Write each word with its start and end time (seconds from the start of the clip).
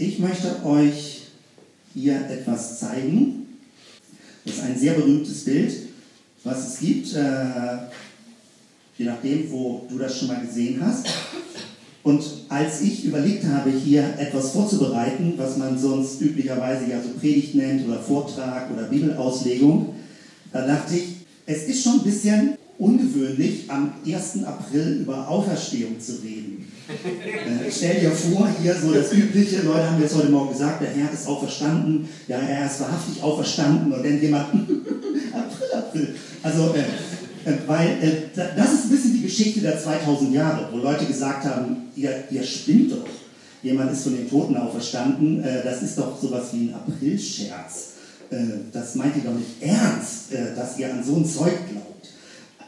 Ich 0.00 0.20
möchte 0.20 0.64
euch 0.64 1.22
hier 1.92 2.14
etwas 2.30 2.78
zeigen. 2.78 3.48
Das 4.44 4.54
ist 4.54 4.62
ein 4.62 4.78
sehr 4.78 4.92
berühmtes 4.92 5.44
Bild, 5.44 5.74
was 6.44 6.68
es 6.68 6.78
gibt, 6.78 7.14
äh, 7.16 7.78
je 8.96 9.06
nachdem, 9.06 9.50
wo 9.50 9.88
du 9.90 9.98
das 9.98 10.16
schon 10.16 10.28
mal 10.28 10.40
gesehen 10.46 10.80
hast. 10.80 11.04
Und 12.04 12.22
als 12.48 12.80
ich 12.82 13.06
überlegt 13.06 13.44
habe, 13.46 13.70
hier 13.70 14.04
etwas 14.18 14.52
vorzubereiten, 14.52 15.34
was 15.36 15.56
man 15.56 15.76
sonst 15.76 16.20
üblicherweise 16.20 16.88
ja 16.88 17.02
so 17.02 17.18
Predigt 17.18 17.56
nennt 17.56 17.84
oder 17.88 17.98
Vortrag 17.98 18.70
oder 18.70 18.84
Bibelauslegung, 18.84 19.96
da 20.52 20.64
dachte 20.64 20.94
ich, 20.94 21.26
es 21.44 21.64
ist 21.64 21.82
schon 21.82 21.94
ein 21.94 22.04
bisschen 22.04 22.57
ungewöhnlich, 22.78 23.68
am 23.68 23.92
1. 24.06 24.44
April 24.44 25.00
über 25.02 25.28
Auferstehung 25.28 26.00
zu 26.00 26.22
reden. 26.22 26.70
Äh, 26.88 27.70
stell 27.70 28.00
dir 28.00 28.10
vor, 28.12 28.48
hier 28.62 28.74
so 28.74 28.92
das 28.92 29.12
Übliche, 29.12 29.62
Leute 29.62 29.90
haben 29.90 30.00
jetzt 30.00 30.14
heute 30.14 30.30
Morgen 30.30 30.52
gesagt, 30.52 30.80
der 30.80 30.90
Herr 30.90 31.12
ist 31.12 31.26
auferstanden, 31.26 32.08
ja, 32.28 32.38
er 32.38 32.66
ist 32.66 32.80
wahrhaftig 32.80 33.22
auferstanden 33.22 33.92
und 33.92 34.04
dann 34.04 34.20
jemand, 34.20 34.46
April, 35.32 35.72
April. 35.76 36.14
Also, 36.42 36.74
äh, 36.74 37.48
äh, 37.48 37.58
weil 37.66 37.88
äh, 38.00 38.12
das 38.34 38.72
ist 38.74 38.84
ein 38.84 38.90
bisschen 38.90 39.12
die 39.14 39.22
Geschichte 39.22 39.60
der 39.60 39.78
2000 39.78 40.32
Jahre, 40.32 40.68
wo 40.70 40.78
Leute 40.78 41.04
gesagt 41.04 41.44
haben, 41.44 41.88
ihr, 41.96 42.24
ihr 42.30 42.42
spinnt 42.42 42.92
doch. 42.92 43.06
Jemand 43.62 43.92
ist 43.92 44.04
von 44.04 44.16
den 44.16 44.30
Toten 44.30 44.56
auferstanden, 44.56 45.42
äh, 45.42 45.64
das 45.64 45.82
ist 45.82 45.98
doch 45.98 46.20
sowas 46.20 46.48
wie 46.52 46.68
ein 46.68 46.74
Aprilscherz. 46.74 47.92
Äh, 48.30 48.36
das 48.72 48.94
meint 48.94 49.16
ihr 49.16 49.24
doch 49.24 49.34
nicht 49.34 49.60
ernst, 49.60 50.32
dass 50.56 50.78
ihr 50.78 50.92
an 50.92 51.02
so 51.02 51.16
ein 51.16 51.26
Zeug 51.26 51.54
glaubt. 51.70 51.88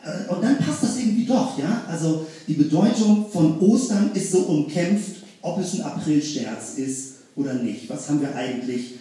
Äh, 0.05 0.33
und 0.33 0.43
dann 0.43 0.59
passt 0.59 0.83
das 0.83 0.99
irgendwie 0.99 1.27
doch, 1.27 1.59
ja? 1.59 1.85
Also 1.89 2.27
die 2.47 2.55
Bedeutung 2.55 3.27
von 3.31 3.59
Ostern 3.61 4.11
ist 4.15 4.33
so 4.33 4.41
umkämpft, 4.41 5.17
ob 5.43 5.61
es 5.61 5.75
ein 5.75 5.83
Aprilscherz 5.83 6.75
ist 6.77 7.15
oder 7.37 7.55
nicht. 7.55 7.89
Was 7.89 8.09
haben 8.09 8.21
wir 8.21 8.35
eigentlich 8.35 8.95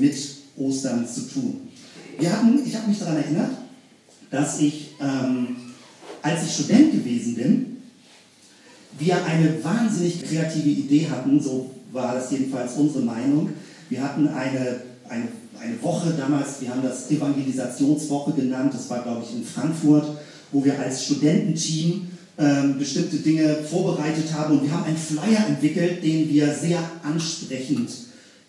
mit 0.00 0.16
Ostern 0.56 1.06
zu 1.06 1.22
tun? 1.22 1.68
Wir 2.18 2.32
hatten, 2.32 2.60
ich 2.64 2.74
habe 2.74 2.88
mich 2.88 2.98
daran 2.98 3.16
erinnert, 3.16 3.50
dass 4.30 4.60
ich, 4.60 4.94
ähm, 5.00 5.56
als 6.22 6.44
ich 6.44 6.54
Student 6.54 6.92
gewesen 6.92 7.34
bin, 7.34 7.76
wir 8.98 9.24
eine 9.24 9.62
wahnsinnig 9.62 10.24
kreative 10.24 10.68
Idee 10.68 11.08
hatten, 11.08 11.40
so 11.40 11.70
war 11.92 12.14
das 12.14 12.30
jedenfalls 12.30 12.74
unsere 12.74 13.04
Meinung. 13.04 13.50
Wir 13.90 14.02
hatten 14.02 14.26
eine, 14.28 14.80
eine, 15.08 15.28
eine 15.60 15.82
Woche 15.82 16.14
damals, 16.16 16.60
wir 16.60 16.70
haben 16.70 16.82
das 16.82 17.10
Evangelisationswoche 17.10 18.32
genannt, 18.32 18.72
das 18.74 18.88
war, 18.90 19.02
glaube 19.02 19.24
ich, 19.28 19.36
in 19.36 19.44
Frankfurt 19.44 20.18
wo 20.52 20.64
wir 20.64 20.78
als 20.78 21.04
Studententeam 21.04 22.08
ähm, 22.38 22.78
bestimmte 22.78 23.16
Dinge 23.16 23.56
vorbereitet 23.56 24.32
haben 24.32 24.58
und 24.58 24.64
wir 24.64 24.72
haben 24.72 24.84
einen 24.84 24.96
Flyer 24.96 25.46
entwickelt, 25.48 26.02
den 26.02 26.28
wir 26.28 26.52
sehr 26.52 26.78
ansprechend 27.02 27.90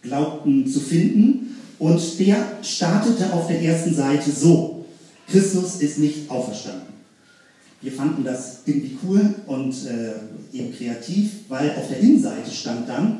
glaubten 0.02 0.67
zu 0.67 0.80
finden. 0.80 1.56
Und 1.80 2.20
der 2.20 2.58
startete 2.64 3.31
auf 3.34 3.48
der 3.48 3.62
ersten 3.62 3.94
Seite 3.94 4.31
so, 4.31 4.86
Christus 5.30 5.81
ist 5.81 6.00
nicht 6.00 6.30
auferstanden. 6.30 6.88
Wir 7.81 7.92
fanden 7.92 8.23
das 8.23 8.61
irgendwie 8.66 8.98
cool 9.04 9.36
und 9.45 9.73
äh, 9.86 10.58
eben 10.58 10.76
kreativ, 10.76 11.32
weil 11.48 11.72
auf 11.72 11.88
der 11.89 12.00
Innenseite 12.00 12.50
stand 12.50 12.89
dann, 12.89 13.20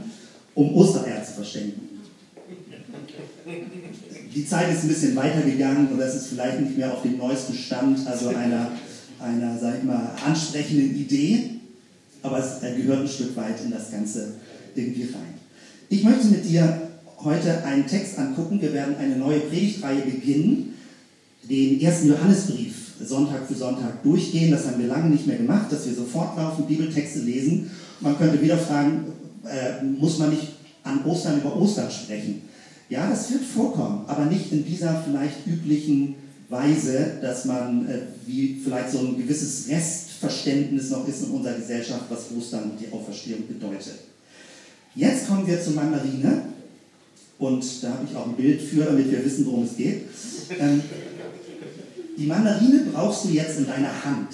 um 0.56 0.74
Ostereier 0.74 1.24
zu 1.24 1.34
verschenken. 1.34 1.82
Die 4.38 4.46
Zeit 4.46 4.72
ist 4.72 4.84
ein 4.84 4.90
bisschen 4.90 5.16
weitergegangen 5.16 5.88
und 5.88 5.98
das 5.98 6.14
ist 6.14 6.28
vielleicht 6.28 6.62
nicht 6.62 6.78
mehr 6.78 6.94
auf 6.94 7.02
dem 7.02 7.18
neuesten 7.18 7.56
Stand, 7.56 8.06
also 8.06 8.28
einer, 8.28 8.72
einer 9.20 9.58
sag 9.58 9.80
ich 9.80 9.84
mal, 9.84 10.12
ansprechenden 10.24 10.96
Idee, 10.96 11.56
aber 12.22 12.38
es 12.38 12.62
gehört 12.62 13.00
ein 13.00 13.08
Stück 13.08 13.36
weit 13.36 13.56
in 13.66 13.72
das 13.72 13.90
Ganze 13.90 14.34
irgendwie 14.76 15.06
rein. 15.06 15.34
Ich 15.90 16.04
möchte 16.04 16.28
mit 16.28 16.48
dir 16.48 16.82
heute 17.24 17.64
einen 17.64 17.88
Text 17.88 18.20
angucken. 18.20 18.62
Wir 18.62 18.74
werden 18.74 18.96
eine 18.98 19.16
neue 19.16 19.40
Predigtreihe 19.40 20.02
beginnen, 20.02 20.76
den 21.50 21.82
ersten 21.82 22.10
Johannesbrief 22.10 22.76
Sonntag 23.04 23.48
für 23.48 23.56
Sonntag 23.56 24.04
durchgehen. 24.04 24.52
Das 24.52 24.68
haben 24.68 24.80
wir 24.80 24.88
lange 24.88 25.10
nicht 25.10 25.26
mehr 25.26 25.38
gemacht, 25.38 25.72
dass 25.72 25.88
wir 25.88 25.96
sofort 25.96 26.38
laufen, 26.38 26.68
Bibeltexte 26.68 27.22
lesen. 27.22 27.72
Man 28.02 28.16
könnte 28.16 28.40
wieder 28.40 28.60
fragen, 28.60 29.06
äh, 29.46 29.84
muss 29.84 30.20
man 30.20 30.30
nicht 30.30 30.50
an 30.84 31.04
Ostern 31.06 31.40
über 31.40 31.60
Ostern 31.60 31.90
sprechen? 31.90 32.47
Ja, 32.90 33.10
das 33.10 33.32
wird 33.32 33.44
vorkommen, 33.44 34.06
aber 34.08 34.26
nicht 34.26 34.52
in 34.52 34.66
dieser 34.66 35.04
vielleicht 35.06 35.46
üblichen 35.46 36.16
Weise, 36.50 37.18
dass 37.22 37.46
man, 37.46 37.88
äh, 37.90 38.00
wie 38.26 38.62
vielleicht 38.64 38.92
so 38.92 39.00
ein 39.00 39.18
gewisses 39.18 39.68
Restverständnis 39.68 40.90
noch 40.92 41.06
ist 41.08 41.24
in 41.24 41.32
unserer 41.32 41.56
Gesellschaft, 41.56 42.06
was 42.10 42.28
Ostern 42.38 42.72
und 42.72 42.80
die 42.80 42.92
Auferstehung 42.92 43.46
bedeutet. 43.46 44.00
Jetzt 44.96 45.28
kommen 45.28 45.46
wir 45.46 45.62
zur 45.62 45.74
Mandarine 45.74 46.44
und 47.38 47.64
da 47.84 47.90
habe 47.90 48.08
ich 48.10 48.16
auch 48.16 48.28
ein 48.28 48.36
Bild 48.36 48.62
für, 48.62 48.86
damit 48.86 49.12
wir 49.12 49.24
wissen, 49.24 49.46
worum 49.46 49.64
es 49.64 49.76
geht. 49.76 50.04
Ähm, 50.58 50.82
die 52.18 52.26
Mandarine 52.26 52.86
brauchst 52.94 53.26
du 53.26 53.30
jetzt 53.30 53.60
in 53.60 53.68
deiner 53.68 53.92
Hand 54.06 54.30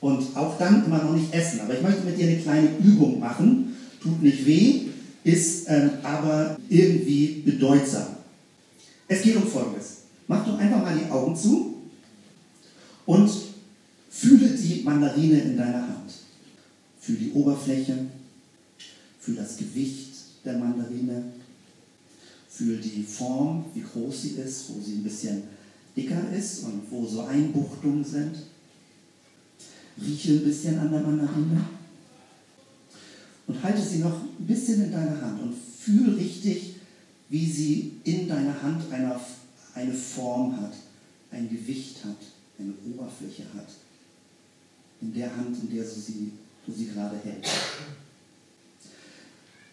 und 0.00 0.36
auch 0.36 0.56
dann 0.58 0.84
immer 0.86 1.02
noch 1.02 1.14
nicht 1.14 1.34
essen. 1.34 1.60
Aber 1.60 1.74
ich 1.74 1.82
möchte 1.82 2.06
mit 2.06 2.18
dir 2.18 2.28
eine 2.28 2.38
kleine 2.38 2.68
Übung 2.82 3.18
machen. 3.20 3.76
Tut 4.02 4.22
nicht 4.22 4.46
weh, 4.46 4.89
ist 5.24 5.68
ähm, 5.68 5.90
aber 6.02 6.56
irgendwie 6.68 7.42
bedeutsam. 7.44 8.16
Es 9.08 9.22
geht 9.22 9.36
um 9.36 9.46
Folgendes. 9.46 9.98
Mach 10.26 10.46
doch 10.46 10.58
einfach 10.58 10.82
mal 10.82 10.96
die 10.96 11.10
Augen 11.10 11.36
zu 11.36 11.74
und 13.06 13.30
fühle 14.08 14.48
die 14.50 14.82
Mandarine 14.82 15.40
in 15.40 15.56
deiner 15.56 15.82
Hand. 15.82 16.12
Fühl 17.00 17.16
die 17.16 17.32
Oberfläche, 17.32 18.06
fühl 19.18 19.36
das 19.36 19.56
Gewicht 19.56 20.10
der 20.44 20.58
Mandarine, 20.58 21.24
fühl 22.48 22.76
die 22.78 23.02
Form, 23.02 23.64
wie 23.74 23.82
groß 23.82 24.22
sie 24.22 24.30
ist, 24.30 24.64
wo 24.68 24.80
sie 24.80 24.96
ein 24.96 25.02
bisschen 25.02 25.42
dicker 25.96 26.30
ist 26.32 26.64
und 26.64 26.82
wo 26.90 27.06
so 27.06 27.22
Einbuchtungen 27.22 28.04
sind. 28.04 28.36
Rieche 30.00 30.32
ein 30.32 30.44
bisschen 30.44 30.78
an 30.78 30.90
der 30.90 31.00
Mandarine 31.00 31.64
und 33.46 33.62
halte 33.62 33.82
sie 33.82 33.98
noch 33.98 34.29
ein 34.40 34.46
bisschen 34.46 34.84
in 34.84 34.92
deiner 34.92 35.20
Hand 35.20 35.42
und 35.42 35.54
fühl 35.54 36.14
richtig, 36.14 36.74
wie 37.28 37.46
sie 37.46 37.92
in 38.04 38.26
deiner 38.28 38.60
Hand 38.62 38.82
eine, 38.90 39.20
eine 39.74 39.92
Form 39.92 40.60
hat, 40.60 40.72
ein 41.30 41.48
Gewicht 41.48 42.04
hat, 42.04 42.16
eine 42.58 42.72
Oberfläche 42.92 43.44
hat. 43.54 43.68
In 45.02 45.14
der 45.14 45.34
Hand, 45.36 45.56
in 45.62 45.74
der 45.74 45.84
du 45.84 45.90
sie, 45.90 46.32
du 46.66 46.72
sie 46.72 46.86
gerade 46.86 47.16
hältst. 47.22 47.52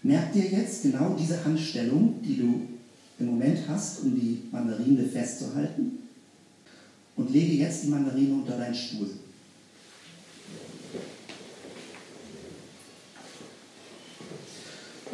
Merk 0.03 0.31
dir 0.33 0.45
jetzt 0.45 0.83
genau 0.83 1.17
diese 1.19 1.43
Handstellung, 1.43 2.21
die 2.21 2.37
du 2.37 2.61
im 3.19 3.25
Moment 3.25 3.59
hast, 3.67 4.03
um 4.03 4.15
die 4.15 4.43
Mandarine 4.51 5.03
festzuhalten. 5.03 5.99
Und 7.15 7.31
lege 7.31 7.53
jetzt 7.53 7.83
die 7.83 7.87
Mandarine 7.87 8.35
unter 8.35 8.57
deinen 8.57 8.75
Stuhl. 8.75 9.09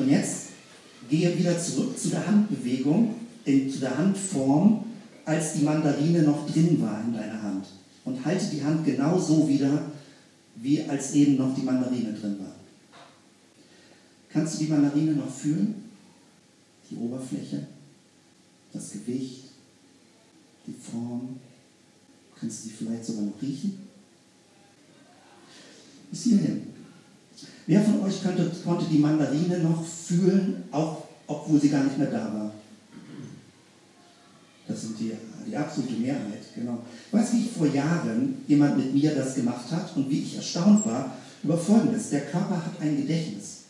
Und 0.03 0.09
jetzt 0.09 0.47
gehe 1.09 1.37
wieder 1.37 1.57
zurück 1.57 1.97
zu 1.97 2.09
der 2.09 2.27
Handbewegung, 2.27 3.15
in, 3.45 3.71
zu 3.71 3.79
der 3.79 3.97
Handform, 3.97 4.83
als 5.23 5.53
die 5.53 5.63
Mandarine 5.63 6.23
noch 6.23 6.45
drin 6.51 6.81
war 6.81 7.01
in 7.05 7.13
deiner 7.13 7.41
Hand. 7.41 7.67
Und 8.03 8.25
halte 8.25 8.47
die 8.47 8.61
Hand 8.61 8.85
genau 8.85 9.17
so 9.17 9.47
wieder, 9.47 9.91
wie 10.57 10.81
als 10.83 11.13
eben 11.13 11.37
noch 11.37 11.55
die 11.55 11.61
Mandarine 11.61 12.11
drin 12.11 12.37
war. 12.39 12.53
Kannst 14.29 14.55
du 14.55 14.65
die 14.65 14.71
Mandarine 14.71 15.13
noch 15.13 15.33
fühlen? 15.33 15.75
Die 16.91 16.97
Oberfläche, 16.97 17.65
das 18.73 18.91
Gewicht, 18.91 19.43
die 20.67 20.73
Form. 20.73 21.39
Kannst 22.37 22.65
du 22.65 22.69
sie 22.69 22.75
vielleicht 22.75 23.05
sogar 23.05 23.23
noch 23.23 23.41
riechen? 23.41 23.87
Bis 26.11 26.23
hierhin. 26.23 26.72
Wer 27.65 27.81
von 27.81 28.01
euch 28.01 28.21
könnte, 28.21 28.51
konnte 28.63 28.85
die 28.91 28.97
Mandarine 28.97 29.59
noch 29.59 29.85
fühlen, 29.85 30.63
auch 30.71 31.03
obwohl 31.27 31.59
sie 31.59 31.69
gar 31.69 31.83
nicht 31.83 31.97
mehr 31.97 32.11
da 32.11 32.33
war? 32.33 32.51
Das 34.67 34.81
sind 34.81 34.99
die, 34.99 35.11
die 35.47 35.55
absolute 35.55 35.93
Mehrheit, 35.93 36.41
genau. 36.55 36.79
Weißt 37.11 37.33
du, 37.33 37.37
wie 37.37 37.49
vor 37.49 37.67
Jahren 37.67 38.35
jemand 38.47 38.77
mit 38.77 38.93
mir 38.93 39.13
das 39.13 39.35
gemacht 39.35 39.71
hat 39.71 39.95
und 39.95 40.09
wie 40.09 40.19
ich 40.19 40.35
erstaunt 40.35 40.85
war 40.85 41.13
über 41.43 41.57
Folgendes. 41.57 42.09
Der 42.09 42.21
Körper 42.21 42.55
hat 42.55 42.81
ein 42.81 42.97
Gedächtnis. 42.97 43.63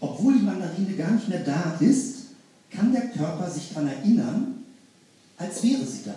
Obwohl 0.00 0.34
die 0.34 0.44
Mandarine 0.44 0.92
gar 0.92 1.12
nicht 1.12 1.28
mehr 1.28 1.42
da 1.42 1.76
ist, 1.80 2.16
kann 2.70 2.92
der 2.92 3.08
Körper 3.08 3.50
sich 3.50 3.70
daran 3.70 3.88
erinnern, 3.88 4.64
als 5.36 5.62
wäre 5.62 5.84
sie 5.84 6.04
da. 6.04 6.14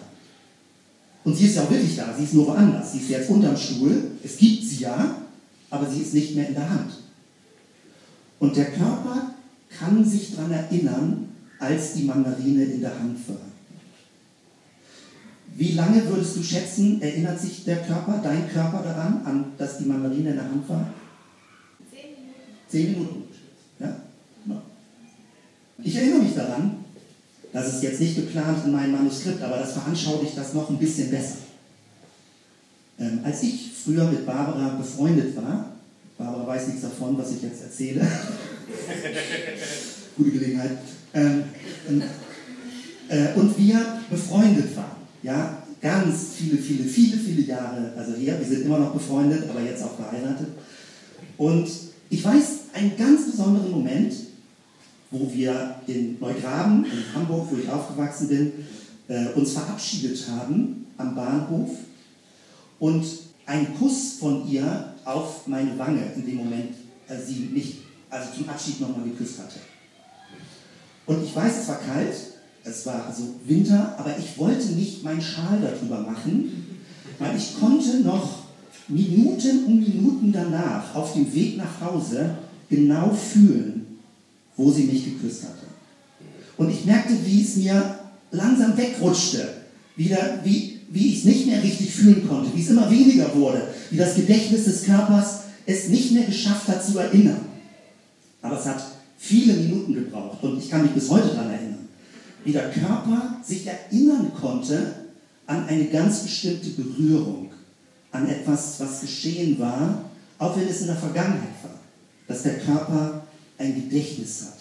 Und 1.24 1.36
sie 1.36 1.46
ist 1.46 1.56
ja 1.56 1.64
auch 1.64 1.72
wirklich 1.72 1.96
da, 1.96 2.14
sie 2.18 2.24
ist 2.24 2.34
nur 2.34 2.48
woanders. 2.48 2.92
Sie 2.92 3.00
ist 3.00 3.10
jetzt 3.10 3.30
unterm 3.30 3.56
Stuhl, 3.56 4.12
es 4.24 4.38
gibt 4.38 4.64
sie 4.64 4.84
ja, 4.84 5.16
aber 5.72 5.90
sie 5.90 6.02
ist 6.02 6.14
nicht 6.14 6.36
mehr 6.36 6.50
in 6.50 6.54
der 6.54 6.70
Hand. 6.70 6.92
Und 8.40 8.56
der 8.56 8.66
Körper 8.66 9.34
kann 9.70 10.06
sich 10.06 10.36
daran 10.36 10.52
erinnern, 10.52 11.30
als 11.60 11.94
die 11.94 12.04
Mandarine 12.04 12.66
in 12.66 12.82
der 12.82 13.00
Hand 13.00 13.18
war. 13.30 13.38
Wie 15.56 15.74
lange 15.74 16.08
würdest 16.08 16.38
du 16.38 16.44
schätzen, 16.44 17.02
erinnert 17.02 17.40
sich 17.40 17.64
der 17.64 17.78
Körper, 17.78 18.20
dein 18.24 18.50
Körper 18.50 18.84
daran, 18.84 19.22
an, 19.26 19.46
dass 19.58 19.78
die 19.78 19.86
Mandarine 19.86 20.30
in 20.30 20.36
der 20.36 20.46
Hand 20.46 20.68
war? 20.70 20.94
Zehn 21.90 22.12
Minuten. 22.12 22.34
Zehn 22.70 22.92
Minuten. 22.92 23.24
Ja? 23.80 23.98
Ich 25.84 25.96
erinnere 25.96 26.24
mich 26.24 26.36
daran, 26.36 26.76
das 27.52 27.76
ist 27.76 27.84
jetzt 27.84 28.00
nicht 28.00 28.16
geplant 28.16 28.66
in 28.66 28.72
meinem 28.72 28.94
Manuskript, 28.94 29.42
aber 29.42 29.58
das 29.58 29.74
veranschaulicht 29.74 30.38
das 30.38 30.54
noch 30.54 30.70
ein 30.70 30.78
bisschen 30.78 31.10
besser. 31.10 31.38
Ähm, 33.02 33.20
als 33.24 33.42
ich 33.42 33.72
früher 33.84 34.06
mit 34.06 34.28
Barbara 34.28 34.76
befreundet 34.76 35.36
war, 35.36 35.72
Barbara 36.20 36.46
weiß 36.46 36.68
nichts 36.68 36.84
davon, 36.84 37.18
was 37.18 37.32
ich 37.32 37.42
jetzt 37.42 37.64
erzähle. 37.64 38.02
Gute 40.18 40.30
Gelegenheit. 40.30 40.78
Ähm, 41.16 41.44
äh, 43.10 43.34
und 43.34 43.58
wir 43.58 44.00
befreundet 44.08 44.76
waren. 44.78 45.02
Ja, 45.24 45.64
ganz 45.82 46.34
viele, 46.38 46.58
viele, 46.58 46.84
viele, 46.84 47.18
viele 47.18 47.42
Jahre 47.42 47.92
also 47.98 48.14
her. 48.14 48.38
Wir 48.40 48.48
sind 48.48 48.66
immer 48.66 48.78
noch 48.78 48.94
befreundet, 48.94 49.50
aber 49.50 49.62
jetzt 49.62 49.82
auch 49.82 49.96
verheiratet. 49.96 50.50
Und 51.38 51.68
ich 52.12 52.24
weiß 52.24 52.46
einen 52.74 52.96
ganz 52.98 53.32
besonderen 53.32 53.72
Moment, 53.72 54.14
wo 55.10 55.32
wir 55.34 55.76
in 55.88 56.20
Neugraben, 56.20 56.86
in 56.86 57.16
Hamburg, 57.16 57.48
wo 57.50 57.58
ich 57.58 57.68
aufgewachsen 57.68 58.28
bin, 58.28 58.52
äh, 59.08 59.30
uns 59.34 59.54
verabschiedet 59.54 60.24
haben 60.30 60.86
am 60.98 61.16
Bahnhof 61.16 61.72
und 62.82 63.06
ein 63.46 63.78
Kuss 63.78 64.14
von 64.20 64.48
ihr 64.50 64.96
auf 65.06 65.46
meine 65.46 65.78
Wange 65.78 66.02
in 66.16 66.26
dem 66.26 66.38
Moment 66.38 66.74
äh, 67.08 67.16
sie 67.24 67.50
mich 67.54 67.78
also 68.10 68.30
zum 68.36 68.50
Abschied 68.50 68.82
nochmal 68.82 69.08
geküsst 69.08 69.38
hatte. 69.38 69.60
Und 71.06 71.24
ich 71.24 71.36
weiß, 71.36 71.60
es 71.62 71.68
war 71.68 71.80
kalt, 71.80 72.16
es 72.64 72.86
war 72.88 73.06
also 73.06 73.36
Winter, 73.46 73.96
aber 73.98 74.18
ich 74.18 74.36
wollte 74.38 74.68
nicht 74.70 75.04
meinen 75.04 75.22
Schal 75.22 75.60
darüber 75.62 76.02
machen, 76.02 76.80
weil 77.20 77.38
ich 77.38 77.60
konnte 77.60 78.00
noch 78.00 78.40
Minuten 78.88 79.66
um 79.66 79.80
Minuten 79.80 80.32
danach 80.32 80.96
auf 80.96 81.14
dem 81.14 81.32
Weg 81.34 81.58
nach 81.58 81.82
Hause 81.82 82.38
genau 82.68 83.12
fühlen, 83.14 84.00
wo 84.58 84.72
sie 84.72 84.84
mich 84.84 85.06
geküsst 85.06 85.44
hatte. 85.44 85.68
Und 86.58 86.72
ich 86.72 86.86
merkte, 86.86 87.14
wie 87.26 87.44
es 87.44 87.58
mir 87.58 88.00
langsam 88.32 88.76
wegrutschte, 88.76 89.48
wieder, 89.96 90.40
wie, 90.44 90.71
wie 90.92 91.08
ich 91.08 91.20
es 91.20 91.26
nicht 91.26 91.48
mehr 91.48 91.64
richtig 91.64 91.94
fühlen 91.94 92.28
konnte, 92.28 92.52
wie 92.54 92.62
es 92.62 92.70
immer 92.70 92.90
weniger 92.92 93.34
wurde, 93.34 93.68
wie 93.90 93.98
das 93.98 94.16
Gedächtnis 94.16 94.66
des 94.66 94.84
Körpers 94.84 95.42
es 95.66 95.88
nicht 95.88 96.12
mehr 96.12 96.26
geschafft 96.26 96.68
hat 96.68 96.86
zu 96.86 97.00
erinnern. 97.00 97.46
Aber 98.42 98.60
es 98.60 98.66
hat 98.66 98.84
viele 99.18 99.54
Minuten 99.54 99.94
gebraucht 99.94 100.44
und 100.44 100.58
ich 100.58 100.70
kann 100.70 100.82
mich 100.82 100.92
bis 100.92 101.10
heute 101.10 101.30
daran 101.30 101.52
erinnern, 101.52 101.88
wie 102.44 102.52
der 102.52 102.72
Körper 102.72 103.38
sich 103.46 103.66
erinnern 103.66 104.32
konnte 104.40 104.96
an 105.46 105.68
eine 105.68 105.86
ganz 105.86 106.22
bestimmte 106.22 106.70
Berührung, 106.72 107.52
an 108.12 108.28
etwas, 108.28 108.80
was 108.80 109.02
geschehen 109.02 109.58
war, 109.60 110.10
auch 110.40 110.58
wenn 110.58 110.68
es 110.68 110.82
in 110.82 110.88
der 110.88 110.96
Vergangenheit 110.98 111.64
war, 111.64 111.80
dass 112.28 112.44
der 112.44 112.60
Körper 112.60 113.24
ein 113.58 113.76
Gedächtnis 113.76 114.42
hat. 114.42 114.60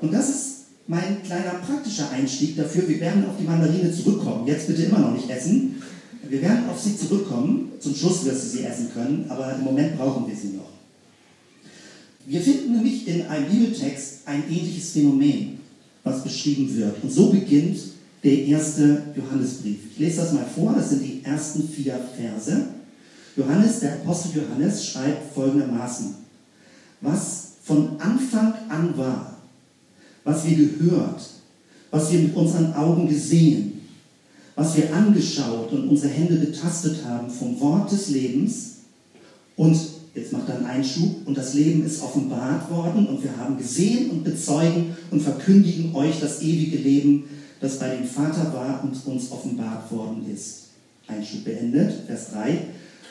Und 0.00 0.12
das 0.12 0.28
ist 0.30 0.53
mein 0.86 1.22
kleiner 1.22 1.54
praktischer 1.66 2.10
Einstieg 2.10 2.56
dafür. 2.56 2.88
Wir 2.88 3.00
werden 3.00 3.26
auf 3.26 3.36
die 3.38 3.44
Mandarine 3.44 3.92
zurückkommen. 3.92 4.46
Jetzt 4.46 4.66
bitte 4.66 4.82
immer 4.82 4.98
noch 4.98 5.12
nicht 5.12 5.28
essen. 5.30 5.82
Wir 6.28 6.42
werden 6.42 6.68
auf 6.68 6.80
sie 6.80 6.96
zurückkommen. 6.96 7.72
Zum 7.80 7.94
Schluss 7.94 8.24
wirst 8.24 8.44
du 8.44 8.48
sie 8.58 8.64
essen 8.64 8.90
können, 8.92 9.26
aber 9.28 9.54
im 9.54 9.64
Moment 9.64 9.96
brauchen 9.96 10.26
wir 10.26 10.36
sie 10.36 10.56
noch. 10.56 10.70
Wir 12.26 12.40
finden 12.40 12.72
nämlich 12.72 13.06
in 13.06 13.26
einem 13.26 13.50
Bibeltext 13.50 14.20
ein 14.26 14.44
ähnliches 14.48 14.92
Phänomen, 14.92 15.58
was 16.02 16.22
beschrieben 16.22 16.74
wird. 16.76 17.02
Und 17.02 17.12
so 17.12 17.30
beginnt 17.30 17.78
der 18.22 18.46
erste 18.46 19.02
Johannesbrief. 19.14 19.78
Ich 19.92 19.98
lese 19.98 20.22
das 20.22 20.32
mal 20.32 20.46
vor, 20.54 20.72
das 20.74 20.90
sind 20.90 21.02
die 21.02 21.22
ersten 21.22 21.68
vier 21.68 22.00
Verse. 22.16 22.68
Johannes, 23.36 23.80
der 23.80 23.94
Apostel 23.94 24.40
Johannes, 24.40 24.86
schreibt 24.86 25.34
folgendermaßen, 25.34 26.14
was 27.00 27.48
von 27.62 28.00
Anfang 28.00 28.54
an 28.68 28.96
war, 28.96 29.33
was 30.24 30.46
wir 30.46 30.56
gehört, 30.56 31.22
was 31.90 32.12
wir 32.12 32.20
mit 32.20 32.34
unseren 32.34 32.72
Augen 32.74 33.08
gesehen, 33.08 33.82
was 34.56 34.76
wir 34.76 34.92
angeschaut 34.94 35.72
und 35.72 35.88
unsere 35.88 36.12
Hände 36.12 36.36
betastet 36.36 37.04
haben 37.04 37.30
vom 37.30 37.60
Wort 37.60 37.92
des 37.92 38.08
Lebens 38.08 38.76
und 39.56 39.76
jetzt 40.14 40.32
macht 40.32 40.48
er 40.48 40.56
einen 40.56 40.66
Einschub 40.66 41.26
und 41.26 41.36
das 41.36 41.54
Leben 41.54 41.84
ist 41.84 42.02
offenbart 42.02 42.70
worden 42.70 43.06
und 43.06 43.22
wir 43.22 43.36
haben 43.36 43.58
gesehen 43.58 44.10
und 44.10 44.24
bezeugen 44.24 44.96
und 45.10 45.20
verkündigen 45.20 45.94
euch 45.94 46.20
das 46.20 46.40
ewige 46.40 46.78
Leben, 46.78 47.24
das 47.60 47.78
bei 47.78 47.96
dem 47.96 48.04
Vater 48.04 48.52
war 48.52 48.82
und 48.82 48.94
uns 49.06 49.30
offenbart 49.30 49.90
worden 49.90 50.24
ist. 50.32 50.64
Einschub 51.06 51.44
beendet, 51.44 51.92
Vers 52.06 52.30
3. 52.32 52.58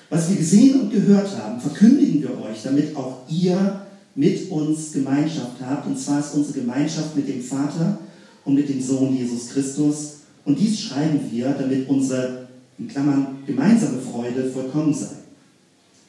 Was 0.09 0.29
wir 0.29 0.37
gesehen 0.37 0.81
und 0.81 0.91
gehört 0.91 1.37
haben, 1.37 1.59
verkündigen 1.59 2.21
wir 2.21 2.41
euch, 2.41 2.63
damit 2.63 2.95
auch 2.95 3.21
ihr 3.29 3.82
mit 4.15 4.49
uns 4.51 4.91
Gemeinschaft 4.91 5.57
habt. 5.65 5.87
Und 5.87 5.99
zwar 5.99 6.19
ist 6.19 6.33
unsere 6.33 6.59
Gemeinschaft 6.59 7.15
mit 7.15 7.27
dem 7.27 7.41
Vater 7.41 7.97
und 8.45 8.55
mit 8.55 8.69
dem 8.69 8.81
Sohn 8.81 9.15
Jesus 9.15 9.49
Christus. 9.49 10.17
Und 10.45 10.59
dies 10.59 10.79
schreiben 10.79 11.19
wir, 11.31 11.49
damit 11.49 11.87
unsere, 11.87 12.47
in 12.77 12.87
Klammern, 12.87 13.37
gemeinsame 13.45 13.99
Freude 13.99 14.49
vollkommen 14.51 14.93
sei. 14.93 15.07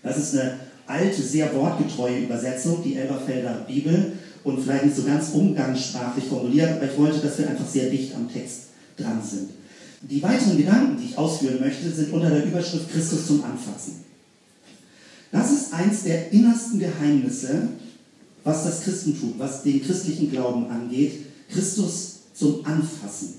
Das 0.03 0.19
ist 0.19 0.35
eine 0.35 0.59
alte, 0.87 1.23
sehr 1.23 1.55
wortgetreue 1.55 2.25
Übersetzung, 2.25 2.83
die 2.85 2.97
Elberfelder 2.97 3.65
Bibel 3.67 4.13
und 4.43 4.61
vielleicht 4.61 4.85
nicht 4.85 4.97
so 4.97 5.05
ganz 5.05 5.31
umgangssprachlich 5.31 6.27
formuliert, 6.27 6.73
aber 6.73 6.85
ich 6.85 6.99
wollte, 6.99 7.19
dass 7.21 7.39
wir 7.39 7.49
einfach 7.49 7.67
sehr 7.67 7.89
dicht 7.89 8.15
am 8.15 8.31
Text 8.31 8.65
dran 8.99 9.21
sind. 9.23 9.51
Die 10.03 10.23
weiteren 10.23 10.59
Gedanken, 10.59 10.99
die 11.01 11.07
ich 11.07 11.19
ausführen 11.19 11.61
möchte, 11.61 11.91
sind 11.91 12.13
unter 12.13 12.29
der 12.29 12.45
Überschrift 12.45 12.93
Christus 12.93 13.27
zum 13.27 13.43
Anfassen. 13.43 14.05
Das 15.33 15.51
ist 15.51 15.73
eins 15.73 16.03
der 16.03 16.31
innersten 16.31 16.79
Geheimnisse, 16.79 17.69
was 18.45 18.65
das 18.65 18.83
Christentum, 18.83 19.35
was 19.39 19.63
den 19.63 19.83
christlichen 19.83 20.31
Glauben 20.31 20.67
angeht, 20.67 21.13
Christus 21.51 22.21
zum 22.35 22.65
Anfassen. 22.65 23.35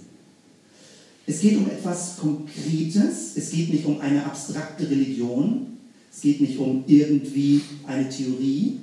Es 1.27 1.39
geht 1.39 1.57
um 1.57 1.67
etwas 1.67 2.17
Konkretes, 2.17 3.35
es 3.35 3.51
geht 3.51 3.71
nicht 3.71 3.85
um 3.85 3.99
eine 3.99 4.25
abstrakte 4.25 4.89
Religion, 4.89 5.77
es 6.13 6.21
geht 6.21 6.41
nicht 6.41 6.57
um 6.57 6.83
irgendwie 6.87 7.61
eine 7.85 8.09
Theorie, 8.09 8.79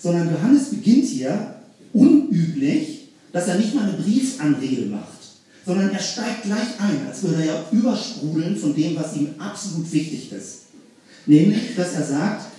sondern 0.00 0.30
Johannes 0.30 0.70
beginnt 0.70 1.06
hier 1.06 1.56
unüblich, 1.92 3.08
dass 3.32 3.48
er 3.48 3.58
nicht 3.58 3.74
mal 3.74 3.88
eine 3.88 3.98
Briefanrede 3.98 4.86
macht, 4.86 5.18
sondern 5.64 5.90
er 5.90 6.00
steigt 6.00 6.44
gleich 6.44 6.80
ein, 6.80 7.06
als 7.06 7.22
würde 7.22 7.42
er 7.42 7.46
ja 7.46 7.64
übersprudeln 7.70 8.56
von 8.56 8.74
dem, 8.74 8.96
was 8.96 9.16
ihm 9.16 9.28
absolut 9.38 9.90
wichtig 9.92 10.32
ist. 10.32 10.62
Nämlich, 11.26 11.76
dass 11.76 11.94
er 11.94 12.04
sagt, 12.04 12.51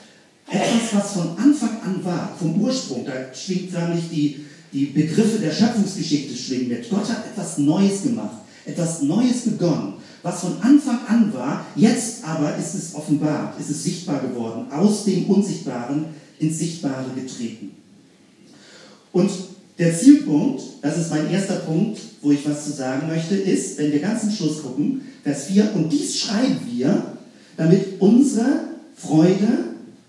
etwas, 0.54 0.94
was 0.94 1.12
von 1.14 1.38
Anfang 1.38 1.82
an 1.86 2.04
war, 2.04 2.36
vom 2.40 2.62
Ursprung, 2.62 3.06
da 3.06 3.34
schwingt 3.34 3.72
förmlich 3.72 4.06
die, 4.12 4.46
die 4.72 4.86
Begriffe 4.88 5.40
der 5.40 5.52
Schöpfungsgeschichte 5.52 6.36
schwingen 6.36 6.70
mit. 6.70 6.90
Gott 6.90 7.10
hat 7.10 7.26
etwas 7.26 7.58
Neues 7.58 8.04
gemacht, 8.04 8.38
etwas 8.66 9.02
Neues 9.02 9.42
begonnen 9.46 9.94
was 10.24 10.40
von 10.40 10.62
Anfang 10.62 11.00
an 11.08 11.34
war, 11.34 11.66
jetzt 11.76 12.24
aber 12.24 12.56
ist 12.56 12.74
es 12.74 12.96
offenbart, 12.96 13.60
ist 13.60 13.70
es 13.70 13.84
sichtbar 13.84 14.22
geworden, 14.22 14.72
aus 14.72 15.04
dem 15.04 15.26
Unsichtbaren 15.26 16.06
ins 16.40 16.60
Sichtbare 16.60 17.06
getreten. 17.14 17.72
Und 19.12 19.30
der 19.78 19.96
Zielpunkt, 19.96 20.64
das 20.82 20.98
ist 20.98 21.12
mein 21.12 21.30
erster 21.30 21.58
Punkt, 21.58 22.00
wo 22.22 22.32
ich 22.32 22.48
was 22.48 22.66
zu 22.66 22.72
sagen 22.72 23.08
möchte, 23.08 23.36
ist, 23.36 23.78
wenn 23.78 23.92
wir 23.92 24.00
ganz 24.00 24.22
zum 24.22 24.32
Schluss 24.32 24.64
gucken, 24.64 25.02
Vers 25.24 25.46
4, 25.46 25.76
und 25.76 25.92
dies 25.92 26.18
schreiben 26.18 26.60
wir, 26.72 27.04
damit 27.58 28.00
unsere 28.00 28.62
Freude 28.96 29.63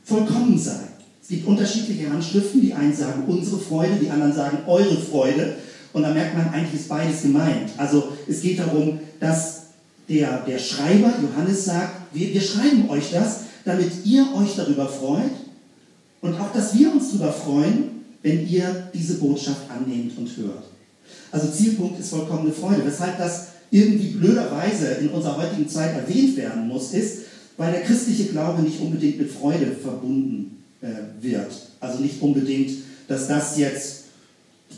vollkommen 0.05 0.59
sei. 0.59 0.81
Es 1.23 1.29
gibt 1.29 1.47
unterschiedliche 1.47 2.11
Handschriften, 2.11 2.61
die 2.61 2.75
einen 2.75 2.95
sagen 2.95 3.25
unsere 3.27 3.59
Freude, 3.59 3.97
die 4.01 4.11
anderen 4.11 4.35
sagen 4.35 4.59
eure 4.67 4.97
Freude. 4.97 5.57
Und 5.93 6.03
da 6.03 6.13
merkt 6.13 6.37
man, 6.37 6.49
eigentlich 6.51 6.81
ist 6.81 6.89
beides 6.89 7.23
gemeint. 7.23 7.71
Also 7.79 8.09
es 8.29 8.43
geht 8.43 8.59
darum, 8.59 9.01
dass 9.21 9.63
der, 10.09 10.43
der 10.47 10.59
Schreiber 10.59 11.15
Johannes 11.23 11.65
sagt, 11.65 12.15
wir, 12.15 12.35
wir 12.35 12.41
schreiben 12.41 12.91
euch 12.91 13.11
das, 13.11 13.41
damit 13.65 13.91
ihr 14.05 14.27
euch 14.35 14.55
darüber 14.57 14.87
freut 14.87 15.31
und 16.21 16.35
auch, 16.39 16.53
dass 16.53 16.77
wir 16.77 16.93
uns 16.93 17.11
darüber 17.11 17.33
freuen, 17.33 18.03
wenn 18.23 18.47
ihr 18.49 18.91
diese 18.93 19.15
Botschaft 19.15 19.63
annehmt 19.71 20.17
und 20.19 20.29
hört. 20.37 20.65
Also 21.31 21.49
Zielpunkt 21.49 22.01
ist 22.01 22.11
vollkommene 22.11 22.53
Freude. 22.53 22.83
Weshalb 22.85 23.19
das 23.19 23.49
irgendwie 23.71 24.09
blöderweise 24.09 24.87
in 25.01 25.09
unserer 25.09 25.39
heutigen 25.39 25.69
Zeit 25.69 25.95
erwähnt 25.95 26.37
werden 26.37 26.69
muss, 26.69 26.93
ist, 26.93 27.24
weil 27.57 27.73
der 27.73 27.83
christliche 27.83 28.27
Glaube 28.27 28.63
nicht 28.63 28.81
unbedingt 28.81 29.19
mit 29.19 29.31
Freude 29.31 29.67
verbunden 29.67 30.63
äh, 30.81 30.89
wird. 31.21 31.53
Also 31.81 32.01
nicht 32.01 32.21
unbedingt, 32.21 32.71
dass 33.09 33.29
das 33.29 33.57
jetzt 33.59 34.05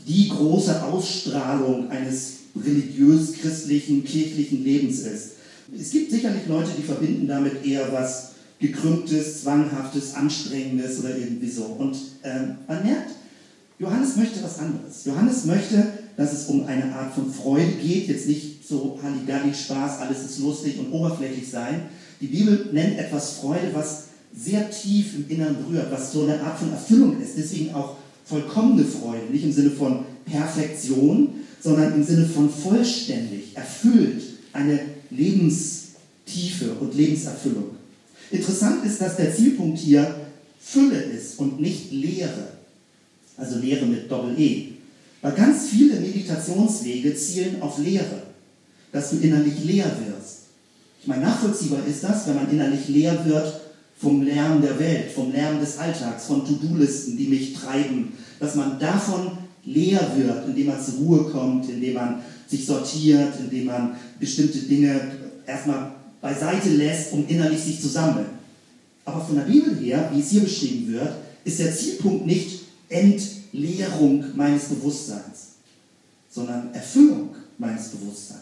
die 0.06 0.28
große 0.28 0.82
Ausstrahlung 0.82 1.90
eines 1.90 2.34
religiös-christlichen, 2.64 4.04
kirchlichen 4.04 4.64
Lebens 4.64 5.00
ist. 5.00 5.30
Es 5.78 5.90
gibt 5.90 6.10
sicherlich 6.10 6.46
Leute, 6.46 6.70
die 6.76 6.82
verbinden 6.82 7.26
damit 7.26 7.64
eher 7.64 7.92
was 7.92 8.32
gekrümmtes, 8.58 9.42
zwanghaftes, 9.42 10.14
anstrengendes 10.14 11.00
oder 11.00 11.16
irgendwie 11.16 11.50
so. 11.50 11.64
Und 11.64 11.96
ähm, 12.22 12.56
man 12.66 12.82
merkt, 12.84 13.10
Johannes 13.78 14.16
möchte 14.16 14.42
was 14.42 14.58
anderes. 14.58 15.04
Johannes 15.04 15.44
möchte, 15.44 15.86
dass 16.16 16.32
es 16.32 16.46
um 16.46 16.64
eine 16.64 16.94
Art 16.94 17.14
von 17.14 17.30
Freude 17.30 17.72
geht, 17.72 18.08
jetzt 18.08 18.26
nicht 18.26 18.66
so 18.66 18.98
Halligalli, 19.02 19.52
Spaß, 19.52 20.00
alles 20.00 20.24
ist 20.24 20.38
lustig 20.38 20.78
und 20.78 20.92
oberflächlich 20.92 21.50
sein. 21.50 21.82
Die 22.20 22.26
Bibel 22.26 22.68
nennt 22.72 22.98
etwas 22.98 23.34
Freude, 23.34 23.70
was 23.72 24.04
sehr 24.34 24.70
tief 24.70 25.14
im 25.16 25.28
Innern 25.28 25.56
berührt, 25.56 25.90
was 25.90 26.12
so 26.12 26.24
eine 26.24 26.40
Art 26.40 26.58
von 26.58 26.70
Erfüllung 26.70 27.20
ist, 27.20 27.36
deswegen 27.36 27.74
auch 27.74 27.96
vollkommene 28.24 28.84
Freude, 28.84 29.26
nicht 29.30 29.44
im 29.44 29.52
Sinne 29.52 29.70
von 29.70 30.04
Perfektion, 30.24 31.28
sondern 31.60 31.94
im 31.94 32.04
Sinne 32.04 32.26
von 32.26 32.50
vollständig, 32.50 33.54
erfüllt, 33.54 34.22
eine 34.52 34.80
Lebenstiefe 35.10 36.72
und 36.80 36.94
Lebenserfüllung. 36.94 37.76
Interessant 38.30 38.84
ist, 38.84 39.00
dass 39.00 39.16
der 39.16 39.34
Zielpunkt 39.34 39.78
hier 39.78 40.14
Fülle 40.60 41.00
ist 41.00 41.38
und 41.38 41.60
nicht 41.60 41.92
Leere. 41.92 42.48
Also 43.36 43.58
Leere 43.58 43.86
mit 43.86 44.10
Doppel-E. 44.10 44.72
Weil 45.22 45.32
ganz 45.32 45.68
viele 45.68 46.00
Meditationswege 46.00 47.14
zielen 47.14 47.62
auf 47.62 47.78
Leere, 47.78 48.22
dass 48.92 49.10
du 49.10 49.18
innerlich 49.18 49.64
leer 49.64 49.90
wirst. 50.06 50.45
Ich 51.06 51.08
meine, 51.08 51.22
nachvollziehbar 51.22 51.86
ist 51.86 52.02
das, 52.02 52.26
wenn 52.26 52.34
man 52.34 52.50
innerlich 52.50 52.88
leer 52.88 53.24
wird 53.24 53.60
vom 53.96 54.22
Lärm 54.22 54.60
der 54.60 54.76
Welt, 54.76 55.12
vom 55.12 55.30
Lärm 55.30 55.60
des 55.60 55.78
Alltags, 55.78 56.24
von 56.24 56.44
To-Do-Listen, 56.44 57.16
die 57.16 57.28
mich 57.28 57.54
treiben, 57.54 58.14
dass 58.40 58.56
man 58.56 58.80
davon 58.80 59.38
leer 59.64 60.00
wird, 60.16 60.48
indem 60.48 60.66
man 60.66 60.84
zur 60.84 60.94
Ruhe 60.94 61.30
kommt, 61.30 61.68
indem 61.68 61.94
man 61.94 62.22
sich 62.48 62.66
sortiert, 62.66 63.34
indem 63.38 63.66
man 63.66 63.94
bestimmte 64.18 64.58
Dinge 64.58 65.00
erstmal 65.46 65.92
beiseite 66.20 66.70
lässt, 66.70 67.12
um 67.12 67.24
innerlich 67.28 67.60
sich 67.60 67.80
zu 67.80 67.86
sammeln. 67.86 68.26
Aber 69.04 69.24
von 69.24 69.36
der 69.36 69.42
Bibel 69.42 69.76
her, 69.76 70.10
wie 70.12 70.18
es 70.18 70.30
hier 70.30 70.42
beschrieben 70.42 70.92
wird, 70.92 71.12
ist 71.44 71.60
der 71.60 71.72
Zielpunkt 71.72 72.26
nicht 72.26 72.62
Entleerung 72.88 74.24
meines 74.34 74.64
Bewusstseins, 74.64 75.52
sondern 76.28 76.74
Erfüllung 76.74 77.28
meines 77.58 77.90
Bewusstseins. 77.90 78.40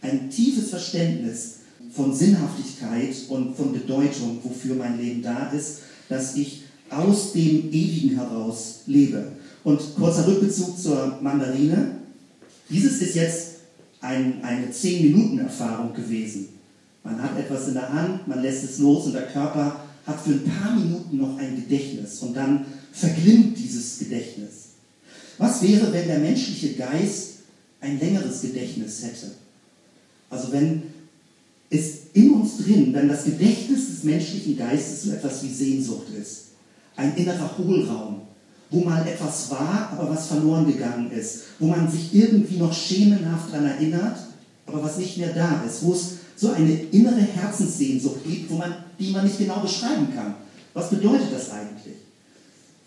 Ein 0.00 0.28
tiefes 0.28 0.70
Verständnis 0.70 1.58
von 1.92 2.14
Sinnhaftigkeit 2.14 3.14
und 3.28 3.56
von 3.56 3.72
Bedeutung, 3.72 4.38
wofür 4.42 4.74
mein 4.74 4.98
Leben 4.98 5.22
da 5.22 5.50
ist, 5.50 5.80
dass 6.08 6.36
ich 6.36 6.62
aus 6.90 7.32
dem 7.32 7.72
Ewigen 7.72 8.16
heraus 8.16 8.80
lebe. 8.86 9.32
Und 9.64 9.80
kurzer 9.96 10.26
Rückbezug 10.26 10.78
zur 10.78 11.18
Mandarine. 11.20 11.98
Dieses 12.70 13.00
ist 13.02 13.14
jetzt 13.14 13.48
ein, 14.00 14.42
eine 14.42 14.68
10-Minuten-Erfahrung 14.68 15.94
gewesen. 15.94 16.48
Man 17.04 17.22
hat 17.22 17.38
etwas 17.38 17.68
in 17.68 17.74
der 17.74 17.92
Hand, 17.92 18.26
man 18.28 18.42
lässt 18.42 18.64
es 18.64 18.78
los 18.78 19.06
und 19.06 19.14
der 19.14 19.26
Körper 19.26 19.80
hat 20.06 20.20
für 20.20 20.32
ein 20.32 20.44
paar 20.44 20.74
Minuten 20.74 21.16
noch 21.16 21.38
ein 21.38 21.56
Gedächtnis 21.56 22.20
und 22.20 22.34
dann 22.34 22.64
verglimmt 22.92 23.58
dieses 23.58 23.98
Gedächtnis. 23.98 24.68
Was 25.36 25.62
wäre, 25.62 25.92
wenn 25.92 26.08
der 26.08 26.18
menschliche 26.18 26.74
Geist 26.74 27.40
ein 27.80 27.98
längeres 28.00 28.42
Gedächtnis 28.42 29.02
hätte? 29.02 29.32
Also 30.30 30.52
wenn 30.52 30.82
es 31.70 31.98
in 32.14 32.32
uns 32.32 32.58
drin, 32.58 32.92
wenn 32.94 33.08
das 33.08 33.24
Gedächtnis 33.24 33.88
des 33.88 34.04
menschlichen 34.04 34.56
Geistes 34.56 35.02
so 35.02 35.12
etwas 35.12 35.42
wie 35.42 35.52
Sehnsucht 35.52 36.06
ist, 36.20 36.46
ein 36.96 37.14
innerer 37.16 37.56
Hohlraum, 37.58 38.22
wo 38.70 38.80
mal 38.80 39.06
etwas 39.06 39.50
war, 39.50 39.90
aber 39.92 40.10
was 40.10 40.26
verloren 40.26 40.66
gegangen 40.66 41.10
ist, 41.10 41.40
wo 41.58 41.66
man 41.66 41.90
sich 41.90 42.14
irgendwie 42.14 42.56
noch 42.56 42.72
schemenhaft 42.72 43.52
daran 43.52 43.66
erinnert, 43.66 44.18
aber 44.66 44.82
was 44.82 44.98
nicht 44.98 45.16
mehr 45.16 45.32
da 45.32 45.62
ist, 45.66 45.82
wo 45.82 45.92
es 45.92 46.18
so 46.36 46.50
eine 46.50 46.72
innere 46.72 47.20
Herzenssehnsucht 47.20 48.24
gibt, 48.24 48.50
wo 48.50 48.56
man, 48.56 48.74
die 48.98 49.10
man 49.10 49.24
nicht 49.24 49.38
genau 49.38 49.60
beschreiben 49.60 50.08
kann. 50.14 50.34
Was 50.74 50.90
bedeutet 50.90 51.32
das 51.32 51.50
eigentlich? 51.50 51.96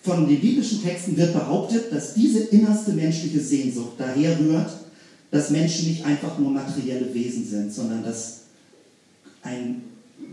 Von 0.03 0.27
den 0.27 0.39
biblischen 0.39 0.81
Texten 0.81 1.17
wird 1.17 1.33
behauptet, 1.33 1.91
dass 1.91 2.13
diese 2.13 2.39
innerste 2.39 2.93
menschliche 2.93 3.39
Sehnsucht 3.39 3.93
daher 3.97 4.39
rührt, 4.39 4.71
dass 5.31 5.49
Menschen 5.49 5.87
nicht 5.87 6.05
einfach 6.05 6.37
nur 6.37 6.51
materielle 6.51 7.13
Wesen 7.13 7.47
sind, 7.47 7.73
sondern 7.73 8.03
dass 8.03 8.40
ein 9.43 9.83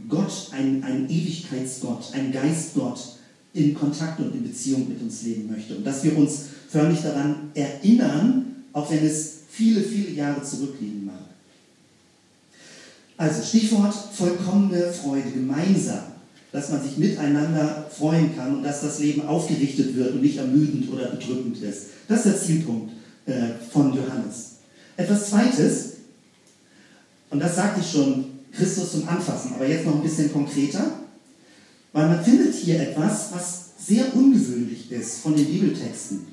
Gott, 0.08 0.50
ein, 0.52 0.82
ein 0.84 1.08
Ewigkeitsgott, 1.08 2.12
ein 2.14 2.32
Geistgott 2.32 3.18
in 3.52 3.74
Kontakt 3.74 4.20
und 4.20 4.34
in 4.34 4.42
Beziehung 4.42 4.88
mit 4.88 5.00
uns 5.00 5.22
leben 5.22 5.50
möchte. 5.50 5.76
Und 5.76 5.86
dass 5.86 6.04
wir 6.04 6.16
uns 6.16 6.46
förmlich 6.68 7.00
daran 7.00 7.50
erinnern, 7.54 8.64
auch 8.72 8.90
wenn 8.90 9.04
es 9.04 9.38
viele, 9.50 9.80
viele 9.80 10.10
Jahre 10.10 10.42
zurückliegen 10.42 11.06
mag. 11.06 11.14
Also 13.16 13.42
Stichwort 13.42 13.94
vollkommene 14.12 14.92
Freude, 14.92 15.30
gemeinsam, 15.30 16.04
dass 16.52 16.70
man 16.70 16.82
sich 16.82 16.96
miteinander 16.96 17.90
freuen 17.90 18.34
kann 18.36 18.58
und 18.58 18.62
dass 18.62 18.82
das 18.82 19.00
Leben 19.00 19.26
aufgerichtet 19.26 19.96
wird 19.96 20.12
und 20.12 20.22
nicht 20.22 20.38
ermüdend 20.38 20.90
oder 20.92 21.08
bedrückend 21.08 21.60
ist. 21.60 21.86
Das 22.06 22.24
ist 22.24 22.26
der 22.26 22.40
Zielpunkt 22.40 22.92
äh, 23.26 23.48
von 23.70 23.92
Johannes. 23.92 24.52
Etwas 24.96 25.30
Zweites, 25.30 25.94
und 27.30 27.40
das 27.40 27.56
sagte 27.56 27.80
ich 27.80 27.90
schon, 27.90 28.37
Christus 28.52 28.92
zum 28.92 29.08
Anfassen, 29.08 29.52
aber 29.54 29.66
jetzt 29.66 29.86
noch 29.86 29.96
ein 29.96 30.02
bisschen 30.02 30.32
konkreter, 30.32 30.84
weil 31.92 32.08
man 32.08 32.24
findet 32.24 32.54
hier 32.54 32.80
etwas, 32.80 33.28
was 33.32 33.68
sehr 33.78 34.14
ungewöhnlich 34.14 34.90
ist 34.90 35.20
von 35.20 35.34
den 35.34 35.46
Bibeltexten. 35.46 36.26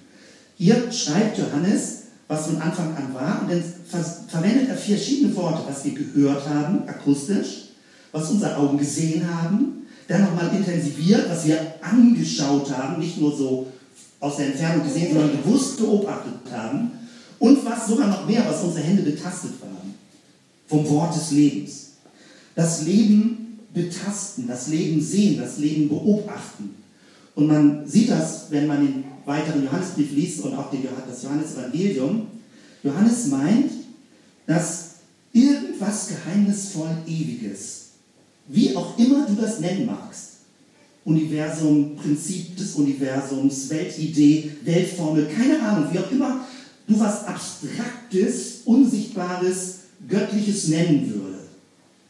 Hier 0.58 0.92
schreibt 0.92 1.38
Johannes, 1.38 2.04
was 2.28 2.48
von 2.48 2.62
Anfang 2.62 2.96
an 2.96 3.14
war, 3.14 3.42
und 3.42 3.52
dann 3.52 3.64
ver 3.88 4.04
verwendet 4.28 4.70
er 4.70 4.78
verschiedene 4.78 5.36
Worte, 5.36 5.62
was 5.68 5.86
wir 5.86 5.94
gehört 5.94 6.48
haben, 6.50 6.88
akustisch, 6.88 7.70
was 8.12 8.32
unsere 8.32 8.58
Augen 8.58 8.78
gesehen 8.78 9.24
haben, 9.32 9.86
dann 10.08 10.22
nochmal 10.22 10.56
intensiviert, 10.56 11.30
was 11.30 11.46
wir 11.46 11.60
angeschaut 11.82 12.76
haben, 12.76 13.00
nicht 13.00 13.20
nur 13.20 13.36
so 13.36 13.68
aus 14.20 14.38
der 14.38 14.48
Entfernung 14.48 14.84
gesehen, 14.84 15.14
sondern 15.14 15.42
bewusst 15.44 15.78
beobachtet 15.78 16.34
haben, 16.52 16.92
und 17.38 17.66
was 17.66 17.88
sogar 17.88 18.08
noch 18.08 18.26
mehr, 18.26 18.44
was 18.48 18.64
unsere 18.64 18.84
Hände 18.84 19.04
betastet 19.04 19.52
haben, 19.62 19.94
vom 20.68 20.90
Wort 20.90 21.16
des 21.16 21.32
Lebens. 21.32 21.85
Das 22.56 22.84
Leben 22.84 23.60
betasten, 23.74 24.48
das 24.48 24.70
Leben 24.70 25.02
sehen, 25.02 25.38
das 25.38 25.58
Leben 25.58 25.90
beobachten. 25.90 26.76
Und 27.36 27.48
man 27.48 27.88
sieht 27.88 28.10
das, 28.10 28.46
wenn 28.50 28.66
man 28.66 28.86
den 28.86 29.04
weiteren 29.26 29.66
Johannesbrief 29.66 30.12
liest 30.12 30.42
und 30.42 30.54
auch 30.56 30.72
das 31.08 31.24
Johannesevangelium. 31.24 32.28
Johannes 32.82 33.28
meint, 33.28 33.72
dass 34.48 34.92
irgendwas 35.34 36.08
geheimnisvoll 36.08 36.96
Ewiges, 37.06 37.88
wie 38.48 38.76
auch 38.76 38.98
immer 38.98 39.26
du 39.28 39.36
das 39.36 39.60
nennen 39.60 39.86
magst, 39.86 40.30
Universum, 41.04 41.96
Prinzip 41.98 42.56
des 42.56 42.76
Universums, 42.76 43.70
Weltidee, 43.70 44.52
Weltformel, 44.64 45.28
keine 45.28 45.62
Ahnung, 45.62 45.90
wie 45.92 46.00
auch 46.00 46.12
immer 46.12 46.46
du 46.88 47.00
was 47.00 47.26
Abstraktes, 47.26 48.62
Unsichtbares, 48.64 49.80
Göttliches 50.08 50.70
nennen 50.70 51.12
würdest 51.14 51.35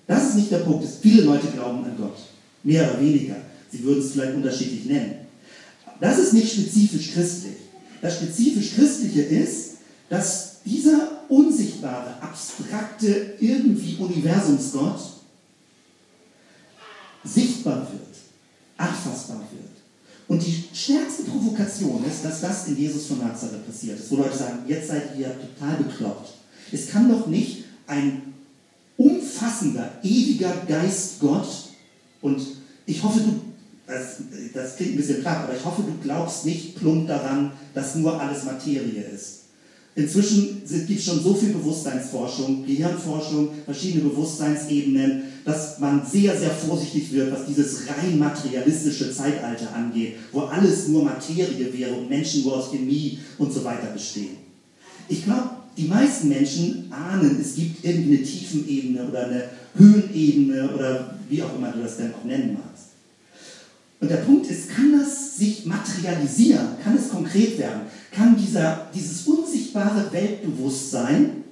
das 0.08 0.30
ist 0.30 0.36
nicht 0.36 0.52
der 0.52 0.60
Punkt. 0.60 0.88
Viele 1.02 1.24
Leute 1.24 1.48
glauben 1.48 1.84
an 1.84 1.98
Gott. 1.98 2.18
Mehr 2.64 2.90
oder 2.90 3.02
weniger. 3.02 3.36
Sie 3.72 3.84
würden 3.84 4.04
es 4.04 4.12
vielleicht 4.12 4.36
unterschiedlich 4.36 4.86
nennen. 4.86 5.16
Das 6.00 6.20
ist 6.20 6.34
nicht 6.34 6.52
spezifisch 6.52 7.14
christlich. 7.14 7.56
Das 8.02 8.18
spezifisch 8.18 8.76
Christliche 8.76 9.22
ist, 9.22 9.72
dass 10.10 10.58
dieser 10.66 11.24
unsichtbare, 11.30 12.22
abstrakte, 12.22 13.34
irgendwie 13.40 13.96
Universumsgott 13.98 15.00
sichtbar 17.24 17.88
wird, 17.92 18.18
anfassbar 18.78 19.42
wird. 19.52 19.72
Und 20.28 20.46
die 20.46 20.64
stärkste 20.74 21.24
Provokation 21.24 22.04
ist, 22.06 22.26
dass 22.26 22.42
das 22.42 22.68
in 22.68 22.78
Jesus 22.78 23.08
von 23.08 23.20
Nazareth 23.20 23.66
passiert 23.66 24.00
ist, 24.00 24.12
wo 24.12 24.18
Leute 24.18 24.38
sagen, 24.38 24.60
jetzt 24.68 24.88
seid 24.88 25.18
ihr 25.18 25.36
total 25.40 25.78
bekloppt. 25.84 26.34
Es 26.72 26.90
kann 26.90 27.10
doch 27.10 27.28
nicht 27.28 27.66
ein 27.88 28.35
umfassender, 29.46 29.92
ewiger 30.04 30.54
Geist 30.68 31.20
Gott. 31.20 31.48
Und 32.22 32.42
ich 32.86 33.02
hoffe, 33.04 33.20
du, 33.20 33.42
das, 33.88 34.18
das 34.54 34.76
klingt 34.76 34.94
ein 34.94 34.98
bisschen 34.98 35.22
platt, 35.22 35.44
aber 35.44 35.56
ich 35.56 35.64
hoffe, 35.64 35.84
du 35.84 35.94
glaubst 36.02 36.46
nicht 36.46 36.76
plump 36.76 37.08
daran, 37.08 37.52
dass 37.74 37.96
nur 37.96 38.20
alles 38.20 38.44
Materie 38.44 39.04
ist. 39.14 39.42
Inzwischen 39.98 40.64
gibt 40.88 41.00
es 41.00 41.06
schon 41.06 41.24
so 41.24 41.34
viel 41.34 41.54
Bewusstseinsforschung, 41.54 42.66
Gehirnforschung, 42.66 43.50
verschiedene 43.64 44.10
Bewusstseinsebenen, 44.10 45.24
dass 45.46 45.80
man 45.80 46.06
sehr, 46.06 46.38
sehr 46.38 46.50
vorsichtig 46.50 47.14
wird, 47.14 47.32
was 47.32 47.46
dieses 47.46 47.88
rein 47.88 48.20
materialistische 48.20 49.14
Zeitalter 49.14 49.74
angeht, 49.74 50.16
wo 50.34 50.42
alles 50.42 50.90
nur 50.90 51.06
Materie 51.06 51.72
wäre 51.72 51.94
und 51.94 52.10
Menschen 52.10 52.44
nur 52.44 52.58
aus 52.58 52.72
Chemie 52.72 53.20
und 53.38 53.54
so 53.54 53.64
weiter 53.64 53.88
bestehen. 53.94 54.36
Ich 55.08 55.24
glaube, 55.24 55.50
die 55.78 55.88
meisten 55.88 56.30
Menschen 56.30 56.92
ahnen, 56.92 57.38
es 57.40 57.56
gibt 57.56 57.84
irgendeine 57.84 58.24
Tiefenebene 58.24 59.08
oder 59.08 59.26
eine 59.26 59.44
Höhenebene 59.76 60.74
oder 60.74 61.16
wie 61.30 61.44
auch 61.44 61.56
immer 61.56 61.72
du 61.72 61.82
das 61.82 61.98
denn 61.98 62.14
auch 62.14 62.24
nennen 62.24 62.54
magst. 62.54 62.86
Und 64.00 64.10
der 64.10 64.18
Punkt 64.18 64.48
ist, 64.48 64.70
kann 64.70 64.98
das 64.98 65.38
sich 65.38 65.66
materialisieren? 65.66 66.68
Kann 66.84 66.98
es 66.98 67.10
konkret 67.10 67.58
werden? 67.58 67.82
Kann 68.12 68.38
dieser, 68.38 68.88
dieses 68.94 69.26
unsichtbare 69.26 70.12
Weltbewusstsein 70.12 71.44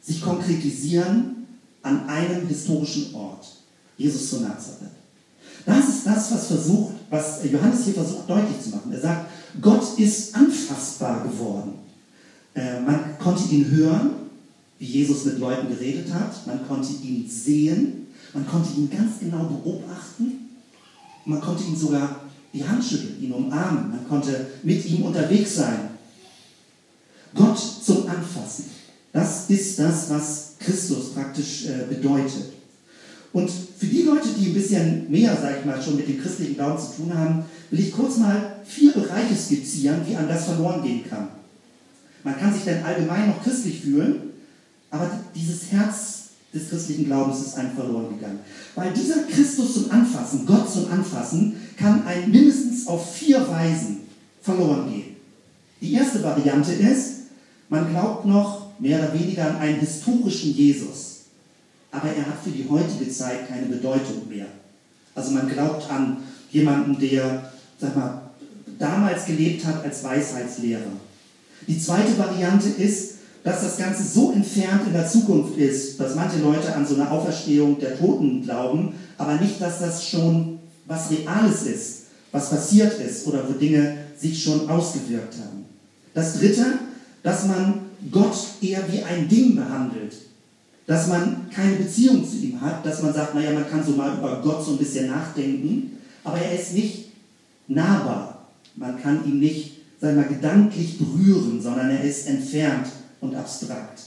sich 0.00 0.20
konkretisieren 0.20 1.46
an 1.82 2.08
einem 2.08 2.46
historischen 2.46 3.14
Ort? 3.14 3.46
Jesus 3.96 4.30
zu 4.30 4.40
Nazareth. 4.40 4.90
Das 5.64 5.88
ist 5.88 6.06
das, 6.06 6.32
was 6.32 6.46
versucht, 6.48 6.94
was 7.08 7.40
Johannes 7.50 7.84
hier 7.84 7.94
versucht 7.94 8.28
deutlich 8.28 8.60
zu 8.60 8.70
machen. 8.70 8.92
Er 8.92 9.00
sagt, 9.00 9.30
Gott 9.60 9.98
ist 9.98 10.34
anfassbar 10.34 11.22
geworden. 11.22 11.74
Äh, 12.54 12.80
man 12.80 13.18
konnte 13.18 13.54
ihn 13.54 13.70
hören, 13.70 14.10
wie 14.78 14.86
Jesus 14.86 15.24
mit 15.24 15.38
Leuten 15.38 15.68
geredet 15.68 16.12
hat. 16.12 16.46
Man 16.46 16.66
konnte 16.66 16.92
ihn 17.02 17.28
sehen. 17.28 18.06
Man 18.34 18.46
konnte 18.46 18.78
ihn 18.78 18.90
ganz 18.90 19.20
genau 19.20 19.44
beobachten. 19.44 20.50
Man 21.24 21.40
konnte 21.40 21.64
ihn 21.64 21.76
sogar 21.76 22.22
die 22.52 22.66
Hand 22.66 22.84
schütteln, 22.84 23.16
ihn 23.20 23.32
umarmen, 23.32 23.90
man 23.90 24.08
konnte 24.08 24.46
mit 24.62 24.84
ihm 24.84 25.02
unterwegs 25.02 25.56
sein. 25.56 25.90
Gott 27.34 27.58
zum 27.58 28.06
Anfassen, 28.08 28.66
das 29.12 29.48
ist 29.48 29.78
das, 29.78 30.10
was 30.10 30.54
Christus 30.58 31.14
praktisch 31.14 31.66
äh, 31.66 31.86
bedeutet. 31.88 32.52
Und 33.32 33.50
für 33.50 33.86
die 33.86 34.02
Leute, 34.02 34.28
die 34.38 34.48
ein 34.48 34.54
bisschen 34.54 35.10
mehr, 35.10 35.34
sage 35.34 35.56
ich 35.60 35.64
mal, 35.64 35.82
schon 35.82 35.96
mit 35.96 36.06
dem 36.06 36.20
christlichen 36.20 36.54
Glauben 36.54 36.78
zu 36.78 36.96
tun 36.96 37.14
haben, 37.14 37.44
will 37.70 37.80
ich 37.80 37.92
kurz 37.92 38.18
mal 38.18 38.56
vier 38.64 38.92
Bereiche 38.92 39.34
skizzieren, 39.34 40.02
wie 40.06 40.14
an 40.14 40.28
das 40.28 40.44
verloren 40.44 40.82
gehen 40.82 41.08
kann. 41.08 41.28
Man 42.24 42.38
kann 42.38 42.52
sich 42.52 42.64
dann 42.64 42.82
allgemein 42.84 43.28
noch 43.28 43.42
christlich 43.42 43.80
fühlen, 43.80 44.30
aber 44.90 45.10
dieses 45.34 45.72
Herz 45.72 46.22
des 46.52 46.68
christlichen 46.68 47.06
Glaubens 47.06 47.40
ist 47.40 47.56
einem 47.56 47.74
verloren 47.74 48.14
gegangen. 48.14 48.40
Weil 48.74 48.92
dieser 48.92 49.22
Christus 49.22 49.74
zum 49.74 49.90
Anfassen, 49.90 50.46
Gott 50.46 50.70
zum 50.70 50.90
Anfassen, 50.90 51.56
kann 51.76 52.06
ein 52.06 52.30
mindestens 52.30 52.86
auf 52.86 53.14
vier 53.14 53.46
Weisen 53.48 54.00
verloren 54.42 54.90
gehen. 54.90 55.16
Die 55.80 55.94
erste 55.94 56.22
Variante 56.22 56.72
ist, 56.72 57.12
man 57.68 57.88
glaubt 57.90 58.26
noch 58.26 58.78
mehr 58.78 58.98
oder 58.98 59.18
weniger 59.18 59.48
an 59.48 59.56
einen 59.56 59.80
historischen 59.80 60.54
Jesus, 60.54 61.22
aber 61.90 62.08
er 62.08 62.26
hat 62.26 62.42
für 62.44 62.50
die 62.50 62.68
heutige 62.68 63.10
Zeit 63.10 63.48
keine 63.48 63.66
Bedeutung 63.66 64.28
mehr. 64.28 64.46
Also 65.14 65.30
man 65.32 65.48
glaubt 65.48 65.90
an 65.90 66.18
jemanden, 66.50 66.98
der, 66.98 67.52
sag 67.80 67.96
mal, 67.96 68.22
damals 68.78 69.26
gelebt 69.26 69.64
hat 69.64 69.84
als 69.84 70.04
Weisheitslehrer. 70.04 70.92
Die 71.66 71.78
zweite 71.78 72.18
Variante 72.18 72.68
ist, 72.68 73.12
dass 73.44 73.62
das 73.62 73.76
Ganze 73.76 74.04
so 74.04 74.32
entfernt 74.32 74.82
in 74.86 74.92
der 74.92 75.08
Zukunft 75.08 75.56
ist, 75.56 75.98
dass 75.98 76.14
manche 76.14 76.38
Leute 76.38 76.74
an 76.74 76.86
so 76.86 76.94
eine 76.94 77.10
Auferstehung 77.10 77.78
der 77.80 77.98
Toten 77.98 78.42
glauben, 78.42 78.94
aber 79.18 79.34
nicht, 79.34 79.60
dass 79.60 79.80
das 79.80 80.06
schon 80.06 80.60
was 80.86 81.10
Reales 81.10 81.62
ist, 81.64 82.02
was 82.30 82.50
passiert 82.50 82.98
ist 83.00 83.26
oder 83.26 83.44
wo 83.48 83.52
Dinge 83.52 83.96
sich 84.16 84.42
schon 84.42 84.68
ausgewirkt 84.68 85.34
haben. 85.34 85.64
Das 86.14 86.38
Dritte, 86.38 86.78
dass 87.22 87.46
man 87.46 87.80
Gott 88.10 88.36
eher 88.60 88.82
wie 88.90 89.02
ein 89.02 89.28
Ding 89.28 89.56
behandelt, 89.56 90.14
dass 90.86 91.08
man 91.08 91.48
keine 91.50 91.76
Beziehung 91.76 92.28
zu 92.28 92.36
ihm 92.36 92.60
hat, 92.60 92.84
dass 92.84 93.02
man 93.02 93.14
sagt, 93.14 93.34
naja, 93.34 93.52
man 93.52 93.68
kann 93.68 93.84
so 93.84 93.92
mal 93.92 94.16
über 94.16 94.40
Gott 94.42 94.64
so 94.64 94.72
ein 94.72 94.78
bisschen 94.78 95.06
nachdenken, 95.08 95.98
aber 96.24 96.38
er 96.38 96.58
ist 96.58 96.74
nicht 96.74 97.10
nahbar. 97.68 98.46
Man 98.74 99.00
kann 99.00 99.24
ihn 99.24 99.38
nicht, 99.38 99.81
wir 100.02 100.12
mal, 100.12 100.28
gedanklich 100.28 100.98
berühren, 100.98 101.60
sondern 101.60 101.90
er 101.90 102.02
ist 102.02 102.26
entfernt 102.26 102.88
und 103.20 103.34
abstrakt. 103.34 104.00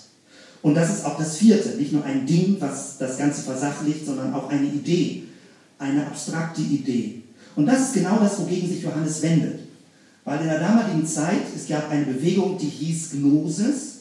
Und 0.62 0.75
das 0.75 0.90
ist 0.90 1.06
auch 1.06 1.18
das 1.18 1.38
vierte, 1.38 1.78
nicht 1.78 1.94
nur 1.94 2.04
ein 2.04 2.25
Ding, 2.25 2.58
was 2.60 2.98
das 2.98 3.18
Ganze 3.18 3.44
versachlicht, 3.44 4.06
sondern 4.06 4.34
auch 4.34 4.50
eine 4.50 4.66
Idee, 4.66 5.24
eine 5.78 6.06
abstrakte 6.08 6.62
Idee. 6.62 7.22
Und 7.56 7.68
das 7.68 7.82
ist 7.82 7.94
genau 7.94 8.18
das, 8.20 8.40
wogegen 8.40 8.68
sich 8.68 8.82
Johannes 8.82 9.22
wendet. 9.22 9.60
Weil 10.24 10.42
in 10.42 10.48
der 10.48 10.60
damaligen 10.60 11.06
Zeit, 11.06 11.44
es 11.56 11.68
gab 11.68 11.90
eine 11.92 12.06
Bewegung, 12.06 12.58
die 12.58 12.68
hieß 12.68 13.12
Gnosis, 13.12 13.96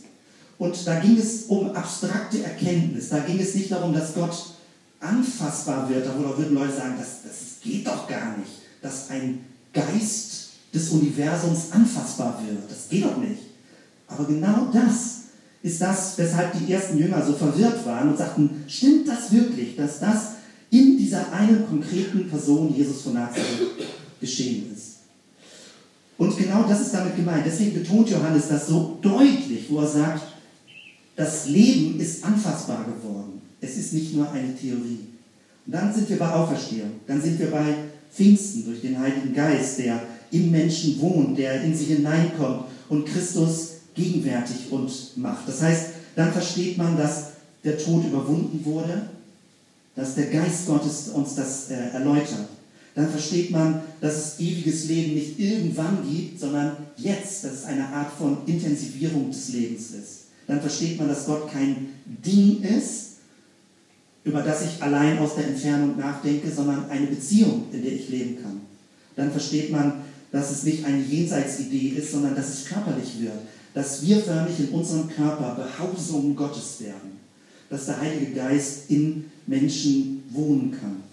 und 0.58 0.86
da 0.86 1.00
ging 1.00 1.18
es 1.18 1.44
um 1.44 1.72
abstrakte 1.72 2.42
Erkenntnis. 2.42 3.08
Da 3.08 3.18
ging 3.18 3.38
es 3.38 3.54
nicht 3.54 3.70
darum, 3.70 3.92
dass 3.92 4.14
Gott 4.14 4.54
anfassbar 5.00 5.88
wird. 5.88 6.06
Da 6.06 6.16
würden 6.16 6.54
Leute 6.54 6.74
sagen, 6.74 6.94
das, 6.98 7.22
das 7.24 7.60
geht 7.62 7.86
doch 7.86 8.08
gar 8.08 8.36
nicht, 8.38 8.50
dass 8.80 9.10
ein 9.10 9.40
Geist 9.72 10.33
des 10.74 10.88
Universums 10.90 11.70
anfassbar 11.70 12.42
wird. 12.46 12.68
Das 12.68 12.88
geht 12.88 13.04
doch 13.04 13.16
nicht. 13.16 13.42
Aber 14.08 14.24
genau 14.24 14.68
das 14.72 15.24
ist 15.62 15.80
das, 15.80 16.18
weshalb 16.18 16.52
die 16.58 16.72
ersten 16.72 16.98
Jünger 16.98 17.24
so 17.24 17.32
verwirrt 17.32 17.86
waren 17.86 18.10
und 18.10 18.18
sagten, 18.18 18.64
stimmt 18.68 19.08
das 19.08 19.32
wirklich, 19.32 19.76
dass 19.76 20.00
das 20.00 20.32
in 20.70 20.98
dieser 20.98 21.32
einen 21.32 21.66
konkreten 21.66 22.28
Person, 22.28 22.74
Jesus 22.76 23.02
von 23.02 23.14
Nazareth, 23.14 23.70
geschehen 24.20 24.72
ist? 24.74 24.94
Und 26.18 26.36
genau 26.36 26.64
das 26.64 26.80
ist 26.80 26.94
damit 26.94 27.16
gemeint. 27.16 27.44
Deswegen 27.46 27.74
betont 27.74 28.10
Johannes 28.10 28.48
das 28.48 28.66
so 28.66 28.98
deutlich, 29.00 29.66
wo 29.68 29.80
er 29.80 29.86
sagt, 29.86 30.22
das 31.16 31.48
Leben 31.48 31.98
ist 31.98 32.24
anfassbar 32.24 32.84
geworden. 32.84 33.40
Es 33.60 33.76
ist 33.76 33.92
nicht 33.92 34.14
nur 34.14 34.30
eine 34.30 34.54
Theorie. 34.54 35.06
Und 35.66 35.72
dann 35.72 35.92
sind 35.94 36.08
wir 36.10 36.18
bei 36.18 36.30
Auferstehung. 36.30 36.92
Dann 37.06 37.22
sind 37.22 37.38
wir 37.38 37.50
bei 37.50 37.74
Pfingsten 38.14 38.64
durch 38.66 38.80
den 38.80 38.98
Heiligen 38.98 39.32
Geist, 39.34 39.78
der 39.78 40.00
im 40.34 40.50
Menschen 40.50 41.00
wohnt, 41.00 41.38
der 41.38 41.62
in 41.62 41.74
sich 41.74 41.88
hineinkommt 41.88 42.64
und 42.88 43.06
Christus 43.06 43.68
gegenwärtig 43.94 44.70
und 44.70 44.90
macht. 45.16 45.48
Das 45.48 45.62
heißt, 45.62 45.86
dann 46.16 46.32
versteht 46.32 46.76
man, 46.76 46.96
dass 46.96 47.28
der 47.62 47.78
Tod 47.78 48.04
überwunden 48.04 48.60
wurde, 48.64 49.08
dass 49.94 50.16
der 50.16 50.26
Geist 50.26 50.66
Gottes 50.66 51.08
uns 51.08 51.36
das 51.36 51.70
äh, 51.70 51.90
erläutert. 51.92 52.48
Dann 52.94 53.08
versteht 53.08 53.50
man, 53.50 53.82
dass 54.00 54.16
es 54.16 54.40
ewiges 54.40 54.86
Leben 54.86 55.14
nicht 55.14 55.38
irgendwann 55.38 55.98
gibt, 56.08 56.38
sondern 56.38 56.76
jetzt, 56.96 57.44
dass 57.44 57.52
es 57.52 57.64
eine 57.64 57.88
Art 57.88 58.12
von 58.16 58.38
Intensivierung 58.46 59.30
des 59.30 59.52
Lebens 59.52 59.90
ist. 59.90 60.24
Dann 60.46 60.60
versteht 60.60 60.98
man, 60.98 61.08
dass 61.08 61.26
Gott 61.26 61.50
kein 61.50 61.88
Ding 62.04 62.62
ist, 62.62 63.14
über 64.24 64.42
das 64.42 64.62
ich 64.64 64.82
allein 64.82 65.18
aus 65.18 65.34
der 65.34 65.48
Entfernung 65.48 65.98
nachdenke, 65.98 66.50
sondern 66.50 66.88
eine 66.88 67.06
Beziehung, 67.06 67.64
in 67.72 67.82
der 67.82 67.92
ich 67.92 68.08
leben 68.08 68.38
kann. 68.42 68.60
Dann 69.16 69.30
versteht 69.30 69.70
man, 69.70 70.04
dass 70.34 70.50
es 70.50 70.64
nicht 70.64 70.84
eine 70.84 71.00
Jenseitsidee 71.00 71.90
ist, 71.90 72.10
sondern 72.10 72.34
dass 72.34 72.48
es 72.48 72.64
körperlich 72.64 73.20
wird, 73.20 73.38
dass 73.72 74.04
wir 74.04 74.20
förmlich 74.20 74.58
in 74.58 74.68
unserem 74.70 75.08
Körper 75.08 75.54
Behausung 75.54 76.34
Gottes 76.34 76.80
werden, 76.80 77.20
dass 77.70 77.86
der 77.86 78.00
Heilige 78.00 78.32
Geist 78.32 78.90
in 78.90 79.30
Menschen 79.46 80.24
wohnen 80.30 80.72
kann. 80.72 81.04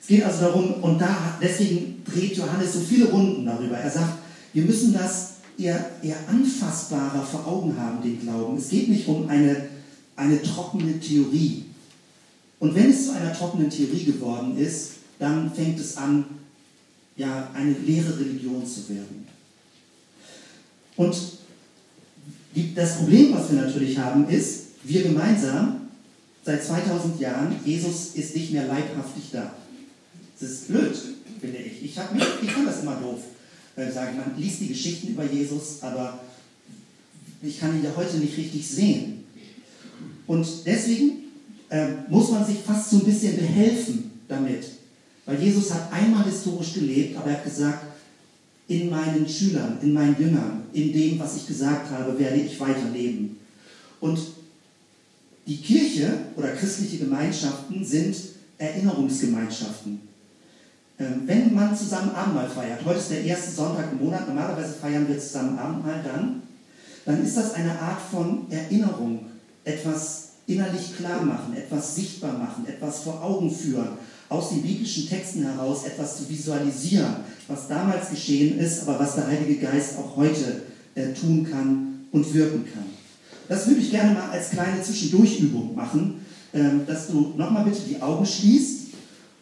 Es 0.00 0.06
geht 0.06 0.22
also 0.22 0.42
darum, 0.42 0.74
und 0.74 1.00
da, 1.00 1.36
deswegen 1.42 2.04
dreht 2.04 2.36
Johannes 2.36 2.74
so 2.74 2.80
viele 2.80 3.10
Runden 3.10 3.44
darüber. 3.44 3.76
Er 3.76 3.90
sagt, 3.90 4.18
wir 4.52 4.62
müssen 4.62 4.92
das 4.92 5.30
eher, 5.58 5.90
eher 6.04 6.18
anfassbarer 6.28 7.24
vor 7.24 7.48
Augen 7.48 7.76
haben, 7.76 8.00
den 8.00 8.20
Glauben. 8.20 8.58
Es 8.58 8.68
geht 8.68 8.90
nicht 8.90 9.08
um 9.08 9.28
eine, 9.28 9.56
eine 10.14 10.40
trockene 10.40 11.00
Theorie. 11.00 11.64
Und 12.60 12.76
wenn 12.76 12.90
es 12.90 13.06
zu 13.06 13.12
einer 13.12 13.32
trockenen 13.32 13.70
Theorie 13.70 14.04
geworden 14.04 14.56
ist, 14.56 14.92
dann 15.18 15.52
fängt 15.52 15.80
es 15.80 15.96
an, 15.96 16.26
ja, 17.16 17.50
eine 17.54 17.72
leere 17.72 18.18
Religion 18.18 18.66
zu 18.66 18.88
werden. 18.88 19.26
Und 20.96 21.16
die, 22.54 22.74
das 22.74 22.98
Problem, 22.98 23.34
was 23.34 23.50
wir 23.50 23.62
natürlich 23.62 23.98
haben, 23.98 24.28
ist, 24.28 24.60
wir 24.84 25.02
gemeinsam, 25.02 25.88
seit 26.44 26.64
2000 26.64 27.20
Jahren, 27.20 27.54
Jesus 27.64 28.14
ist 28.14 28.34
nicht 28.34 28.52
mehr 28.52 28.66
leibhaftig 28.66 29.24
da. 29.32 29.54
Das 30.38 30.50
ist 30.50 30.68
blöd, 30.68 30.94
finde 31.40 31.58
ich. 31.58 31.84
Ich, 31.84 31.96
mich, 32.12 32.24
ich 32.42 32.50
fand 32.50 32.68
das 32.68 32.82
immer 32.82 32.96
doof. 32.96 33.20
Äh, 33.76 33.90
sagen, 33.90 34.18
man 34.18 34.38
liest 34.38 34.60
die 34.60 34.68
Geschichten 34.68 35.08
über 35.08 35.24
Jesus, 35.24 35.82
aber 35.82 36.20
ich 37.42 37.58
kann 37.58 37.76
ihn 37.76 37.84
ja 37.84 37.92
heute 37.96 38.18
nicht 38.18 38.36
richtig 38.36 38.68
sehen. 38.68 39.24
Und 40.26 40.46
deswegen 40.66 41.22
äh, 41.70 41.88
muss 42.08 42.30
man 42.30 42.44
sich 42.44 42.58
fast 42.58 42.90
so 42.90 42.98
ein 42.98 43.04
bisschen 43.04 43.36
behelfen 43.36 44.10
damit. 44.28 44.64
Weil 45.24 45.40
Jesus 45.40 45.72
hat 45.72 45.92
einmal 45.92 46.24
historisch 46.24 46.74
gelebt, 46.74 47.16
aber 47.16 47.30
er 47.30 47.36
hat 47.36 47.44
gesagt, 47.44 47.84
in 48.68 48.90
meinen 48.90 49.28
Schülern, 49.28 49.78
in 49.82 49.92
meinen 49.92 50.16
Jüngern, 50.18 50.64
in 50.72 50.92
dem, 50.92 51.18
was 51.18 51.36
ich 51.36 51.46
gesagt 51.46 51.90
habe, 51.90 52.18
werde 52.18 52.36
ich 52.36 52.58
weiterleben. 52.58 53.36
Und 54.00 54.18
die 55.46 55.56
Kirche 55.56 56.12
oder 56.36 56.52
christliche 56.52 56.98
Gemeinschaften 56.98 57.84
sind 57.84 58.16
Erinnerungsgemeinschaften. 58.58 60.00
Ähm, 60.98 61.22
wenn 61.26 61.54
man 61.54 61.76
zusammen 61.76 62.14
Abendmahl 62.14 62.48
feiert, 62.48 62.84
heute 62.84 62.98
ist 62.98 63.10
der 63.10 63.24
erste 63.24 63.50
Sonntag 63.50 63.92
im 63.92 63.98
Monat, 63.98 64.28
normalerweise 64.28 64.74
feiern 64.74 65.08
wir 65.08 65.18
zusammen 65.18 65.58
Abendmahl 65.58 66.02
dann, 66.04 66.42
dann 67.04 67.24
ist 67.24 67.36
das 67.36 67.54
eine 67.54 67.78
Art 67.78 68.00
von 68.10 68.50
Erinnerung, 68.50 69.26
etwas 69.64 70.31
innerlich 70.46 70.96
klar 70.96 71.22
machen, 71.22 71.56
etwas 71.56 71.94
sichtbar 71.94 72.32
machen, 72.32 72.66
etwas 72.66 73.00
vor 73.00 73.22
Augen 73.22 73.50
führen, 73.50 73.90
aus 74.28 74.50
den 74.50 74.62
biblischen 74.62 75.08
Texten 75.08 75.42
heraus 75.42 75.84
etwas 75.84 76.16
zu 76.16 76.28
visualisieren, 76.28 77.16
was 77.48 77.68
damals 77.68 78.10
geschehen 78.10 78.58
ist, 78.58 78.82
aber 78.82 78.98
was 78.98 79.14
der 79.14 79.26
Heilige 79.26 79.56
Geist 79.56 79.98
auch 79.98 80.16
heute 80.16 80.62
äh, 80.94 81.12
tun 81.12 81.46
kann 81.48 82.06
und 82.12 82.32
wirken 82.34 82.64
kann. 82.72 82.84
Das 83.48 83.66
würde 83.66 83.80
ich 83.80 83.90
gerne 83.90 84.14
mal 84.14 84.30
als 84.30 84.50
kleine 84.50 84.82
Zwischendurchübung 84.82 85.74
machen, 85.74 86.24
äh, 86.52 86.60
dass 86.86 87.08
du 87.08 87.34
nochmal 87.36 87.64
bitte 87.64 87.82
die 87.88 88.00
Augen 88.00 88.24
schließt 88.24 88.82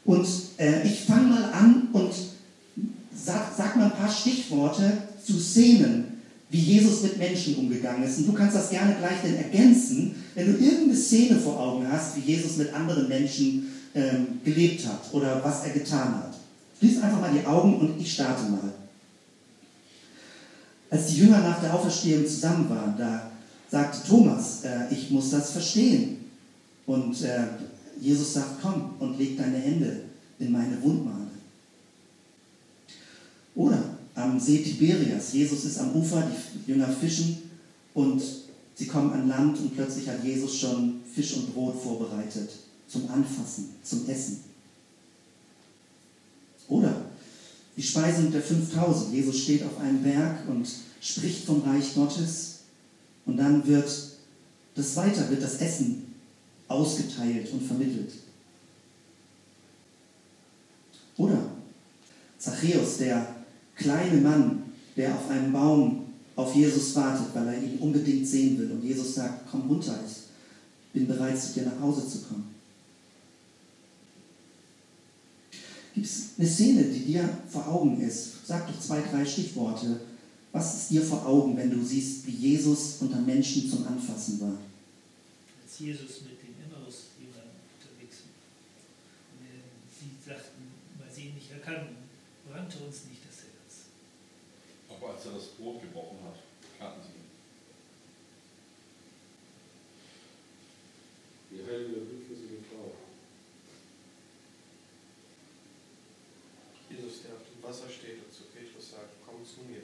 und 0.05 0.27
äh, 0.59 0.87
ich 0.87 1.01
fange 1.05 1.29
mal 1.29 1.45
an 1.53 1.89
und 1.93 2.13
sag, 3.15 3.53
sag 3.57 3.77
mal 3.77 3.85
ein 3.85 3.97
paar 3.97 4.11
Stichworte 4.11 4.93
zu 5.25 5.39
Szenen, 5.39 6.10
wie 6.51 6.59
Jesus 6.59 7.03
mit 7.03 7.17
Menschen 7.17 7.57
umgegangen 7.57 8.03
ist. 8.03 8.19
Und 8.19 8.29
du 8.29 8.33
kannst 8.33 8.57
das 8.57 8.71
gerne 8.71 8.97
gleich 8.97 9.23
dann 9.23 9.37
ergänzen, 9.37 10.15
wenn 10.35 10.47
du 10.53 10.59
irgendeine 10.59 10.97
Szene 10.97 11.39
vor 11.39 11.59
Augen 11.59 11.87
hast, 11.91 12.17
wie 12.17 12.33
Jesus 12.33 12.57
mit 12.57 12.75
anderen 12.75 13.09
Menschen 13.09 13.71
ähm, 13.95 14.41
gelebt 14.45 14.85
hat 14.87 15.13
oder 15.13 15.43
was 15.45 15.65
er 15.65 15.71
getan 15.71 16.15
hat. 16.15 16.35
Schließ 16.79 17.03
einfach 17.03 17.21
mal 17.21 17.33
die 17.33 17.47
Augen 17.47 17.79
und 17.79 18.01
ich 18.01 18.13
starte 18.13 18.51
mal. 18.51 18.73
Als 20.91 21.07
die 21.07 21.19
Jünger 21.19 21.39
nach 21.39 21.61
der 21.61 21.73
Auferstehung 21.73 22.27
zusammen 22.27 22.69
waren, 22.69 22.97
da 22.99 23.31
sagte 23.71 24.09
Thomas, 24.09 24.65
äh, 24.65 24.93
ich 24.93 25.11
muss 25.11 25.31
das 25.31 25.53
verstehen. 25.53 26.17
Und 26.87 27.23
äh, 27.23 27.45
Jesus 28.01 28.33
sagt, 28.33 28.61
komm 28.61 28.95
und 28.99 29.19
leg 29.19 29.37
deine 29.37 29.59
Hände 29.59 30.01
in 30.41 30.51
meine 30.51 30.83
Wundmale. 30.83 31.29
Oder 33.55 34.00
am 34.23 34.39
See 34.39 34.59
Tiberias. 34.59 35.33
Jesus 35.33 35.65
ist 35.65 35.79
am 35.79 35.95
Ufer, 35.95 36.29
die 36.55 36.71
Jünger 36.71 36.89
fischen 36.89 37.39
und 37.95 38.23
sie 38.75 38.87
kommen 38.87 39.13
an 39.13 39.29
Land 39.29 39.59
und 39.59 39.75
plötzlich 39.75 40.09
hat 40.09 40.25
Jesus 40.25 40.59
schon 40.59 41.01
Fisch 41.15 41.35
und 41.35 41.55
Brot 41.55 41.81
vorbereitet 41.81 42.51
zum 42.89 43.09
Anfassen, 43.09 43.71
zum 43.83 44.09
Essen. 44.09 44.41
Oder 46.69 46.95
die 47.77 47.83
Speisung 47.83 48.31
der 48.31 48.43
5000. 48.43 49.13
Jesus 49.13 49.39
steht 49.39 49.63
auf 49.65 49.79
einem 49.79 50.03
Berg 50.03 50.49
und 50.49 50.69
spricht 51.01 51.45
vom 51.45 51.63
Reich 51.63 51.95
Gottes 51.95 52.61
und 53.27 53.37
dann 53.37 53.67
wird 53.67 53.91
das 54.75 54.97
weiter, 54.97 55.31
wird 55.31 55.43
das 55.43 55.57
Essen 55.57 56.15
ausgeteilt 56.69 57.53
und 57.53 57.63
vermittelt. 57.63 58.13
Oder 61.17 61.39
Zachäus, 62.39 62.99
der 62.99 63.30
kleine 63.81 64.21
Mann, 64.21 64.63
der 64.97 65.15
auf 65.15 65.29
einem 65.31 65.53
Baum 65.53 66.07
auf 66.37 66.55
Jesus 66.55 66.95
wartet, 66.95 67.35
weil 67.35 67.49
er 67.49 67.63
ihn 67.63 67.79
unbedingt 67.79 68.27
sehen 68.27 68.59
will. 68.59 68.71
Und 68.71 68.85
Jesus 68.85 69.15
sagt, 69.15 69.51
komm 69.51 69.69
runter, 69.69 69.99
ich 70.07 70.17
bin 70.93 71.07
bereit, 71.07 71.41
zu 71.41 71.55
dir 71.55 71.65
nach 71.65 71.81
Hause 71.81 72.07
zu 72.07 72.23
kommen. 72.23 72.55
Gibt 75.95 76.07
es 76.07 76.31
eine 76.39 76.49
Szene, 76.49 76.85
die 76.85 77.05
dir 77.05 77.29
vor 77.49 77.67
Augen 77.67 78.01
ist? 78.01 78.47
Sag 78.47 78.67
doch 78.67 78.81
zwei, 78.81 79.01
drei 79.01 79.25
Stichworte. 79.25 80.01
Was 80.53 80.75
ist 80.75 80.91
dir 80.91 81.03
vor 81.03 81.27
Augen, 81.27 81.57
wenn 81.57 81.71
du 81.71 81.85
siehst, 81.85 82.27
wie 82.27 82.33
Jesus 82.33 82.97
unter 83.01 83.21
Menschen 83.21 83.69
zum 83.69 83.87
Anfassen 83.87 84.41
war? 84.41 84.59
Als 85.63 85.79
Jesus 85.79 86.23
mit 86.23 86.39
den 86.43 86.55
Emmaus-Jüngern 86.65 87.55
unterwegs 87.79 88.19
war. 88.27 88.35
Und 89.33 89.91
sie 89.95 90.29
sagten, 90.29 90.63
weil 90.99 91.13
sie 91.13 91.29
ihn 91.29 91.35
nicht 91.35 91.51
erkannten, 91.53 91.97
brannte 92.49 92.79
uns 92.79 93.07
nicht. 93.09 93.21
Aber 95.01 95.15
als 95.15 95.25
er 95.25 95.33
das 95.33 95.47
Brot 95.57 95.81
gebrochen 95.81 96.19
hat, 96.25 96.37
kannten 96.79 97.01
sie 97.03 97.17
ihn. 97.17 97.31
Die 101.51 101.67
heilige, 101.67 102.01
blutflüssige 102.01 102.59
Frau. 102.69 102.93
Jesus, 106.91 107.23
der 107.23 107.33
auf 107.33 107.43
dem 107.49 107.63
Wasser 107.63 107.89
steht 107.89 108.25
und 108.25 108.33
zu 108.33 108.45
Petrus 108.53 108.91
sagt, 108.91 109.09
komm 109.25 109.45
zu 109.47 109.63
mir. 109.63 109.83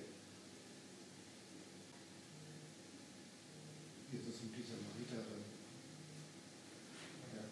Jesus 4.13 4.41
und 4.43 4.53
diese 4.55 4.77
Mariterin. 4.77 5.45
Ja, 7.35 7.45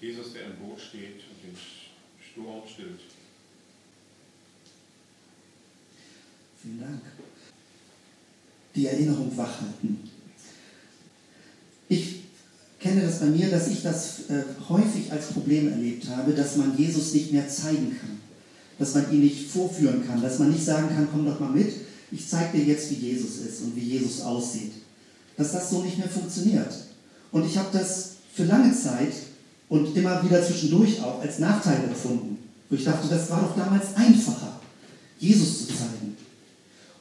Jesus, 0.00 0.32
der 0.34 0.46
im 0.46 0.56
Boot 0.56 0.80
steht 0.80 1.24
und 1.28 1.42
den 1.42 1.58
Sturm 2.22 2.62
stillt. 2.68 3.13
Vielen 6.64 6.80
Dank. 6.80 7.02
Die 8.74 8.86
Erinnerung 8.86 9.36
wachhalten. 9.36 9.98
Ich 11.90 12.22
kenne 12.80 13.02
das 13.02 13.20
bei 13.20 13.26
mir, 13.26 13.50
dass 13.50 13.68
ich 13.68 13.82
das 13.82 14.30
äh, 14.30 14.44
häufig 14.70 15.12
als 15.12 15.26
Problem 15.26 15.70
erlebt 15.70 16.08
habe, 16.08 16.32
dass 16.32 16.56
man 16.56 16.76
Jesus 16.78 17.12
nicht 17.12 17.32
mehr 17.32 17.46
zeigen 17.48 17.94
kann. 18.00 18.18
Dass 18.78 18.94
man 18.94 19.12
ihn 19.12 19.20
nicht 19.20 19.50
vorführen 19.50 20.06
kann. 20.06 20.22
Dass 20.22 20.38
man 20.38 20.52
nicht 20.52 20.64
sagen 20.64 20.88
kann, 20.88 21.06
komm 21.12 21.26
doch 21.26 21.38
mal 21.38 21.50
mit, 21.50 21.70
ich 22.10 22.26
zeige 22.26 22.56
dir 22.56 22.64
jetzt, 22.64 22.90
wie 22.90 23.10
Jesus 23.10 23.40
ist 23.46 23.60
und 23.60 23.76
wie 23.76 23.80
Jesus 23.84 24.22
aussieht. 24.22 24.72
Dass 25.36 25.52
das 25.52 25.68
so 25.68 25.82
nicht 25.82 25.98
mehr 25.98 26.08
funktioniert. 26.08 26.72
Und 27.30 27.44
ich 27.44 27.58
habe 27.58 27.68
das 27.76 28.12
für 28.32 28.44
lange 28.44 28.74
Zeit 28.74 29.12
und 29.68 29.94
immer 29.94 30.24
wieder 30.24 30.42
zwischendurch 30.42 31.02
auch 31.02 31.20
als 31.20 31.40
Nachteil 31.40 31.84
empfunden. 31.84 32.38
Wo 32.70 32.76
ich 32.76 32.84
dachte, 32.84 33.06
das 33.08 33.28
war 33.28 33.42
doch 33.42 33.54
damals 33.54 33.94
einfacher, 33.94 34.60
Jesus 35.18 35.58
zu 35.58 35.66
zeigen. 35.66 36.13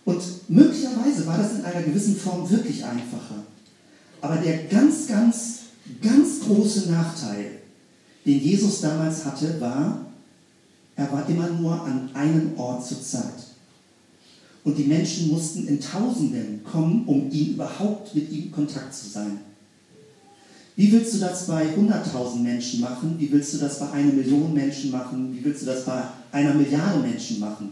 Und 0.05 0.21
möglicherweise 0.49 1.25
war 1.25 1.37
das 1.37 1.53
in 1.53 1.65
einer 1.65 1.81
gewissen 1.81 2.15
Form 2.15 2.49
wirklich 2.49 2.83
einfacher. 2.83 3.43
Aber 4.21 4.37
der 4.37 4.65
ganz, 4.65 5.07
ganz, 5.07 5.59
ganz 6.01 6.41
große 6.41 6.91
Nachteil, 6.91 7.59
den 8.25 8.39
Jesus 8.39 8.81
damals 8.81 9.25
hatte, 9.25 9.59
war, 9.59 10.05
er 10.95 11.11
war 11.11 11.27
immer 11.27 11.49
nur 11.49 11.81
an 11.81 12.09
einem 12.13 12.57
Ort 12.57 12.85
zur 12.85 13.01
Zeit. 13.01 13.33
Und 14.63 14.77
die 14.77 14.85
Menschen 14.85 15.29
mussten 15.29 15.67
in 15.67 15.79
Tausenden 15.79 16.63
kommen, 16.63 17.03
um 17.05 17.29
ihn 17.31 17.55
überhaupt 17.55 18.15
mit 18.15 18.31
ihm 18.31 18.45
in 18.45 18.51
Kontakt 18.51 18.93
zu 18.93 19.09
sein. 19.09 19.39
Wie 20.75 20.91
willst 20.91 21.13
du 21.13 21.19
das 21.19 21.47
bei 21.47 21.65
100.000 21.65 22.39
Menschen 22.39 22.81
machen? 22.81 23.15
Wie 23.19 23.31
willst 23.31 23.53
du 23.53 23.57
das 23.57 23.79
bei 23.79 23.91
einer 23.91 24.11
Million 24.11 24.53
Menschen 24.53 24.91
machen? 24.91 25.35
Wie 25.35 25.43
willst 25.43 25.61
du 25.63 25.65
das 25.67 25.85
bei 25.85 26.01
einer 26.31 26.53
Milliarde 26.53 26.99
Menschen 26.99 27.39
machen? 27.39 27.71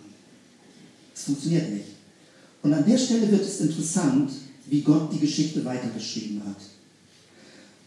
Es 1.15 1.23
funktioniert 1.23 1.71
nicht. 1.71 2.00
Und 2.63 2.73
an 2.73 2.85
der 2.85 2.97
Stelle 2.97 3.31
wird 3.31 3.41
es 3.41 3.61
interessant, 3.61 4.31
wie 4.67 4.81
Gott 4.81 5.11
die 5.11 5.19
Geschichte 5.19 5.65
weitergeschrieben 5.65 6.41
hat. 6.45 6.57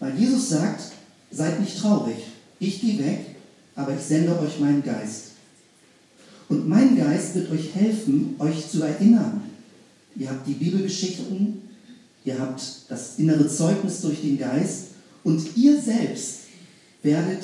Weil 0.00 0.18
Jesus 0.18 0.48
sagt, 0.50 0.92
seid 1.30 1.60
nicht 1.60 1.78
traurig, 1.78 2.16
ich 2.58 2.80
gehe 2.80 2.98
weg, 2.98 3.37
aber 3.74 3.94
ich 3.94 4.00
sende 4.00 4.38
euch 4.38 4.58
meinen 4.60 4.82
Geist. 4.82 5.32
Und 6.48 6.68
mein 6.68 6.96
Geist 6.96 7.34
wird 7.34 7.50
euch 7.50 7.74
helfen, 7.74 8.37
euch 8.38 8.68
zu 8.68 8.82
erinnern. 8.82 9.42
Ihr 10.16 10.30
habt 10.30 10.46
die 10.46 10.52
Bibelgeschichten, 10.52 11.62
ihr 12.24 12.38
habt 12.38 12.62
das 12.88 13.18
innere 13.18 13.48
Zeugnis 13.48 14.00
durch 14.00 14.20
den 14.20 14.38
Geist 14.38 14.88
und 15.24 15.56
ihr 15.56 15.80
selbst 15.80 16.40
werdet 17.02 17.42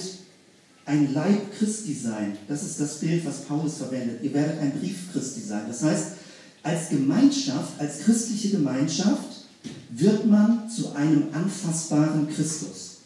ein 0.84 1.12
Leib 1.14 1.56
Christi 1.56 1.94
sein. 1.94 2.36
Das 2.48 2.62
ist 2.62 2.80
das 2.80 2.98
Bild, 2.98 3.24
was 3.24 3.42
Paulus 3.42 3.78
verwendet. 3.78 4.22
Ihr 4.22 4.34
werdet 4.34 4.60
ein 4.60 4.72
Brief 4.78 5.12
Christi 5.12 5.40
sein. 5.40 5.64
Das 5.68 5.82
heißt, 5.82 6.06
als 6.62 6.90
Gemeinschaft, 6.90 7.78
als 7.78 8.00
christliche 8.00 8.50
Gemeinschaft 8.50 9.46
wird 9.90 10.26
man 10.26 10.68
zu 10.70 10.94
einem 10.94 11.24
anfassbaren 11.32 12.28
Christus. 12.28 12.98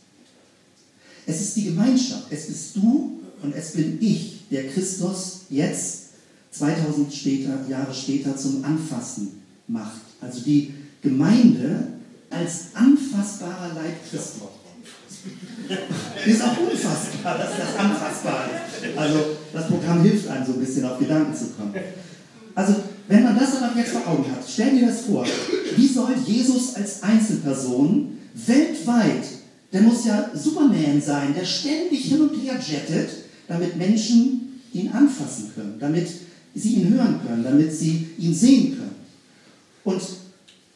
Es 1.27 1.41
ist 1.41 1.57
die 1.57 1.65
Gemeinschaft, 1.65 2.25
es 2.31 2.47
bist 2.47 2.77
du 2.77 3.21
und 3.43 3.55
es 3.55 3.73
bin 3.73 3.99
ich, 4.01 4.43
der 4.51 4.69
Christus 4.69 5.43
jetzt 5.49 6.01
2000 6.51 7.13
später, 7.13 7.59
Jahre 7.69 7.95
später 7.95 8.37
zum 8.37 8.65
Anfassen 8.65 9.43
macht. 9.67 10.03
Also 10.21 10.41
die 10.41 10.75
Gemeinde 11.03 11.89
als 12.31 12.75
anfassbarer 12.75 13.75
Leib 13.75 13.95
Christi. 14.11 14.41
Ist 16.27 16.43
auch 16.43 16.59
unfassbar, 16.59 17.39
dass 17.39 17.51
das 17.57 17.77
anfassbar 17.79 18.47
ist. 18.47 18.99
Also 18.99 19.19
das 19.53 19.69
Programm 19.69 20.03
hilft 20.03 20.29
einem 20.29 20.45
so 20.45 20.53
ein 20.53 20.61
bisschen 20.61 20.85
auf 20.85 20.99
Gedanken 20.99 21.35
zu 21.35 21.47
kommen. 21.47 21.75
Also 22.55 22.75
wenn 23.09 23.23
man 23.23 23.39
das 23.39 23.57
aber 23.57 23.79
jetzt 23.79 23.93
vor 23.93 24.07
Augen 24.07 24.31
hat, 24.31 24.43
stell 24.49 24.79
dir 24.79 24.87
das 24.87 25.03
vor, 25.03 25.27
wie 25.77 25.87
soll 25.87 26.15
Jesus 26.27 26.75
als 26.75 27.03
Einzelperson 27.03 28.19
weltweit, 28.35 29.25
der 29.73 29.83
muss 29.83 30.07
ja 30.07 30.31
Superman 30.35 31.03
sein, 31.05 31.35
der 31.35 31.45
ständig 31.45 32.05
hin 32.07 32.23
und 32.23 32.35
her 32.37 32.55
jettet, 32.55 33.11
damit 33.49 33.77
Menschen 33.77 34.61
ihn 34.73 34.91
anfassen 34.91 35.53
können, 35.55 35.77
damit 35.79 36.09
sie 36.55 36.75
ihn 36.75 36.95
hören 36.95 37.21
können, 37.27 37.45
damit 37.45 37.73
sie 37.73 38.07
ihn 38.19 38.35
sehen 38.35 38.77
können. 38.77 38.95
Und 39.85 40.01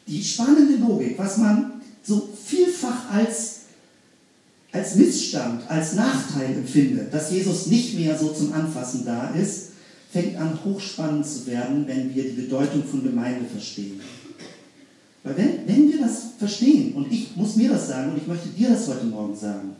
die 0.07 0.23
spannende 0.23 0.77
Logik, 0.77 1.19
was 1.19 1.38
man 1.38 1.81
so 2.03 2.29
vielfach 2.45 3.11
als, 3.11 3.61
als 4.73 4.97
Missstand, 4.97 5.62
als 5.69 5.95
Nachteil 5.95 6.57
empfindet, 6.57 7.12
dass 7.12 7.31
Jesus 7.31 7.67
nicht 7.67 7.99
mehr 7.99 8.19
so 8.19 8.33
zum 8.33 8.53
Anfassen 8.53 9.05
da 9.05 9.31
ist, 9.31 9.67
fängt 10.11 10.37
an 10.37 10.59
hochspannend 10.64 11.27
zu 11.27 11.47
werden, 11.47 11.87
wenn 11.87 12.14
wir 12.14 12.25
die 12.25 12.42
Bedeutung 12.42 12.83
von 12.85 13.03
Gemeinde 13.03 13.44
verstehen. 13.44 14.01
Weil 15.23 15.37
wenn, 15.37 15.66
wenn 15.66 15.92
wir 15.92 16.01
das 16.01 16.23
verstehen, 16.38 16.94
und 16.94 17.12
ich 17.12 17.37
muss 17.37 17.57
mir 17.57 17.71
das 17.71 17.88
sagen, 17.88 18.12
und 18.12 18.18
ich 18.18 18.27
möchte 18.27 18.49
dir 18.49 18.71
das 18.71 18.88
heute 18.88 19.05
Morgen 19.07 19.37
sagen, 19.37 19.77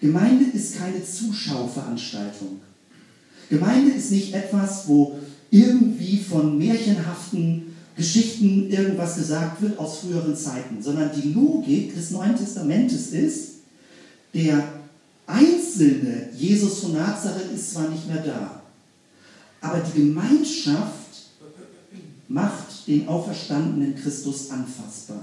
Gemeinde 0.00 0.46
ist 0.56 0.78
keine 0.78 1.04
Zuschauveranstaltung. 1.04 2.60
Gemeinde 3.50 3.92
ist 3.92 4.12
nicht 4.12 4.32
etwas, 4.32 4.88
wo 4.88 5.18
irgendwie 5.50 6.18
von 6.18 6.56
märchenhaften 6.56 7.74
Geschichten 7.96 8.70
irgendwas 8.70 9.16
gesagt 9.16 9.60
wird 9.60 9.78
aus 9.78 9.98
früheren 9.98 10.34
Zeiten, 10.34 10.80
sondern 10.80 11.10
die 11.14 11.32
Logik 11.32 11.94
des 11.94 12.12
Neuen 12.12 12.36
Testamentes 12.36 13.08
ist, 13.08 13.48
der 14.32 14.62
einzelne 15.26 16.28
Jesus 16.34 16.78
von 16.78 16.94
Nazareth 16.94 17.52
ist 17.54 17.72
zwar 17.72 17.90
nicht 17.90 18.06
mehr 18.06 18.22
da, 18.24 18.59
aber 19.60 19.80
die 19.80 20.00
Gemeinschaft 20.00 20.90
macht 22.28 22.86
den 22.86 23.08
auferstandenen 23.08 23.96
Christus 23.96 24.50
anfassbar. 24.50 25.22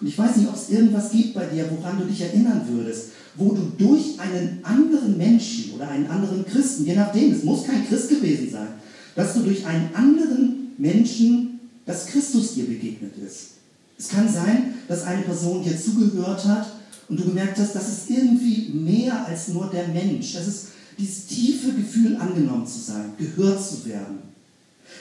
Und 0.00 0.08
ich 0.08 0.18
weiß 0.18 0.36
nicht, 0.36 0.48
ob 0.48 0.56
es 0.56 0.70
irgendwas 0.70 1.10
gibt 1.12 1.34
bei 1.34 1.46
dir, 1.46 1.66
woran 1.70 1.98
du 1.98 2.06
dich 2.06 2.20
erinnern 2.20 2.62
würdest, 2.68 3.10
wo 3.36 3.52
du 3.52 3.72
durch 3.78 4.18
einen 4.18 4.58
anderen 4.62 5.16
Menschen 5.16 5.74
oder 5.74 5.88
einen 5.88 6.06
anderen 6.06 6.44
Christen, 6.44 6.84
je 6.84 6.96
nachdem, 6.96 7.32
es 7.32 7.44
muss 7.44 7.64
kein 7.64 7.86
Christ 7.86 8.08
gewesen 8.08 8.50
sein, 8.50 8.68
dass 9.14 9.34
du 9.34 9.40
durch 9.40 9.64
einen 9.64 9.94
anderen 9.94 10.72
Menschen, 10.78 11.60
dass 11.86 12.06
Christus 12.06 12.54
dir 12.54 12.64
begegnet 12.64 13.12
ist. 13.24 13.52
Es 13.98 14.08
kann 14.08 14.28
sein, 14.28 14.74
dass 14.88 15.04
eine 15.04 15.22
Person 15.22 15.62
dir 15.62 15.78
zugehört 15.78 16.44
hat 16.46 16.72
und 17.08 17.20
du 17.20 17.24
gemerkt 17.24 17.58
hast, 17.58 17.74
das 17.74 17.88
ist 17.88 18.10
irgendwie 18.10 18.70
mehr 18.72 19.26
als 19.26 19.48
nur 19.48 19.70
der 19.70 19.88
Mensch. 19.88 20.32
Das 20.32 20.48
ist, 20.48 20.68
dieses 20.98 21.26
tiefe 21.26 21.72
Gefühl, 21.72 22.16
angenommen 22.16 22.66
zu 22.66 22.78
sein, 22.78 23.12
gehört 23.18 23.62
zu 23.64 23.84
werden. 23.86 24.18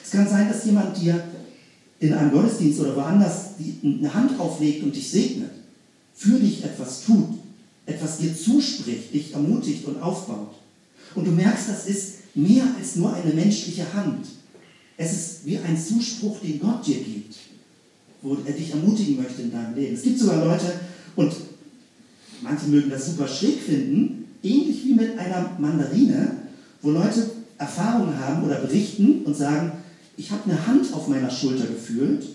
Es 0.04 0.12
kann 0.12 0.28
sein, 0.28 0.48
dass 0.48 0.66
jemand 0.66 1.00
dir 1.00 1.24
in 2.00 2.14
einem 2.14 2.32
Gottesdienst 2.32 2.80
oder 2.80 2.96
woanders 2.96 3.52
eine 3.84 4.14
Hand 4.14 4.40
auflegt 4.40 4.84
und 4.84 4.96
dich 4.96 5.10
segnet, 5.10 5.52
für 6.16 6.40
dich 6.40 6.64
etwas 6.64 7.04
tut, 7.06 7.30
etwas 7.86 8.18
dir 8.18 8.36
zuspricht, 8.36 9.14
dich 9.14 9.34
ermutigt 9.34 9.86
und 9.86 10.02
aufbaut. 10.02 10.54
Und 11.16 11.26
du 11.26 11.32
merkst, 11.32 11.70
das 11.70 11.88
ist 11.88 12.36
mehr 12.36 12.64
als 12.78 12.96
nur 12.96 13.14
eine 13.14 13.34
menschliche 13.34 13.92
Hand. 13.94 14.26
Es 14.98 15.12
ist 15.12 15.46
wie 15.46 15.58
ein 15.58 15.78
Zuspruch, 15.78 16.40
den 16.40 16.60
Gott 16.60 16.86
dir 16.86 16.98
gibt, 16.98 17.36
wo 18.22 18.38
er 18.46 18.54
dich 18.54 18.72
ermutigen 18.72 19.18
möchte 19.18 19.42
in 19.42 19.52
deinem 19.52 19.76
Leben. 19.76 19.96
Es 19.96 20.04
gibt 20.04 20.20
sogar 20.20 20.46
Leute, 20.46 20.74
und 21.16 21.34
manche 22.42 22.68
mögen 22.68 22.90
das 22.90 23.08
super 23.08 23.28
schräg 23.28 23.60
finden, 23.60 24.21
ähnlich 24.44 24.86
wie 24.86 24.94
mit 24.94 25.18
einer 25.18 25.52
Mandarine, 25.58 26.38
wo 26.82 26.92
Leute 26.92 27.30
Erfahrungen 27.58 28.18
haben 28.20 28.44
oder 28.44 28.60
berichten 28.62 29.24
und 29.24 29.36
sagen, 29.36 29.72
ich 30.18 30.32
habe 30.32 30.50
eine 30.50 30.68
Hand 30.68 30.94
auf 30.94 31.08
meiner 31.08 31.30
Schulter 31.30 31.66
gefühlt, 31.66 32.26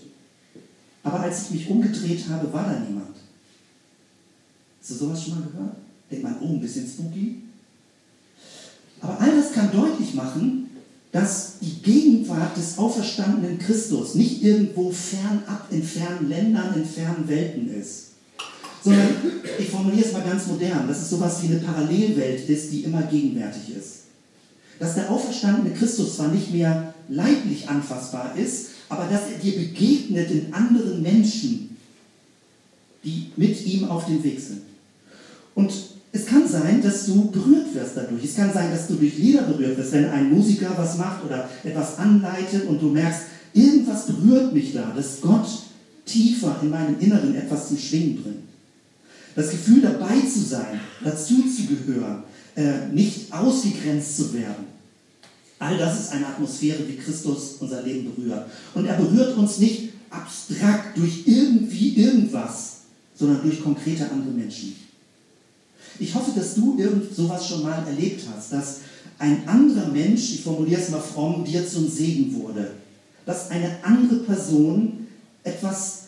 aber 1.03 1.21
als 1.21 1.43
ich 1.43 1.51
mich 1.51 1.69
umgedreht 1.69 2.23
habe, 2.29 2.51
war 2.51 2.63
da 2.63 2.79
niemand. 2.79 3.15
Hast 4.79 4.91
du 4.91 4.95
sowas 4.95 5.23
schon 5.23 5.35
mal 5.35 5.47
gehört? 5.47 5.75
Denkt 6.09 6.23
man, 6.23 6.37
oh, 6.41 6.53
ein 6.53 6.61
bisschen 6.61 6.87
spooky. 6.87 7.43
Aber 9.01 9.19
all 9.19 9.35
das 9.35 9.51
kann 9.51 9.71
deutlich 9.71 10.13
machen, 10.13 10.69
dass 11.11 11.59
die 11.59 11.81
Gegenwart 11.81 12.55
des 12.57 12.77
auferstandenen 12.77 13.59
Christus 13.59 14.15
nicht 14.15 14.43
irgendwo 14.43 14.91
fernab 14.91 15.67
in 15.71 15.83
fernen 15.83 16.29
Ländern, 16.29 16.73
in 16.75 16.85
fernen 16.85 17.27
Welten 17.27 17.69
ist, 17.73 18.07
sondern 18.87 19.09
ich 19.59 19.69
formuliere 19.69 20.05
es 20.05 20.13
mal 20.13 20.23
ganz 20.23 20.47
modern, 20.47 20.87
dass 20.87 21.01
es 21.01 21.09
sowas 21.09 21.41
wie 21.41 21.47
eine 21.47 21.59
Parallelwelt 21.59 22.47
ist, 22.47 22.71
die 22.71 22.83
immer 22.83 23.03
gegenwärtig 23.03 23.75
ist. 23.77 24.03
Dass 24.79 24.95
der 24.95 25.11
auferstandene 25.11 25.75
Christus 25.75 26.15
zwar 26.15 26.29
nicht 26.29 26.53
mehr 26.53 26.93
leiblich 27.09 27.67
anfassbar 27.67 28.33
ist, 28.37 28.67
aber 28.89 29.07
dass 29.11 29.23
er 29.31 29.39
dir 29.39 29.57
begegnet 29.57 30.31
in 30.31 30.53
anderen 30.53 31.01
Menschen, 31.01 31.75
die 33.03 33.31
mit 33.35 33.65
ihm 33.65 33.85
auf 33.85 34.05
dem 34.05 34.23
Weg 34.23 34.39
sind. 34.39 34.61
Und 35.55 35.71
es 36.13 36.25
kann 36.25 36.47
sein, 36.47 36.81
dass 36.81 37.05
du 37.05 37.29
berührt 37.29 37.73
wirst 37.73 37.91
dadurch. 37.95 38.23
Es 38.23 38.35
kann 38.35 38.53
sein, 38.53 38.71
dass 38.71 38.87
du 38.87 38.93
durch 38.93 39.17
Lieder 39.17 39.41
berührt 39.41 39.77
wirst, 39.77 39.91
wenn 39.91 40.09
ein 40.09 40.31
Musiker 40.31 40.71
was 40.77 40.97
macht 40.97 41.25
oder 41.25 41.49
etwas 41.63 41.97
anleitet 41.97 42.67
und 42.67 42.81
du 42.81 42.89
merkst, 42.89 43.21
irgendwas 43.53 44.07
berührt 44.07 44.53
mich 44.53 44.73
da, 44.73 44.93
dass 44.95 45.19
Gott 45.19 45.47
tiefer 46.05 46.57
in 46.61 46.69
meinem 46.69 46.97
Inneren 46.99 47.35
etwas 47.35 47.67
zum 47.67 47.77
Schwingen 47.77 48.23
bringt. 48.23 48.46
Das 49.37 49.51
Gefühl 49.51 49.81
dabei 49.81 50.19
zu 50.21 50.39
sein, 50.39 50.79
dazu 51.03 51.43
zu 51.43 51.67
gehören, 51.67 52.23
äh, 52.55 52.87
nicht 52.91 53.31
ausgegrenzt 53.31 54.17
zu 54.17 54.33
werden. 54.33 54.65
All 55.59 55.77
das 55.77 55.99
ist 55.99 56.11
eine 56.11 56.25
Atmosphäre, 56.25 56.87
wie 56.87 56.95
Christus 56.95 57.57
unser 57.59 57.83
Leben 57.83 58.11
berührt. 58.15 58.49
Und 58.73 58.87
er 58.87 58.95
berührt 58.95 59.37
uns 59.37 59.59
nicht 59.59 59.89
abstrakt 60.09 60.97
durch 60.97 61.27
irgendwie 61.27 61.97
irgendwas, 61.97 62.77
sondern 63.15 63.43
durch 63.43 63.61
konkrete 63.61 64.09
andere 64.09 64.31
Menschen. 64.31 64.75
Ich 65.99 66.15
hoffe, 66.15 66.31
dass 66.35 66.55
du 66.55 66.75
irgend 66.79 67.15
sowas 67.15 67.47
schon 67.47 67.61
mal 67.61 67.85
erlebt 67.85 68.23
hast, 68.35 68.53
dass 68.53 68.77
ein 69.19 69.47
anderer 69.47 69.89
Mensch, 69.89 70.33
ich 70.33 70.41
formuliere 70.41 70.81
es 70.81 70.89
mal 70.89 70.99
fromm, 70.99 71.45
dir 71.45 71.67
zum 71.67 71.87
Segen 71.87 72.33
wurde. 72.33 72.71
Dass 73.27 73.51
eine 73.51 73.83
andere 73.83 74.15
Person 74.15 75.05
etwas 75.43 76.06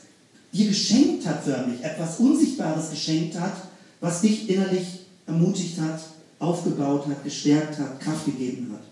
dir 0.52 0.68
geschenkt 0.68 1.26
hat 1.26 1.44
förmlich, 1.44 1.84
etwas 1.84 2.20
Unsichtbares 2.20 2.90
geschenkt 2.90 3.40
hat, 3.40 3.56
was 4.00 4.22
dich 4.22 4.50
innerlich 4.50 5.02
ermutigt 5.26 5.80
hat, 5.80 6.02
aufgebaut 6.40 7.08
hat, 7.08 7.24
gestärkt 7.24 7.78
hat, 7.78 8.00
Kraft 8.00 8.26
gegeben 8.26 8.72
hat. 8.74 8.84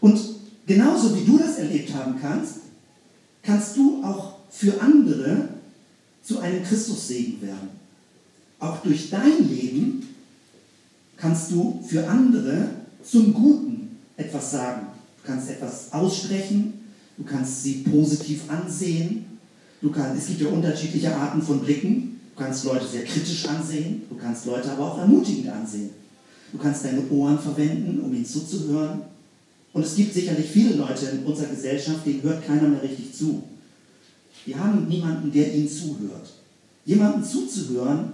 Und 0.00 0.20
genauso 0.66 1.16
wie 1.16 1.24
du 1.24 1.38
das 1.38 1.58
erlebt 1.58 1.92
haben 1.94 2.20
kannst, 2.20 2.56
kannst 3.42 3.76
du 3.76 4.02
auch 4.04 4.34
für 4.50 4.80
andere 4.80 5.48
zu 6.22 6.38
einem 6.40 6.62
Christussegen 6.62 7.40
werden. 7.42 7.70
Auch 8.58 8.78
durch 8.82 9.10
dein 9.10 9.48
Leben 9.48 10.06
kannst 11.16 11.50
du 11.50 11.82
für 11.86 12.08
andere 12.08 12.68
zum 13.02 13.32
Guten 13.32 13.98
etwas 14.16 14.50
sagen. 14.52 14.86
Du 15.22 15.32
kannst 15.32 15.50
etwas 15.50 15.92
aussprechen, 15.92 16.74
du 17.16 17.24
kannst 17.24 17.62
sie 17.62 17.84
positiv 17.90 18.50
ansehen, 18.50 19.35
Du 19.80 19.90
kannst, 19.90 20.22
es 20.22 20.28
gibt 20.28 20.40
ja 20.40 20.48
unterschiedliche 20.48 21.14
Arten 21.14 21.42
von 21.42 21.60
Blicken. 21.60 22.20
Du 22.34 22.42
kannst 22.42 22.64
Leute 22.64 22.86
sehr 22.86 23.04
kritisch 23.04 23.46
ansehen, 23.48 24.02
du 24.10 24.16
kannst 24.16 24.44
Leute 24.44 24.70
aber 24.70 24.92
auch 24.92 24.98
ermutigend 24.98 25.48
ansehen. 25.48 25.90
Du 26.52 26.58
kannst 26.58 26.84
deine 26.84 27.08
Ohren 27.10 27.38
verwenden, 27.38 28.00
um 28.00 28.14
ihnen 28.14 28.26
zuzuhören. 28.26 29.02
Und 29.72 29.84
es 29.84 29.96
gibt 29.96 30.14
sicherlich 30.14 30.46
viele 30.46 30.74
Leute 30.76 31.06
in 31.06 31.24
unserer 31.24 31.48
Gesellschaft, 31.48 32.04
denen 32.06 32.22
hört 32.22 32.46
keiner 32.46 32.68
mehr 32.68 32.82
richtig 32.82 33.14
zu. 33.14 33.42
Die 34.46 34.54
haben 34.54 34.86
niemanden, 34.86 35.32
der 35.32 35.54
ihnen 35.54 35.68
zuhört. 35.68 36.32
Jemandem 36.84 37.24
zuzuhören 37.24 38.12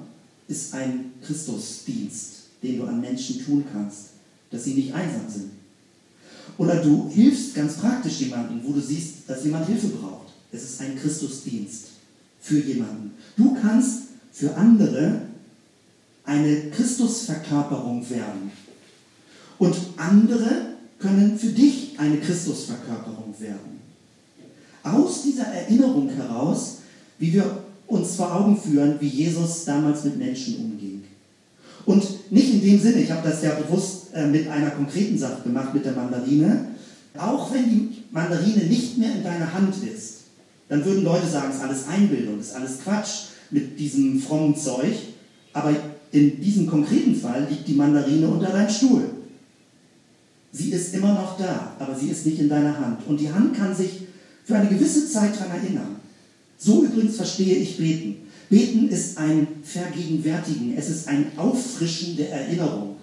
ist 0.48 0.72
ein 0.74 1.12
Christusdienst, 1.24 2.32
den 2.62 2.78
du 2.78 2.84
an 2.84 3.00
Menschen 3.00 3.44
tun 3.44 3.64
kannst, 3.72 4.10
dass 4.50 4.64
sie 4.64 4.74
nicht 4.74 4.94
einsam 4.94 5.28
sind. 5.28 5.50
Oder 6.58 6.76
du 6.76 7.10
hilfst 7.10 7.54
ganz 7.54 7.74
praktisch 7.74 8.20
jemandem, 8.20 8.60
wo 8.64 8.72
du 8.72 8.80
siehst, 8.80 9.28
dass 9.28 9.44
jemand 9.44 9.66
Hilfe 9.66 9.88
braucht. 9.88 10.31
Es 10.52 10.62
ist 10.64 10.80
ein 10.82 10.98
Christusdienst 10.98 11.84
für 12.40 12.60
jemanden. 12.60 13.12
Du 13.36 13.54
kannst 13.54 14.02
für 14.32 14.54
andere 14.54 15.22
eine 16.24 16.70
Christusverkörperung 16.70 18.08
werden. 18.10 18.52
Und 19.58 19.74
andere 19.96 20.74
können 20.98 21.38
für 21.38 21.48
dich 21.48 21.98
eine 21.98 22.18
Christusverkörperung 22.18 23.34
werden. 23.38 23.80
Aus 24.82 25.22
dieser 25.22 25.46
Erinnerung 25.46 26.08
heraus, 26.10 26.78
wie 27.18 27.32
wir 27.32 27.64
uns 27.86 28.16
vor 28.16 28.34
Augen 28.34 28.60
führen, 28.60 28.96
wie 29.00 29.08
Jesus 29.08 29.64
damals 29.64 30.04
mit 30.04 30.18
Menschen 30.18 30.56
umging. 30.56 31.04
Und 31.84 32.32
nicht 32.32 32.54
in 32.54 32.60
dem 32.60 32.80
Sinne, 32.80 33.02
ich 33.02 33.10
habe 33.10 33.28
das 33.28 33.42
ja 33.42 33.54
bewusst 33.54 34.14
äh, 34.14 34.26
mit 34.26 34.48
einer 34.48 34.70
konkreten 34.70 35.18
Sache 35.18 35.42
gemacht, 35.42 35.74
mit 35.74 35.84
der 35.84 35.92
Mandarine, 35.92 36.66
auch 37.18 37.52
wenn 37.52 37.68
die 37.68 38.02
Mandarine 38.10 38.64
nicht 38.64 38.98
mehr 38.98 39.14
in 39.16 39.22
deiner 39.22 39.52
Hand 39.52 39.74
ist, 39.84 40.11
dann 40.72 40.86
würden 40.86 41.04
Leute 41.04 41.26
sagen, 41.26 41.48
es 41.50 41.56
ist 41.56 41.62
alles 41.62 41.86
Einbildung, 41.86 42.38
es 42.40 42.46
ist 42.46 42.54
alles 42.54 42.78
Quatsch 42.82 43.08
mit 43.50 43.78
diesem 43.78 44.18
frommen 44.18 44.56
Zeug. 44.56 44.94
Aber 45.52 45.76
in 46.12 46.40
diesem 46.40 46.66
konkreten 46.66 47.14
Fall 47.14 47.46
liegt 47.50 47.68
die 47.68 47.74
Mandarine 47.74 48.26
unter 48.26 48.48
deinem 48.48 48.70
Stuhl. 48.70 49.02
Sie 50.50 50.72
ist 50.72 50.94
immer 50.94 51.12
noch 51.12 51.36
da, 51.36 51.76
aber 51.78 51.94
sie 51.94 52.08
ist 52.08 52.24
nicht 52.24 52.38
in 52.38 52.48
deiner 52.48 52.74
Hand. 52.74 53.06
Und 53.06 53.20
die 53.20 53.30
Hand 53.30 53.54
kann 53.54 53.76
sich 53.76 54.04
für 54.46 54.56
eine 54.56 54.70
gewisse 54.70 55.06
Zeit 55.10 55.38
daran 55.38 55.62
erinnern. 55.62 55.96
So 56.56 56.84
übrigens 56.84 57.16
verstehe 57.16 57.56
ich 57.56 57.76
Beten. 57.76 58.16
Beten 58.48 58.88
ist 58.88 59.18
ein 59.18 59.46
Vergegenwärtigen, 59.62 60.74
es 60.78 60.88
ist 60.88 61.06
ein 61.06 61.32
Auffrischen 61.36 62.16
der 62.16 62.32
Erinnerung. 62.32 62.96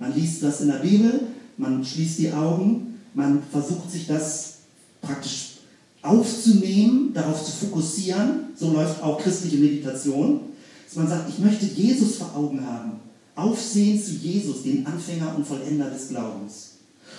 Man 0.00 0.12
liest 0.12 0.42
das 0.42 0.60
in 0.60 0.66
der 0.66 0.78
Bibel, 0.78 1.20
man 1.56 1.84
schließt 1.84 2.18
die 2.18 2.32
Augen, 2.32 2.98
man 3.14 3.44
versucht 3.52 3.92
sich 3.92 4.08
das 4.08 4.54
praktisch 5.00 5.55
aufzunehmen, 6.06 7.12
darauf 7.12 7.44
zu 7.44 7.52
fokussieren, 7.52 8.46
so 8.56 8.72
läuft 8.72 9.02
auch 9.02 9.18
christliche 9.20 9.56
Meditation, 9.56 10.40
dass 10.86 10.96
man 10.96 11.08
sagt, 11.08 11.28
ich 11.28 11.38
möchte 11.38 11.66
Jesus 11.66 12.16
vor 12.16 12.34
Augen 12.34 12.64
haben, 12.66 12.92
aufsehen 13.34 14.02
zu 14.02 14.12
Jesus, 14.12 14.62
den 14.62 14.86
Anfänger 14.86 15.34
und 15.36 15.46
Vollender 15.46 15.90
des 15.90 16.08
Glaubens. 16.08 16.76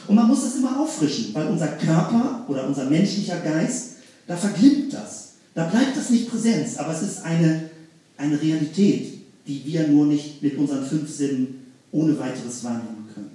Und 0.07 0.15
man 0.15 0.27
muss 0.27 0.43
das 0.43 0.55
immer 0.55 0.79
auffrischen, 0.79 1.33
weil 1.33 1.47
unser 1.47 1.67
Körper 1.67 2.45
oder 2.47 2.67
unser 2.67 2.85
menschlicher 2.85 3.39
Geist, 3.39 3.97
da 4.25 4.35
verglimmt 4.35 4.93
das. 4.93 5.33
Da 5.53 5.65
bleibt 5.65 5.97
das 5.97 6.09
nicht 6.09 6.29
Präsenz, 6.29 6.77
aber 6.77 6.93
es 6.93 7.01
ist 7.01 7.23
eine, 7.23 7.69
eine 8.17 8.41
Realität, 8.41 9.13
die 9.47 9.63
wir 9.65 9.87
nur 9.87 10.05
nicht 10.05 10.41
mit 10.41 10.57
unseren 10.57 10.85
fünf 10.85 11.09
Sinnen 11.09 11.73
ohne 11.91 12.17
weiteres 12.19 12.63
wahrnehmen 12.63 13.07
können. 13.13 13.31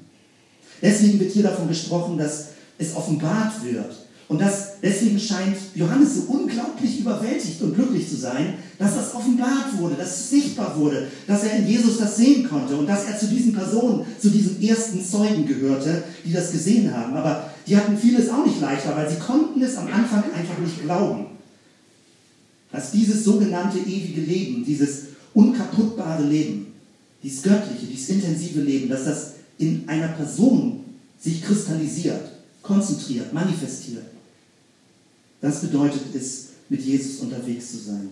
Deswegen 0.81 1.19
wird 1.21 1.33
hier 1.33 1.43
davon 1.43 1.69
gesprochen, 1.69 2.19
dass 2.19 2.49
es 2.79 2.95
offenbart 2.95 3.65
wird, 3.65 3.95
und 4.29 4.41
das, 4.41 4.81
deswegen 4.83 5.19
scheint 5.19 5.57
Johannes 5.75 6.17
so 6.17 6.33
unglaublich 6.33 7.01
überwältigt 7.01 7.61
und 7.61 7.75
glücklich 7.75 8.09
zu 8.09 8.17
sein, 8.17 8.55
dass 8.79 8.95
das 8.95 9.15
offenbart 9.15 9.79
wurde, 9.79 9.97
dass 9.97 10.21
es 10.21 10.31
sichtbar 10.31 10.75
wurde, 10.79 11.09
dass 11.27 11.45
er 11.45 11.59
in 11.59 11.67
Jesus 11.67 11.99
das 11.99 12.17
sehen 12.17 12.49
konnte 12.49 12.77
und 12.77 12.87
dass 12.87 13.05
er 13.05 13.19
zu 13.19 13.27
diesen 13.27 13.53
Personen, 13.53 14.07
zu 14.19 14.31
diesen 14.31 14.63
ersten 14.63 15.05
Zeugen 15.05 15.47
gehörte, 15.47 16.05
die 16.25 16.33
das 16.33 16.51
gesehen 16.51 16.95
haben. 16.95 17.15
Aber 17.15 17.51
die 17.67 17.77
hatten 17.77 17.97
vieles 17.97 18.31
auch 18.31 18.47
nicht 18.47 18.61
leichter, 18.61 18.97
weil 18.97 19.11
sie 19.11 19.19
konnten 19.19 19.61
es 19.63 19.77
am 19.77 19.89
Anfang 19.89 20.25
einfach 20.33 20.59
nicht 20.59 20.83
glauben. 20.83 21.27
Dass 22.71 22.91
dieses 22.91 23.25
sogenannte 23.25 23.79
ewige 23.79 24.23
Leben, 24.23 24.65
dieses 24.65 25.03
unkaputtbare 25.35 26.25
Leben, 26.25 26.69
dieses 27.23 27.43
göttliche, 27.43 27.87
dieses 27.87 28.09
intensive 28.09 28.61
Leben, 28.61 28.89
dass 28.89 29.05
das 29.05 29.33
in 29.59 29.85
einer 29.87 30.09
Person 30.09 30.81
sich 31.21 31.43
kristallisiert, 31.43 32.32
konzentriert, 32.63 33.33
manifestiert. 33.33 34.05
Das 35.41 35.61
bedeutet 35.61 36.15
es, 36.15 36.49
mit 36.69 36.81
Jesus 36.81 37.21
unterwegs 37.21 37.73
zu 37.73 37.79
sein. 37.79 38.09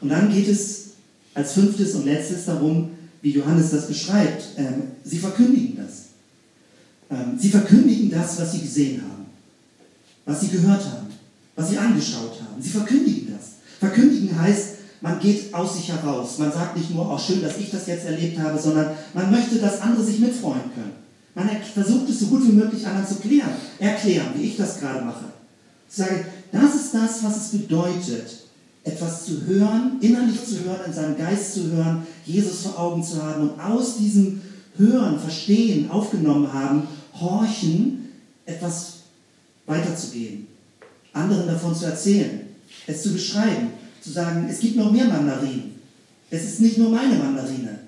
Und 0.00 0.08
dann 0.08 0.30
geht 0.30 0.48
es 0.48 0.90
als 1.34 1.52
fünftes 1.52 1.94
und 1.94 2.04
letztes 2.04 2.44
darum, 2.44 2.90
wie 3.22 3.32
Johannes 3.32 3.70
das 3.70 3.86
beschreibt. 3.86 4.42
Ähm, 4.56 4.82
sie 5.04 5.18
verkündigen 5.18 5.76
das. 5.76 6.06
Ähm, 7.10 7.38
sie 7.38 7.48
verkündigen 7.48 8.10
das, 8.10 8.38
was 8.38 8.52
sie 8.52 8.60
gesehen 8.60 9.02
haben, 9.02 9.26
was 10.24 10.40
sie 10.40 10.48
gehört 10.48 10.84
haben, 10.84 11.06
was 11.56 11.70
sie 11.70 11.78
angeschaut 11.78 12.40
haben. 12.42 12.60
Sie 12.60 12.70
verkündigen 12.70 13.34
das. 13.34 13.52
Verkündigen 13.78 14.38
heißt, 14.38 14.68
man 15.00 15.18
geht 15.18 15.54
aus 15.54 15.76
sich 15.76 15.88
heraus. 15.88 16.38
Man 16.38 16.52
sagt 16.52 16.76
nicht 16.76 16.90
nur, 16.90 17.10
auch 17.10 17.14
oh, 17.14 17.18
schön, 17.18 17.42
dass 17.42 17.56
ich 17.56 17.70
das 17.70 17.86
jetzt 17.86 18.04
erlebt 18.04 18.38
habe, 18.38 18.60
sondern 18.60 18.90
man 19.14 19.30
möchte, 19.30 19.58
dass 19.58 19.80
andere 19.80 20.04
sich 20.04 20.18
mitfreuen 20.18 20.70
können. 20.74 20.99
Man 21.34 21.48
versucht 21.48 22.08
es 22.08 22.20
so 22.20 22.26
gut 22.26 22.46
wie 22.46 22.52
möglich 22.52 22.86
anderen 22.86 23.06
zu 23.06 23.16
klären, 23.16 23.50
erklären, 23.78 24.28
wie 24.36 24.46
ich 24.48 24.56
das 24.56 24.80
gerade 24.80 25.04
mache. 25.04 25.26
Ich 25.88 25.96
sage, 25.96 26.24
das 26.52 26.74
ist 26.74 26.94
das, 26.94 27.22
was 27.22 27.36
es 27.36 27.60
bedeutet, 27.60 28.40
etwas 28.84 29.26
zu 29.26 29.46
hören, 29.46 29.98
innerlich 30.00 30.44
zu 30.44 30.64
hören, 30.64 30.80
in 30.86 30.92
seinem 30.92 31.16
Geist 31.16 31.54
zu 31.54 31.70
hören, 31.70 32.06
Jesus 32.24 32.62
vor 32.62 32.78
Augen 32.78 33.02
zu 33.02 33.22
haben 33.22 33.50
und 33.50 33.60
aus 33.60 33.96
diesem 33.98 34.40
Hören, 34.76 35.18
Verstehen, 35.18 35.90
aufgenommen 35.90 36.52
haben, 36.52 36.84
Horchen, 37.20 38.08
etwas 38.46 38.94
weiterzugeben, 39.66 40.46
anderen 41.12 41.46
davon 41.46 41.74
zu 41.74 41.84
erzählen, 41.84 42.40
es 42.86 43.02
zu 43.02 43.12
beschreiben, 43.12 43.68
zu 44.00 44.10
sagen, 44.10 44.46
es 44.48 44.60
gibt 44.60 44.76
noch 44.76 44.90
mehr 44.90 45.04
Mandarinen. 45.04 45.74
Es 46.30 46.44
ist 46.44 46.60
nicht 46.60 46.78
nur 46.78 46.90
meine 46.90 47.16
Mandarine. 47.16 47.79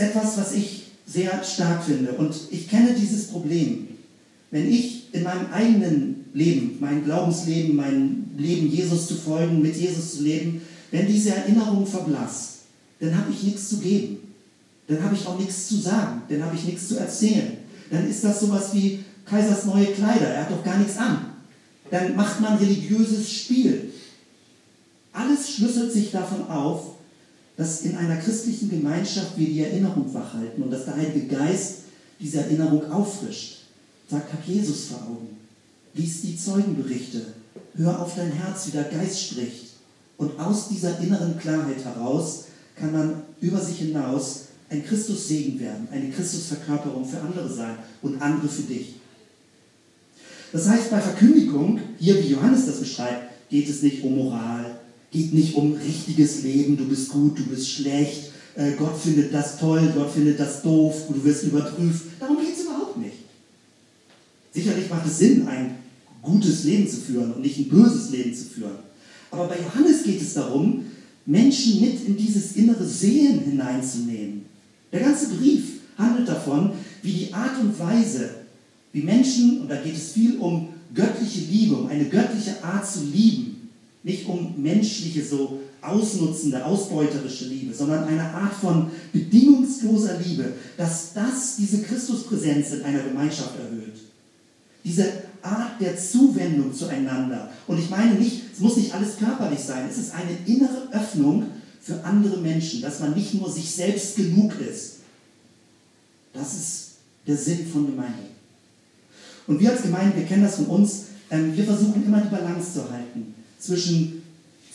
Etwas, 0.00 0.36
was 0.38 0.52
ich 0.52 0.84
sehr 1.06 1.42
stark 1.44 1.84
finde. 1.84 2.12
Und 2.12 2.34
ich 2.50 2.68
kenne 2.68 2.94
dieses 2.94 3.28
Problem. 3.28 3.88
Wenn 4.50 4.70
ich 4.70 5.12
in 5.12 5.22
meinem 5.22 5.52
eigenen 5.52 6.24
Leben, 6.32 6.78
mein 6.80 7.04
Glaubensleben, 7.04 7.76
mein 7.76 8.30
Leben 8.36 8.68
Jesus 8.68 9.06
zu 9.06 9.14
folgen, 9.14 9.62
mit 9.62 9.76
Jesus 9.76 10.16
zu 10.16 10.22
leben, 10.22 10.62
wenn 10.90 11.06
diese 11.06 11.34
Erinnerung 11.34 11.86
verblasst, 11.86 12.60
dann 13.00 13.16
habe 13.16 13.32
ich 13.32 13.42
nichts 13.42 13.68
zu 13.68 13.78
geben. 13.78 14.18
Dann 14.88 15.02
habe 15.02 15.14
ich 15.14 15.26
auch 15.26 15.38
nichts 15.38 15.68
zu 15.68 15.76
sagen. 15.76 16.22
Dann 16.28 16.44
habe 16.44 16.56
ich 16.56 16.64
nichts 16.64 16.88
zu 16.88 16.98
erzählen. 16.98 17.58
Dann 17.90 18.08
ist 18.08 18.24
das 18.24 18.40
sowas 18.40 18.74
wie 18.74 19.00
Kaisers 19.24 19.64
neue 19.64 19.86
Kleider. 19.86 20.26
Er 20.26 20.42
hat 20.42 20.50
doch 20.50 20.64
gar 20.64 20.78
nichts 20.78 20.96
an. 20.96 21.26
Dann 21.90 22.16
macht 22.16 22.40
man 22.40 22.58
religiöses 22.58 23.32
Spiel. 23.32 23.92
Alles 25.12 25.50
schlüsselt 25.50 25.92
sich 25.92 26.10
davon 26.10 26.46
auf, 26.48 26.94
dass 27.60 27.82
in 27.82 27.94
einer 27.94 28.16
christlichen 28.16 28.70
Gemeinschaft 28.70 29.36
wir 29.36 29.46
die 29.46 29.60
Erinnerung 29.60 30.14
wachhalten 30.14 30.62
und 30.62 30.70
dass 30.70 30.86
der 30.86 30.96
Heilige 30.96 31.26
Geist 31.26 31.80
diese 32.18 32.38
Erinnerung 32.38 32.90
auffrischt. 32.90 33.64
Sagt, 34.08 34.32
hab 34.32 34.42
Jesus 34.46 34.86
vor 34.86 35.02
Augen. 35.02 35.36
Lies 35.92 36.22
die 36.22 36.38
Zeugenberichte. 36.38 37.20
Hör 37.74 38.00
auf 38.00 38.14
dein 38.14 38.32
Herz, 38.32 38.66
wie 38.66 38.70
der 38.70 38.84
Geist 38.84 39.22
spricht. 39.22 39.74
Und 40.16 40.40
aus 40.40 40.68
dieser 40.68 41.00
inneren 41.00 41.38
Klarheit 41.38 41.84
heraus 41.84 42.44
kann 42.76 42.92
man 42.92 43.22
über 43.42 43.60
sich 43.60 43.76
hinaus 43.76 44.44
ein 44.70 44.82
Christussegen 44.82 45.60
werden, 45.60 45.86
eine 45.92 46.08
Christusverkörperung 46.08 47.04
für 47.04 47.20
andere 47.20 47.52
sein 47.52 47.76
und 48.00 48.22
andere 48.22 48.48
für 48.48 48.62
dich. 48.62 48.94
Das 50.50 50.66
heißt, 50.66 50.90
bei 50.90 51.00
Verkündigung, 51.02 51.78
hier 51.98 52.24
wie 52.24 52.28
Johannes 52.28 52.64
das 52.64 52.80
beschreibt, 52.80 53.50
geht 53.50 53.68
es 53.68 53.82
nicht 53.82 54.02
um 54.02 54.16
Moral, 54.16 54.79
geht 55.10 55.34
nicht 55.34 55.54
um 55.54 55.74
richtiges 55.74 56.42
Leben, 56.42 56.76
du 56.76 56.86
bist 56.86 57.08
gut, 57.08 57.38
du 57.38 57.44
bist 57.44 57.68
schlecht, 57.68 58.30
äh, 58.54 58.72
Gott 58.72 58.98
findet 58.98 59.32
das 59.32 59.58
toll, 59.58 59.92
Gott 59.94 60.12
findet 60.12 60.38
das 60.38 60.62
doof, 60.62 61.02
du 61.08 61.24
wirst 61.24 61.44
überprüft. 61.44 62.02
Darum 62.18 62.38
geht 62.38 62.54
es 62.56 62.62
überhaupt 62.62 62.98
nicht. 62.98 63.16
Sicherlich 64.52 64.90
macht 64.90 65.06
es 65.06 65.18
Sinn, 65.18 65.46
ein 65.46 65.76
gutes 66.22 66.64
Leben 66.64 66.88
zu 66.88 66.98
führen 66.98 67.32
und 67.32 67.42
nicht 67.42 67.58
ein 67.58 67.68
böses 67.68 68.10
Leben 68.10 68.34
zu 68.34 68.44
führen. 68.44 68.78
Aber 69.30 69.46
bei 69.46 69.56
Johannes 69.58 70.02
geht 70.02 70.20
es 70.20 70.34
darum, 70.34 70.84
Menschen 71.26 71.80
mit 71.80 72.06
in 72.06 72.16
dieses 72.16 72.56
innere 72.56 72.86
Sehen 72.86 73.40
hineinzunehmen. 73.40 74.42
Der 74.92 75.00
ganze 75.00 75.28
Brief 75.28 75.80
handelt 75.96 76.28
davon, 76.28 76.72
wie 77.02 77.12
die 77.12 77.32
Art 77.32 77.60
und 77.60 77.78
Weise, 77.78 78.30
wie 78.92 79.02
Menschen, 79.02 79.60
und 79.60 79.68
da 79.68 79.76
geht 79.76 79.96
es 79.96 80.12
viel 80.12 80.38
um 80.38 80.70
göttliche 80.92 81.42
Liebe, 81.50 81.76
um 81.76 81.86
eine 81.86 82.06
göttliche 82.06 82.62
Art 82.64 82.90
zu 82.90 83.04
lieben, 83.04 83.49
nicht 84.02 84.26
um 84.26 84.54
menschliche, 84.60 85.24
so 85.24 85.60
ausnutzende, 85.82 86.64
ausbeuterische 86.64 87.46
Liebe, 87.46 87.74
sondern 87.74 88.04
eine 88.04 88.22
Art 88.22 88.54
von 88.54 88.90
bedingungsloser 89.12 90.18
Liebe, 90.18 90.52
dass 90.76 91.12
das 91.14 91.56
diese 91.56 91.82
Christuspräsenz 91.82 92.72
in 92.72 92.82
einer 92.82 93.02
Gemeinschaft 93.02 93.58
erhöht. 93.58 93.96
Diese 94.84 95.04
Art 95.42 95.80
der 95.80 95.96
Zuwendung 95.98 96.74
zueinander. 96.74 97.50
Und 97.66 97.78
ich 97.78 97.88
meine 97.88 98.14
nicht, 98.14 98.42
es 98.52 98.60
muss 98.60 98.76
nicht 98.76 98.94
alles 98.94 99.16
körperlich 99.18 99.60
sein, 99.60 99.86
es 99.88 99.98
ist 99.98 100.14
eine 100.14 100.36
innere 100.46 100.88
Öffnung 100.92 101.46
für 101.80 102.02
andere 102.04 102.38
Menschen, 102.38 102.82
dass 102.82 103.00
man 103.00 103.14
nicht 103.14 103.34
nur 103.34 103.50
sich 103.50 103.70
selbst 103.70 104.16
genug 104.16 104.52
ist. 104.60 104.96
Das 106.32 106.54
ist 106.54 106.86
der 107.26 107.36
Sinn 107.36 107.66
von 107.70 107.86
Gemeinde. 107.86 108.30
Und 109.46 109.60
wir 109.60 109.70
als 109.72 109.82
Gemeinde, 109.82 110.16
wir 110.16 110.24
kennen 110.24 110.44
das 110.44 110.56
von 110.56 110.66
uns, 110.66 111.04
ähm, 111.30 111.56
wir 111.56 111.64
versuchen 111.64 112.04
immer 112.04 112.20
die 112.20 112.28
Balance 112.28 112.74
zu 112.74 112.90
halten 112.90 113.34
zwischen 113.60 114.22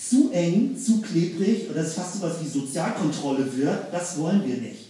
zu 0.09 0.29
eng, 0.31 0.77
zu 0.77 1.01
klebrig 1.01 1.69
oder 1.69 1.81
es 1.81 1.93
fast 1.93 2.19
so 2.19 2.25
etwas 2.25 2.41
wie 2.41 2.47
Sozialkontrolle 2.47 3.45
wird, 3.57 3.91
das 3.91 4.17
wollen 4.17 4.45
wir 4.45 4.57
nicht. 4.57 4.85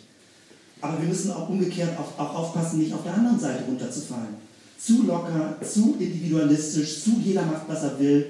Aber 0.81 1.01
wir 1.01 1.08
müssen 1.08 1.31
auch 1.31 1.49
umgekehrt 1.49 1.97
auch, 1.97 2.19
auch 2.19 2.36
aufpassen, 2.36 2.79
nicht 2.79 2.93
auf 2.93 3.03
der 3.03 3.13
anderen 3.13 3.39
Seite 3.39 3.63
runterzufallen. 3.63 4.36
Zu 4.77 5.03
locker, 5.03 5.58
zu 5.62 5.95
individualistisch, 5.97 7.03
zu 7.03 7.12
jeder 7.23 7.43
macht, 7.43 7.67
was 7.67 7.84
er 7.84 7.99
will. 7.99 8.25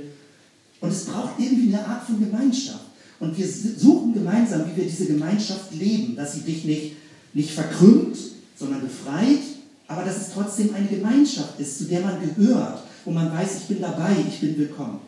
Und 0.80 0.90
es 0.90 1.06
braucht 1.06 1.40
irgendwie 1.40 1.76
eine 1.76 1.86
Art 1.86 2.06
von 2.06 2.20
Gemeinschaft. 2.20 2.86
Und 3.20 3.38
wir 3.38 3.48
suchen 3.48 4.14
gemeinsam, 4.14 4.66
wie 4.70 4.78
wir 4.78 4.86
diese 4.86 5.08
Gemeinschaft 5.08 5.74
leben, 5.74 6.16
dass 6.16 6.34
sie 6.34 6.42
dich 6.42 6.66
nicht, 6.66 6.96
nicht 7.34 7.52
verkrümmt, 7.52 8.18
sondern 8.58 8.82
befreit, 8.82 9.42
aber 9.88 10.04
dass 10.04 10.18
es 10.18 10.34
trotzdem 10.34 10.74
eine 10.76 10.88
Gemeinschaft 10.88 11.60
ist, 11.60 11.78
zu 11.78 11.86
der 11.86 12.02
man 12.02 12.18
gehört, 12.22 12.84
wo 13.04 13.12
man 13.12 13.32
weiß, 13.32 13.58
ich 13.62 13.68
bin 13.68 13.82
dabei, 13.82 14.16
ich 14.28 14.40
bin 14.40 14.58
willkommen. 14.58 15.00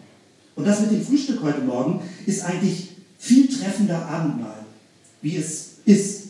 Und 0.57 0.65
das 0.65 0.81
mit 0.81 0.91
dem 0.91 1.05
Frühstück 1.05 1.41
heute 1.43 1.61
Morgen 1.61 2.01
ist 2.25 2.43
eigentlich 2.43 2.89
viel 3.19 3.47
treffender 3.47 4.03
Abendmahl, 4.07 4.65
wie 5.21 5.37
es 5.37 5.75
ist. 5.85 6.23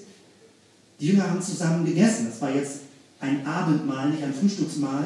Die 0.99 1.07
Jünger 1.07 1.29
haben 1.29 1.41
zusammen 1.41 1.85
gegessen. 1.85 2.27
Das 2.29 2.41
war 2.41 2.53
jetzt 2.53 2.81
ein 3.21 3.45
Abendmahl, 3.45 4.09
nicht 4.09 4.21
ein 4.21 4.33
Frühstücksmahl, 4.33 5.05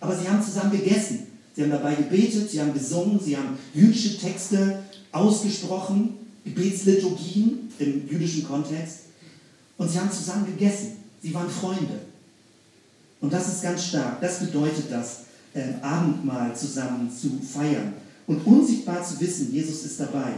aber 0.00 0.14
sie 0.14 0.28
haben 0.28 0.44
zusammen 0.44 0.70
gegessen. 0.70 1.26
Sie 1.56 1.62
haben 1.62 1.70
dabei 1.70 1.94
gebetet, 1.94 2.50
sie 2.50 2.60
haben 2.60 2.74
gesungen, 2.74 3.18
sie 3.18 3.36
haben 3.36 3.58
jüdische 3.74 4.18
Texte 4.18 4.80
ausgesprochen, 5.12 6.14
Gebetsliturgien 6.44 7.70
im 7.78 8.06
jüdischen 8.06 8.46
Kontext. 8.46 8.98
Und 9.78 9.90
sie 9.90 9.98
haben 9.98 10.12
zusammen 10.12 10.44
gegessen. 10.44 10.98
Sie 11.22 11.32
waren 11.32 11.48
Freunde. 11.48 12.00
Und 13.20 13.32
das 13.32 13.48
ist 13.48 13.62
ganz 13.62 13.86
stark. 13.86 14.20
Das 14.20 14.40
bedeutet 14.40 14.84
das, 14.90 15.20
äh, 15.54 15.82
Abendmahl 15.82 16.54
zusammen 16.54 17.10
zu 17.10 17.40
feiern 17.40 17.94
und 18.28 18.46
unsichtbar 18.46 19.02
zu 19.02 19.20
wissen, 19.20 19.52
Jesus 19.52 19.84
ist 19.84 19.98
dabei. 19.98 20.34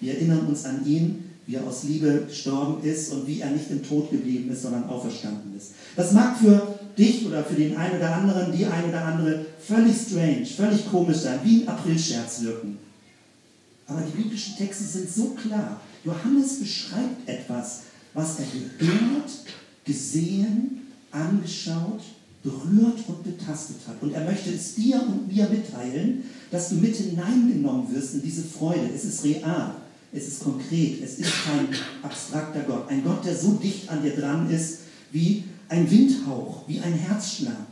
Wir 0.00 0.14
erinnern 0.14 0.46
uns 0.46 0.64
an 0.64 0.84
ihn, 0.84 1.30
wie 1.46 1.54
er 1.56 1.66
aus 1.66 1.84
Liebe 1.84 2.24
gestorben 2.26 2.82
ist 2.82 3.12
und 3.12 3.26
wie 3.26 3.40
er 3.40 3.50
nicht 3.50 3.70
im 3.70 3.86
Tod 3.86 4.10
geblieben 4.10 4.50
ist, 4.50 4.62
sondern 4.62 4.88
auferstanden 4.88 5.54
ist. 5.56 5.72
Das 5.94 6.12
mag 6.12 6.38
für 6.38 6.78
dich 6.96 7.26
oder 7.26 7.44
für 7.44 7.54
den 7.54 7.76
einen 7.76 7.98
oder 7.98 8.16
anderen, 8.16 8.56
die 8.56 8.64
ein 8.64 8.88
oder 8.88 9.04
andere 9.04 9.44
völlig 9.60 9.94
strange, 9.94 10.46
völlig 10.46 10.90
komisch 10.90 11.18
sein, 11.18 11.38
wie 11.44 11.62
ein 11.62 11.68
Aprilscherz 11.68 12.42
wirken. 12.42 12.78
Aber 13.86 14.00
die 14.00 14.22
biblischen 14.22 14.56
Texte 14.56 14.84
sind 14.84 15.10
so 15.10 15.30
klar. 15.30 15.80
Johannes 16.02 16.60
beschreibt 16.60 17.28
etwas, 17.28 17.82
was 18.14 18.38
er 18.38 18.46
gehört, 18.78 19.30
gesehen, 19.84 20.88
angeschaut 21.10 22.00
berührt 22.44 22.98
und 23.08 23.24
betastet 23.24 23.78
hat. 23.88 23.96
Und 24.02 24.12
er 24.12 24.24
möchte 24.24 24.50
es 24.50 24.74
dir 24.74 25.02
und 25.02 25.34
mir 25.34 25.48
mitteilen, 25.48 26.24
dass 26.50 26.68
du 26.68 26.76
mit 26.76 26.94
hineingenommen 26.94 27.92
wirst 27.92 28.14
in 28.14 28.22
diese 28.22 28.42
Freude. 28.42 28.90
Es 28.94 29.04
ist 29.04 29.24
real, 29.24 29.74
es 30.12 30.28
ist 30.28 30.44
konkret, 30.44 31.02
es 31.02 31.18
ist 31.18 31.32
kein 31.44 31.68
abstrakter 32.02 32.60
Gott. 32.60 32.88
Ein 32.88 33.02
Gott, 33.02 33.24
der 33.24 33.34
so 33.34 33.52
dicht 33.52 33.88
an 33.88 34.02
dir 34.02 34.14
dran 34.14 34.48
ist 34.50 34.80
wie 35.10 35.44
ein 35.68 35.90
Windhauch, 35.90 36.68
wie 36.68 36.80
ein 36.80 36.92
Herzschlag, 36.92 37.66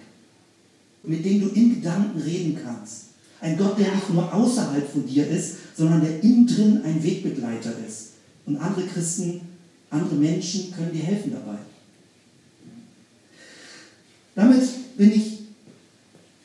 mit 1.03 1.25
dem 1.25 1.43
du 1.43 1.49
in 1.49 1.75
Gedanken 1.75 2.19
reden 2.21 2.59
kannst. 2.65 3.09
Ein 3.41 3.59
Gott, 3.59 3.79
der 3.79 3.95
nicht 3.95 4.09
nur 4.11 4.33
außerhalb 4.33 4.91
von 4.91 5.07
dir 5.07 5.29
ist, 5.29 5.57
sondern 5.77 6.01
der 6.01 6.23
innen 6.23 6.47
drin 6.47 6.81
ein 6.85 7.03
Wegbegleiter 7.03 7.73
ist. 7.87 8.13
Und 8.47 8.57
andere 8.57 8.87
Christen, 8.87 9.43
andere 9.91 10.15
Menschen 10.15 10.73
können 10.73 10.93
dir 10.93 11.03
helfen 11.03 11.33
dabei. 11.33 11.59
Damit 14.35 14.63
bin 14.97 15.13
ich 15.13 15.39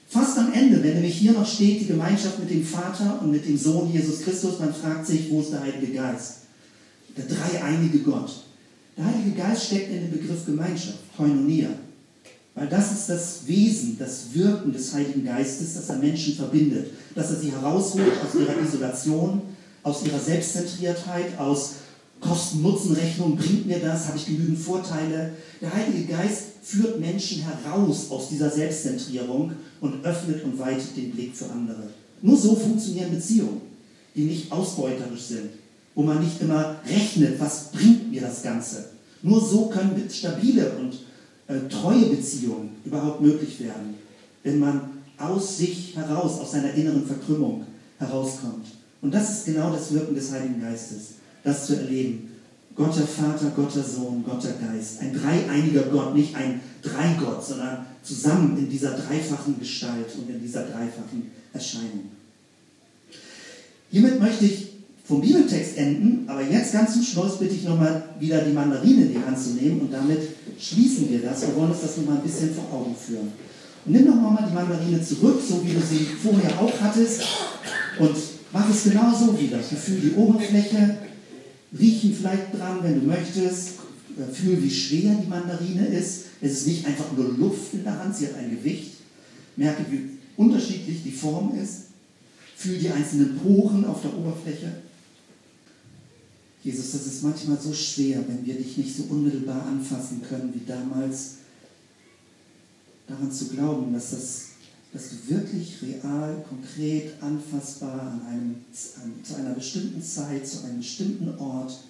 fast 0.08 0.38
am 0.38 0.54
Ende, 0.54 0.84
wenn 0.84 0.96
nämlich 0.96 1.16
hier 1.16 1.34
noch 1.34 1.48
steht, 1.48 1.82
die 1.82 1.88
Gemeinschaft 1.88 2.40
mit 2.40 2.50
dem 2.50 2.64
Vater 2.64 3.20
und 3.22 3.32
mit 3.32 3.46
dem 3.46 3.58
Sohn 3.58 3.92
Jesus 3.92 4.22
Christus. 4.22 4.60
Man 4.60 4.74
fragt 4.74 5.06
sich, 5.06 5.30
wo 5.30 5.42
ist 5.42 5.52
der 5.52 5.62
Heilige 5.62 5.94
Geist? 5.94 6.40
Der 7.16 7.26
dreieinige 7.26 8.00
Gott. 8.00 8.44
Der 8.98 9.06
Heilige 9.06 9.32
Geist 9.32 9.66
steckt 9.66 9.92
in 9.92 10.02
den 10.02 10.12
Begriff 10.12 10.46
Gemeinschaft, 10.46 10.98
Koinonia. 11.16 11.70
Weil 12.56 12.68
das 12.68 12.92
ist 12.92 13.10
das 13.10 13.40
Wesen, 13.46 13.98
das 14.00 14.34
Wirken 14.34 14.74
des 14.74 14.92
Heiligen 14.94 15.24
Geistes, 15.24 15.76
dass 15.76 15.90
er 15.90 15.98
Menschen 15.98 16.34
verbindet, 16.36 16.88
dass 17.14 17.30
er 17.30 17.40
sie 17.40 17.52
herausholt 17.52 18.14
aus 18.26 18.34
ihrer 18.34 18.60
Isolation, 18.60 19.42
aus 19.84 20.04
ihrer 20.04 20.20
Selbstzentriertheit, 20.20 21.38
aus 21.38 21.74
Kosten-Nutzen-Rechnung, 22.20 23.36
bringt 23.36 23.68
mir 23.68 23.80
das, 23.80 24.08
habe 24.08 24.18
ich 24.18 24.26
genügend 24.26 24.60
Vorteile? 24.60 25.34
Der 25.62 25.74
Heilige 25.74 26.14
Geist 26.14 26.44
führt 26.64 27.00
Menschen 27.00 27.44
heraus 27.44 28.10
aus 28.10 28.30
dieser 28.30 28.50
Selbstzentrierung 28.50 29.52
und 29.82 30.06
öffnet 30.06 30.44
und 30.44 30.58
weitet 30.60 30.98
den 30.98 31.12
Blick 31.12 31.36
für 31.36 31.50
andere. 31.50 31.90
Nur 32.22 32.38
so 32.38 32.56
funktionieren 32.56 33.12
Beziehungen, 33.12 33.62
die 34.16 34.24
nicht 34.24 34.52
ausbeuterisch 34.52 35.22
sind, 35.22 35.50
wo 35.96 36.04
man 36.04 36.24
nicht 36.24 36.42
immer 36.42 36.76
rechnet, 36.88 37.40
was 37.40 37.72
bringt 37.72 38.12
mir 38.12 38.22
das 38.22 38.42
Ganze. 38.42 38.90
Nur 39.22 39.42
so 39.42 39.68
können 39.68 40.10
stabile 40.12 40.72
und 40.80 40.94
äh, 41.48 41.68
treue 41.70 42.06
Beziehungen 42.08 42.72
überhaupt 42.84 43.22
möglich 43.22 43.60
werden, 43.60 43.96
wenn 44.44 44.60
man 44.60 44.82
aus 45.18 45.58
sich 45.58 45.96
heraus, 45.96 46.40
aus 46.40 46.52
seiner 46.52 46.74
inneren 46.74 47.06
Verkrümmung 47.06 47.66
herauskommt. 47.98 48.68
Und 49.02 49.14
das 49.14 49.30
ist 49.30 49.46
genau 49.46 49.72
das 49.72 49.92
Wirken 49.94 50.16
des 50.16 50.32
Heiligen 50.32 50.62
Geistes, 50.62 51.16
das 51.48 51.66
zu 51.66 51.76
erleben. 51.76 52.32
Gott 52.76 52.96
der 52.96 53.08
Vater, 53.08 53.52
Gott 53.56 53.76
der 53.76 53.84
Sohn, 53.84 54.24
Gott 54.24 54.44
der 54.44 54.54
Geist. 54.54 55.00
Ein 55.02 55.14
dreieiniger 55.14 55.84
Gott, 55.84 56.14
nicht 56.16 56.36
ein 56.36 56.60
Dreigott, 56.84 57.44
sondern 57.44 57.88
zusammen 58.04 58.56
in 58.58 58.70
dieser 58.70 58.92
dreifachen 58.92 59.58
Gestalt 59.60 60.14
und 60.16 60.30
in 60.30 60.40
dieser 60.40 60.62
dreifachen 60.62 61.32
Erscheinung. 61.54 62.12
Hiermit 63.90 64.20
möchte 64.20 64.46
ich 64.46 64.68
vom 65.06 65.22
Bibeltext 65.22 65.78
enden, 65.78 66.30
aber 66.30 66.42
jetzt 66.42 66.74
ganz 66.74 66.94
zum 66.94 67.02
Schluss 67.02 67.40
bitte 67.40 67.56
ich 67.56 67.64
nochmal 67.64 68.04
wieder 68.20 68.42
die 68.42 68.52
Mandarine 68.52 69.06
in 69.06 69.14
die 69.14 69.26
Hand 69.26 69.40
zu 69.40 69.52
nehmen 69.52 69.82
und 69.82 69.94
damit 69.94 70.20
schließen 70.60 71.10
wir 71.10 71.22
das. 71.22 71.42
Wir 71.42 71.56
wollen 71.56 71.72
uns 71.72 71.82
das 71.82 71.98
nochmal 71.98 72.18
ein 72.18 72.24
bisschen 72.24 72.54
vor 72.54 72.66
Augen 72.72 72.96
führen. 72.96 73.32
Und 73.86 73.92
nimm 73.94 74.06
doch 74.06 74.16
mal 74.16 74.46
die 74.48 74.54
Mandarine 74.54 75.02
zurück, 75.02 75.40
so 75.48 75.66
wie 75.66 75.74
du 75.74 75.80
sie 75.80 76.06
vorher 76.22 76.60
auch 76.60 76.74
hattest 76.82 77.22
und 78.00 78.16
mach 78.52 78.70
es 78.70 78.84
genauso 78.84 79.40
wieder. 79.40 79.60
Fühl 79.60 80.00
die 80.02 80.14
Oberfläche, 80.14 80.98
riechen 81.78 82.14
vielleicht 82.14 82.54
dran, 82.54 82.80
wenn 82.84 83.02
du 83.02 83.08
möchtest, 83.08 83.72
fühl, 84.34 84.62
wie 84.62 84.72
schwer 84.72 85.16
die 85.16 85.28
Mandarine 85.28 85.88
ist. 85.88 86.26
Es 86.42 86.52
ist 86.54 86.68
nicht 86.68 86.86
einfach 86.86 87.12
nur 87.16 87.38
Luft 87.38 87.74
in 87.74 87.84
der 87.84 88.00
Hand, 88.00 88.16
sie 88.16 88.28
hat 88.28 88.36
ein 88.36 88.52
Gewicht. 88.52 88.94
Merke, 89.56 89.86
wie 89.90 90.18
unterschiedlich 90.36 91.04
die 91.04 91.12
Form 91.12 91.58
ist. 91.58 91.88
Fühl 92.56 92.78
die 92.78 92.90
einzelnen 92.90 93.38
Poren 93.38 93.86
auf 93.86 94.02
der 94.02 94.18
Oberfläche. 94.18 94.72
Jesus, 96.64 96.92
das 96.92 97.06
ist 97.06 97.24
manchmal 97.24 97.60
so 97.62 97.74
schwer, 97.74 98.24
wenn 98.28 98.46
wir 98.46 98.56
dich 98.56 98.78
nicht 98.78 98.96
so 98.96 99.04
unmittelbar 99.04 99.66
anfassen 99.68 100.22
können 100.28 100.52
wie 100.54 100.66
damals, 100.66 101.36
daran 103.08 103.32
zu 103.32 103.48
glauben, 103.50 103.94
dass, 103.94 104.12
das, 104.12 104.46
dass 104.98 105.10
du 105.12 105.36
wirklich 105.36 105.78
real, 105.84 106.44
konkret, 106.50 107.22
anfassbar 107.22 108.02
an 108.02 108.22
einem, 108.26 108.56
an, 109.04 109.24
zu 109.24 109.36
einer 109.36 109.54
bestimmten 109.54 110.02
Zeit, 110.02 110.48
zu 110.48 110.64
einem 110.64 110.80
bestimmten 110.80 111.38
Ort 111.38 111.84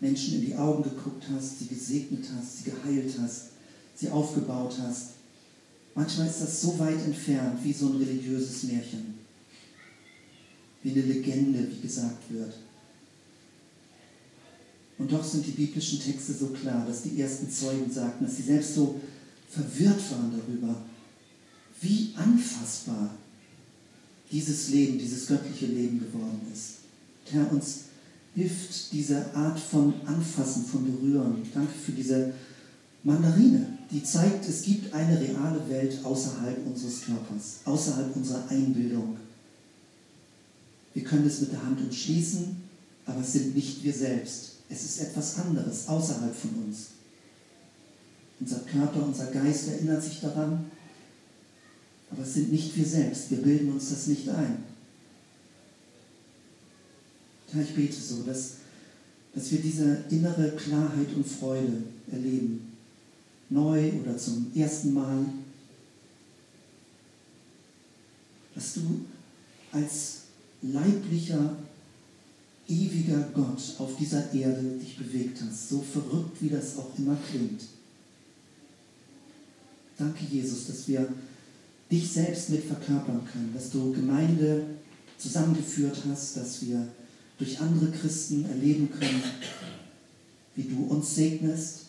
Menschen 0.00 0.36
in 0.36 0.46
die 0.46 0.54
Augen 0.54 0.82
geguckt 0.82 1.24
hast, 1.34 1.58
sie 1.58 1.66
gesegnet 1.66 2.24
hast, 2.34 2.64
sie 2.64 2.70
geheilt 2.70 3.12
hast, 3.20 3.48
sie 3.94 4.08
aufgebaut 4.08 4.74
hast. 4.80 5.08
Manchmal 5.94 6.28
ist 6.28 6.40
das 6.40 6.62
so 6.62 6.78
weit 6.78 6.98
entfernt 7.04 7.62
wie 7.62 7.74
so 7.74 7.88
ein 7.90 7.96
religiöses 7.96 8.62
Märchen, 8.62 9.18
wie 10.82 10.92
eine 10.92 11.02
Legende, 11.02 11.68
wie 11.70 11.80
gesagt 11.82 12.22
wird. 12.30 12.54
Und 14.96 15.12
doch 15.12 15.22
sind 15.22 15.44
die 15.44 15.50
biblischen 15.50 16.00
Texte 16.00 16.32
so 16.32 16.46
klar, 16.46 16.86
dass 16.88 17.02
die 17.02 17.20
ersten 17.20 17.50
Zeugen 17.50 17.92
sagten, 17.92 18.24
dass 18.24 18.36
sie 18.36 18.44
selbst 18.44 18.74
so 18.74 18.98
verwirrt 19.50 20.00
waren 20.10 20.32
darüber, 20.40 20.86
wie 21.80 22.14
anfassbar 22.16 23.14
dieses 24.30 24.68
Leben, 24.70 24.98
dieses 24.98 25.26
göttliche 25.26 25.66
Leben 25.66 26.00
geworden 26.00 26.40
ist. 26.52 26.76
Herr, 27.30 27.50
uns 27.52 27.80
hilft 28.34 28.92
diese 28.92 29.34
Art 29.34 29.58
von 29.58 29.94
Anfassen, 30.04 30.64
von 30.64 30.84
Berühren. 30.84 31.42
Danke 31.54 31.72
für 31.72 31.92
diese 31.92 32.32
Mandarine, 33.02 33.66
die 33.90 34.02
zeigt, 34.02 34.48
es 34.48 34.62
gibt 34.62 34.92
eine 34.92 35.20
reale 35.20 35.68
Welt 35.68 36.04
außerhalb 36.04 36.66
unseres 36.66 37.02
Körpers, 37.02 37.60
außerhalb 37.64 38.14
unserer 38.16 38.48
Einbildung. 38.50 39.16
Wir 40.92 41.04
können 41.04 41.26
es 41.26 41.40
mit 41.40 41.52
der 41.52 41.62
Hand 41.64 41.80
umschließen, 41.80 42.56
aber 43.06 43.20
es 43.20 43.32
sind 43.32 43.54
nicht 43.54 43.84
wir 43.84 43.92
selbst. 43.92 44.56
Es 44.68 44.84
ist 44.84 45.00
etwas 45.00 45.38
anderes 45.38 45.86
außerhalb 45.86 46.34
von 46.34 46.50
uns. 46.66 46.86
Unser 48.40 48.58
Körper, 48.60 49.06
unser 49.06 49.26
Geist 49.26 49.68
erinnert 49.68 50.02
sich 50.02 50.20
daran, 50.20 50.66
aber 52.10 52.22
es 52.22 52.34
sind 52.34 52.52
nicht 52.52 52.76
wir 52.76 52.84
selbst. 52.84 53.30
Wir 53.30 53.38
bilden 53.38 53.72
uns 53.72 53.90
das 53.90 54.06
nicht 54.06 54.28
ein. 54.28 54.64
Ja, 57.52 57.60
ich 57.60 57.74
bete 57.74 58.00
so, 58.00 58.22
dass, 58.22 58.54
dass 59.34 59.50
wir 59.50 59.60
diese 59.60 60.04
innere 60.10 60.52
Klarheit 60.52 61.08
und 61.14 61.26
Freude 61.26 61.82
erleben. 62.10 62.72
Neu 63.48 63.92
oder 64.00 64.16
zum 64.16 64.50
ersten 64.54 64.92
Mal. 64.92 65.26
Dass 68.54 68.74
du 68.74 69.04
als 69.72 70.22
leiblicher 70.62 71.56
ewiger 72.68 73.28
Gott 73.32 73.62
auf 73.78 73.96
dieser 73.96 74.32
Erde 74.34 74.78
dich 74.80 74.96
bewegt 74.96 75.38
hast, 75.42 75.68
so 75.68 75.80
verrückt 75.80 76.36
wie 76.40 76.48
das 76.48 76.76
auch 76.78 76.90
immer 76.98 77.16
klingt. 77.30 77.62
Danke, 79.96 80.24
Jesus, 80.30 80.66
dass 80.66 80.88
wir 80.88 81.08
dich 81.90 82.10
selbst 82.10 82.50
mit 82.50 82.64
verkörpern 82.64 83.20
können, 83.30 83.52
dass 83.54 83.70
du 83.70 83.92
Gemeinde 83.92 84.64
zusammengeführt 85.18 85.96
hast, 86.08 86.36
dass 86.36 86.66
wir 86.66 86.88
durch 87.38 87.60
andere 87.60 87.90
Christen 87.90 88.44
erleben 88.46 88.90
können, 88.90 89.22
wie 90.54 90.64
du 90.64 90.84
uns 90.84 91.14
segnest 91.14 91.80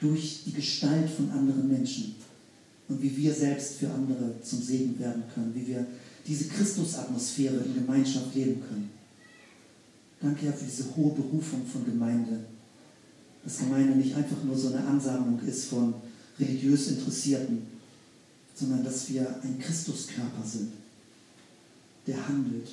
durch 0.00 0.42
die 0.44 0.52
Gestalt 0.52 1.08
von 1.10 1.30
anderen 1.30 1.68
Menschen 1.68 2.14
und 2.88 3.02
wie 3.02 3.16
wir 3.16 3.32
selbst 3.32 3.76
für 3.76 3.90
andere 3.90 4.34
zum 4.42 4.62
Segen 4.62 4.98
werden 4.98 5.22
können, 5.34 5.52
wie 5.54 5.66
wir 5.66 5.86
diese 6.26 6.48
Christusatmosphäre 6.48 7.56
in 7.56 7.74
Gemeinschaft 7.74 8.34
leben 8.34 8.60
können. 8.60 8.90
Danke, 10.20 10.46
Herr, 10.46 10.52
für 10.52 10.64
diese 10.64 10.94
hohe 10.96 11.14
Berufung 11.14 11.66
von 11.66 11.84
Gemeinde. 11.84 12.40
Dass 13.42 13.58
Gemeinde 13.58 13.96
nicht 13.96 14.14
einfach 14.14 14.42
nur 14.42 14.56
so 14.56 14.68
eine 14.68 14.86
Ansammlung 14.86 15.38
ist 15.46 15.66
von 15.66 15.94
religiös 16.38 16.88
Interessierten, 16.88 17.62
sondern 18.54 18.84
dass 18.84 19.08
wir 19.10 19.40
ein 19.42 19.58
Christuskörper 19.58 20.44
sind, 20.44 20.72
der 22.06 22.28
handelt, 22.28 22.68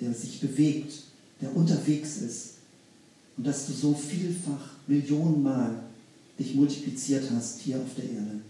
der 0.00 0.12
sich 0.14 0.40
bewegt, 0.40 0.94
der 1.40 1.54
unterwegs 1.54 2.18
ist. 2.18 2.48
Und 3.36 3.46
dass 3.46 3.66
du 3.66 3.72
so 3.72 3.94
vielfach, 3.94 4.72
Millionenmal 4.86 5.82
dich 6.38 6.54
multipliziert 6.54 7.30
hast 7.30 7.60
hier 7.60 7.76
auf 7.76 7.94
der 7.96 8.04
Erde. 8.04 8.40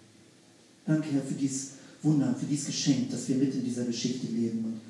Danke, 0.86 1.08
Herr, 1.12 1.22
für 1.22 1.34
dieses 1.34 1.72
Wunder, 2.02 2.34
für 2.38 2.46
dieses 2.46 2.66
Geschenk, 2.66 3.10
dass 3.10 3.28
wir 3.28 3.36
mit 3.36 3.54
in 3.54 3.64
dieser 3.64 3.84
Geschichte 3.84 4.26
leben. 4.26 4.64
Und 4.64 4.80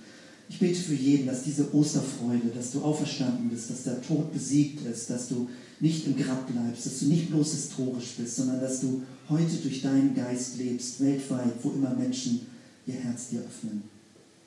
ich 0.52 0.58
bete 0.58 0.78
für 0.78 0.94
jeden, 0.94 1.26
dass 1.26 1.44
diese 1.44 1.74
Osterfreude, 1.74 2.48
dass 2.54 2.72
du 2.72 2.82
auferstanden 2.82 3.48
bist, 3.48 3.70
dass 3.70 3.84
der 3.84 4.02
Tod 4.02 4.32
besiegt 4.34 4.86
ist, 4.86 5.08
dass 5.08 5.28
du 5.28 5.48
nicht 5.80 6.06
im 6.06 6.14
Grab 6.14 6.46
bleibst, 6.46 6.84
dass 6.84 6.98
du 6.98 7.06
nicht 7.06 7.30
bloß 7.30 7.52
historisch 7.52 8.16
bist, 8.18 8.36
sondern 8.36 8.60
dass 8.60 8.80
du 8.80 9.02
heute 9.30 9.56
durch 9.56 9.80
deinen 9.80 10.14
Geist 10.14 10.58
lebst, 10.58 11.00
weltweit, 11.00 11.54
wo 11.62 11.70
immer 11.70 11.94
Menschen 11.94 12.42
ihr 12.86 12.94
Herz 12.94 13.30
dir 13.30 13.40
öffnen. 13.40 13.82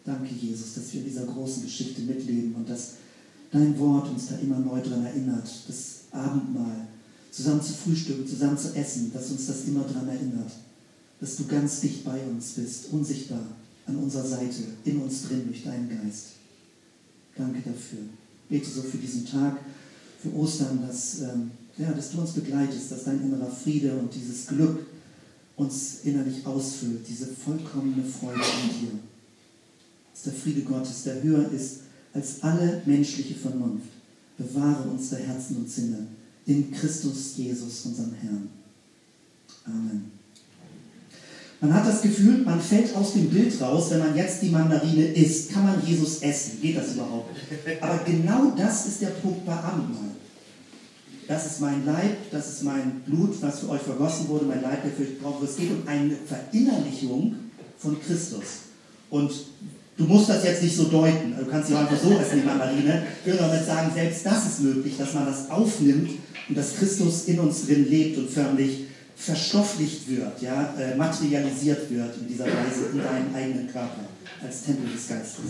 Danke, 0.04 0.30
Jesus, 0.40 0.76
dass 0.76 0.94
wir 0.94 1.02
in 1.02 1.08
dieser 1.08 1.26
großen 1.26 1.64
Geschichte 1.64 2.02
mitleben 2.02 2.54
und 2.54 2.70
dass 2.70 2.94
dein 3.52 3.78
Wort 3.80 4.08
uns 4.10 4.28
da 4.28 4.38
immer 4.38 4.60
neu 4.60 4.80
daran 4.82 5.08
erinnert, 5.08 5.50
das 5.68 6.02
Abendmahl, 6.12 6.88
zusammen 7.32 7.64
zu 7.64 7.74
frühstücken, 7.74 8.28
zusammen 8.28 8.58
zu 8.60 8.76
essen, 8.76 9.12
dass 9.12 9.32
uns 9.32 9.48
das 9.48 9.66
immer 9.66 9.82
daran 9.82 10.08
erinnert, 10.08 10.52
dass 11.20 11.36
du 11.36 11.46
ganz 11.48 11.82
dicht 11.82 12.06
bei 12.06 12.22
uns 12.28 12.52
bist, 12.52 12.92
unsichtbar 12.92 13.48
an 13.88 13.98
unserer 13.98 14.26
Seite, 14.26 14.64
in 14.84 15.02
uns 15.02 15.28
drin 15.28 15.44
durch 15.48 15.64
deinen 15.64 15.90
Geist. 15.90 16.28
Danke 17.38 17.60
dafür. 17.60 18.00
Bete 18.50 18.70
so 18.70 18.82
für 18.82 18.98
diesen 18.98 19.26
Tag, 19.26 19.58
für 20.22 20.34
Ostern, 20.36 20.82
dass, 20.88 21.22
ähm, 21.22 21.52
ja, 21.78 21.92
dass 21.92 22.12
du 22.12 22.22
uns 22.22 22.32
begleitest, 22.32 22.92
dass 22.92 23.04
dein 23.04 23.22
innerer 23.22 23.52
Friede 23.52 23.94
und 23.94 24.14
dieses 24.14 24.48
Glück 24.48 24.86
uns 25.56 26.00
innerlich 26.04 26.46
ausfüllt, 26.46 27.08
diese 27.08 27.28
vollkommene 27.28 28.04
Freude 28.04 28.42
in 28.64 28.80
dir. 28.80 29.00
Dass 30.14 30.24
der 30.24 30.34
Friede 30.34 30.62
Gottes, 30.62 31.04
der 31.04 31.22
höher 31.22 31.52
ist 31.52 31.82
als 32.14 32.42
alle 32.44 32.82
menschliche 32.86 33.36
Vernunft, 33.36 33.90
bewahre 34.38 34.90
unsere 34.90 35.22
Herzen 35.22 35.58
und 35.58 35.70
Sinne 35.70 36.08
in 36.46 36.72
Christus 36.72 37.38
Jesus, 37.38 37.86
unserem 37.86 38.14
Herrn. 38.14 38.50
Amen. 39.66 40.12
Man 41.66 41.74
hat 41.74 41.88
das 41.88 42.04
Gefühl, 42.04 42.44
man 42.44 42.62
fällt 42.62 42.96
aus 42.96 43.14
dem 43.14 43.28
Bild 43.28 43.60
raus, 43.60 43.88
wenn 43.90 44.00
man 44.00 44.16
jetzt 44.16 44.42
die 44.44 44.50
Mandarine 44.50 45.06
isst. 45.08 45.52
Kann 45.52 45.66
man 45.66 45.84
Jesus 45.84 46.22
essen? 46.22 46.62
Geht 46.62 46.78
das 46.78 46.94
überhaupt? 46.94 47.36
Aber 47.82 48.00
genau 48.06 48.54
das 48.56 48.86
ist 48.86 49.02
der 49.02 49.08
Punkt 49.08 49.46
bei 49.48 49.54
Abendmahl. 49.54 50.12
Das 51.28 51.48
ist 51.48 51.62
mein 51.62 51.84
Leib, 51.84 52.18
das 52.30 52.50
ist 52.50 52.64
mein 52.64 53.02
Blut, 53.08 53.42
was 53.42 53.62
für 53.62 53.70
euch 53.70 53.82
vergossen 53.82 54.28
wurde, 54.28 54.46
mein 54.46 54.62
Leib, 54.62 54.84
der 54.84 54.92
für 54.92 55.02
euch 55.02 55.20
braucht. 55.20 55.44
Es 55.44 55.56
geht 55.56 55.72
um 55.72 55.88
eine 55.88 56.16
Verinnerlichung 56.16 57.36
von 57.80 58.00
Christus. 58.00 58.44
Und 59.10 59.32
Du 59.98 60.04
musst 60.04 60.28
das 60.28 60.44
jetzt 60.44 60.62
nicht 60.62 60.76
so 60.76 60.84
deuten. 60.84 61.34
Du 61.40 61.46
kannst 61.46 61.72
auch 61.72 61.80
einfach 61.80 61.98
so 61.98 62.12
essen, 62.20 62.42
die 62.42 62.46
Mandarine. 62.46 63.04
Ich 63.22 63.32
will 63.32 63.38
damit 63.40 63.66
sagen, 63.66 63.90
selbst 63.96 64.26
das 64.26 64.46
ist 64.46 64.62
möglich, 64.62 64.96
dass 64.98 65.14
man 65.14 65.26
das 65.26 65.50
aufnimmt 65.50 66.10
und 66.50 66.58
dass 66.58 66.76
Christus 66.76 67.26
in 67.30 67.40
uns 67.40 67.66
drin 67.66 67.90
lebt 67.90 68.18
und 68.18 68.30
förmlich 68.30 68.88
verstofflicht 69.16 70.10
wird, 70.10 70.42
ja, 70.42 70.74
äh, 70.78 70.96
materialisiert 70.96 71.90
wird 71.90 72.18
in 72.20 72.28
dieser 72.28 72.46
Weise 72.46 72.92
in 72.92 73.00
deinem 73.00 73.34
eigenen 73.34 73.68
Körper 73.68 74.06
als 74.44 74.64
Tempel 74.64 74.92
des 74.92 75.08
Geistes. 75.08 75.46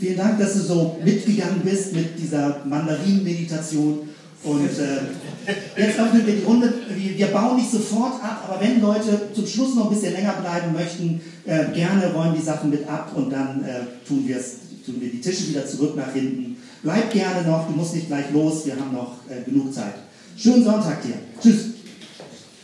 Vielen 0.00 0.16
Dank, 0.16 0.38
dass 0.38 0.54
du 0.54 0.60
so 0.60 0.96
mitgegangen 1.04 1.60
bist 1.62 1.92
mit 1.92 2.18
dieser 2.18 2.62
Mandarinen-Meditation. 2.64 4.08
Und 4.44 4.70
äh, 4.70 5.80
jetzt 5.80 6.00
öffnen 6.00 6.26
wir 6.26 6.34
die 6.34 6.42
Runde. 6.42 6.72
Wir, 6.96 7.16
wir, 7.16 7.26
bauen 7.28 7.56
nicht 7.56 7.70
sofort 7.70 8.14
ab, 8.24 8.48
aber 8.48 8.60
wenn 8.60 8.80
Leute 8.80 9.28
zum 9.32 9.46
Schluss 9.46 9.76
noch 9.76 9.88
ein 9.88 9.94
bisschen 9.94 10.14
länger 10.14 10.32
bleiben 10.32 10.72
möchten, 10.72 11.20
äh, 11.44 11.66
gerne 11.72 12.12
räumen 12.12 12.34
die 12.36 12.42
Sachen 12.42 12.70
mit 12.70 12.88
ab 12.88 13.12
und 13.14 13.30
dann 13.30 13.62
äh, 13.62 14.06
tun, 14.06 14.26
tun 14.84 14.96
wir 15.00 15.10
die 15.10 15.20
Tische 15.20 15.48
wieder 15.50 15.64
zurück 15.64 15.94
nach 15.96 16.12
hinten. 16.12 16.56
Bleib 16.82 17.12
gerne 17.12 17.46
noch, 17.46 17.68
du 17.68 17.74
musst 17.74 17.94
nicht 17.94 18.08
gleich 18.08 18.32
los, 18.32 18.66
wir 18.66 18.74
haben 18.74 18.92
noch 18.92 19.18
äh, 19.30 19.48
genug 19.48 19.72
Zeit. 19.72 19.94
Schönen 20.36 20.64
Sonntag 20.64 21.02
dir. 21.02 21.14
Tschüss. 21.40 21.71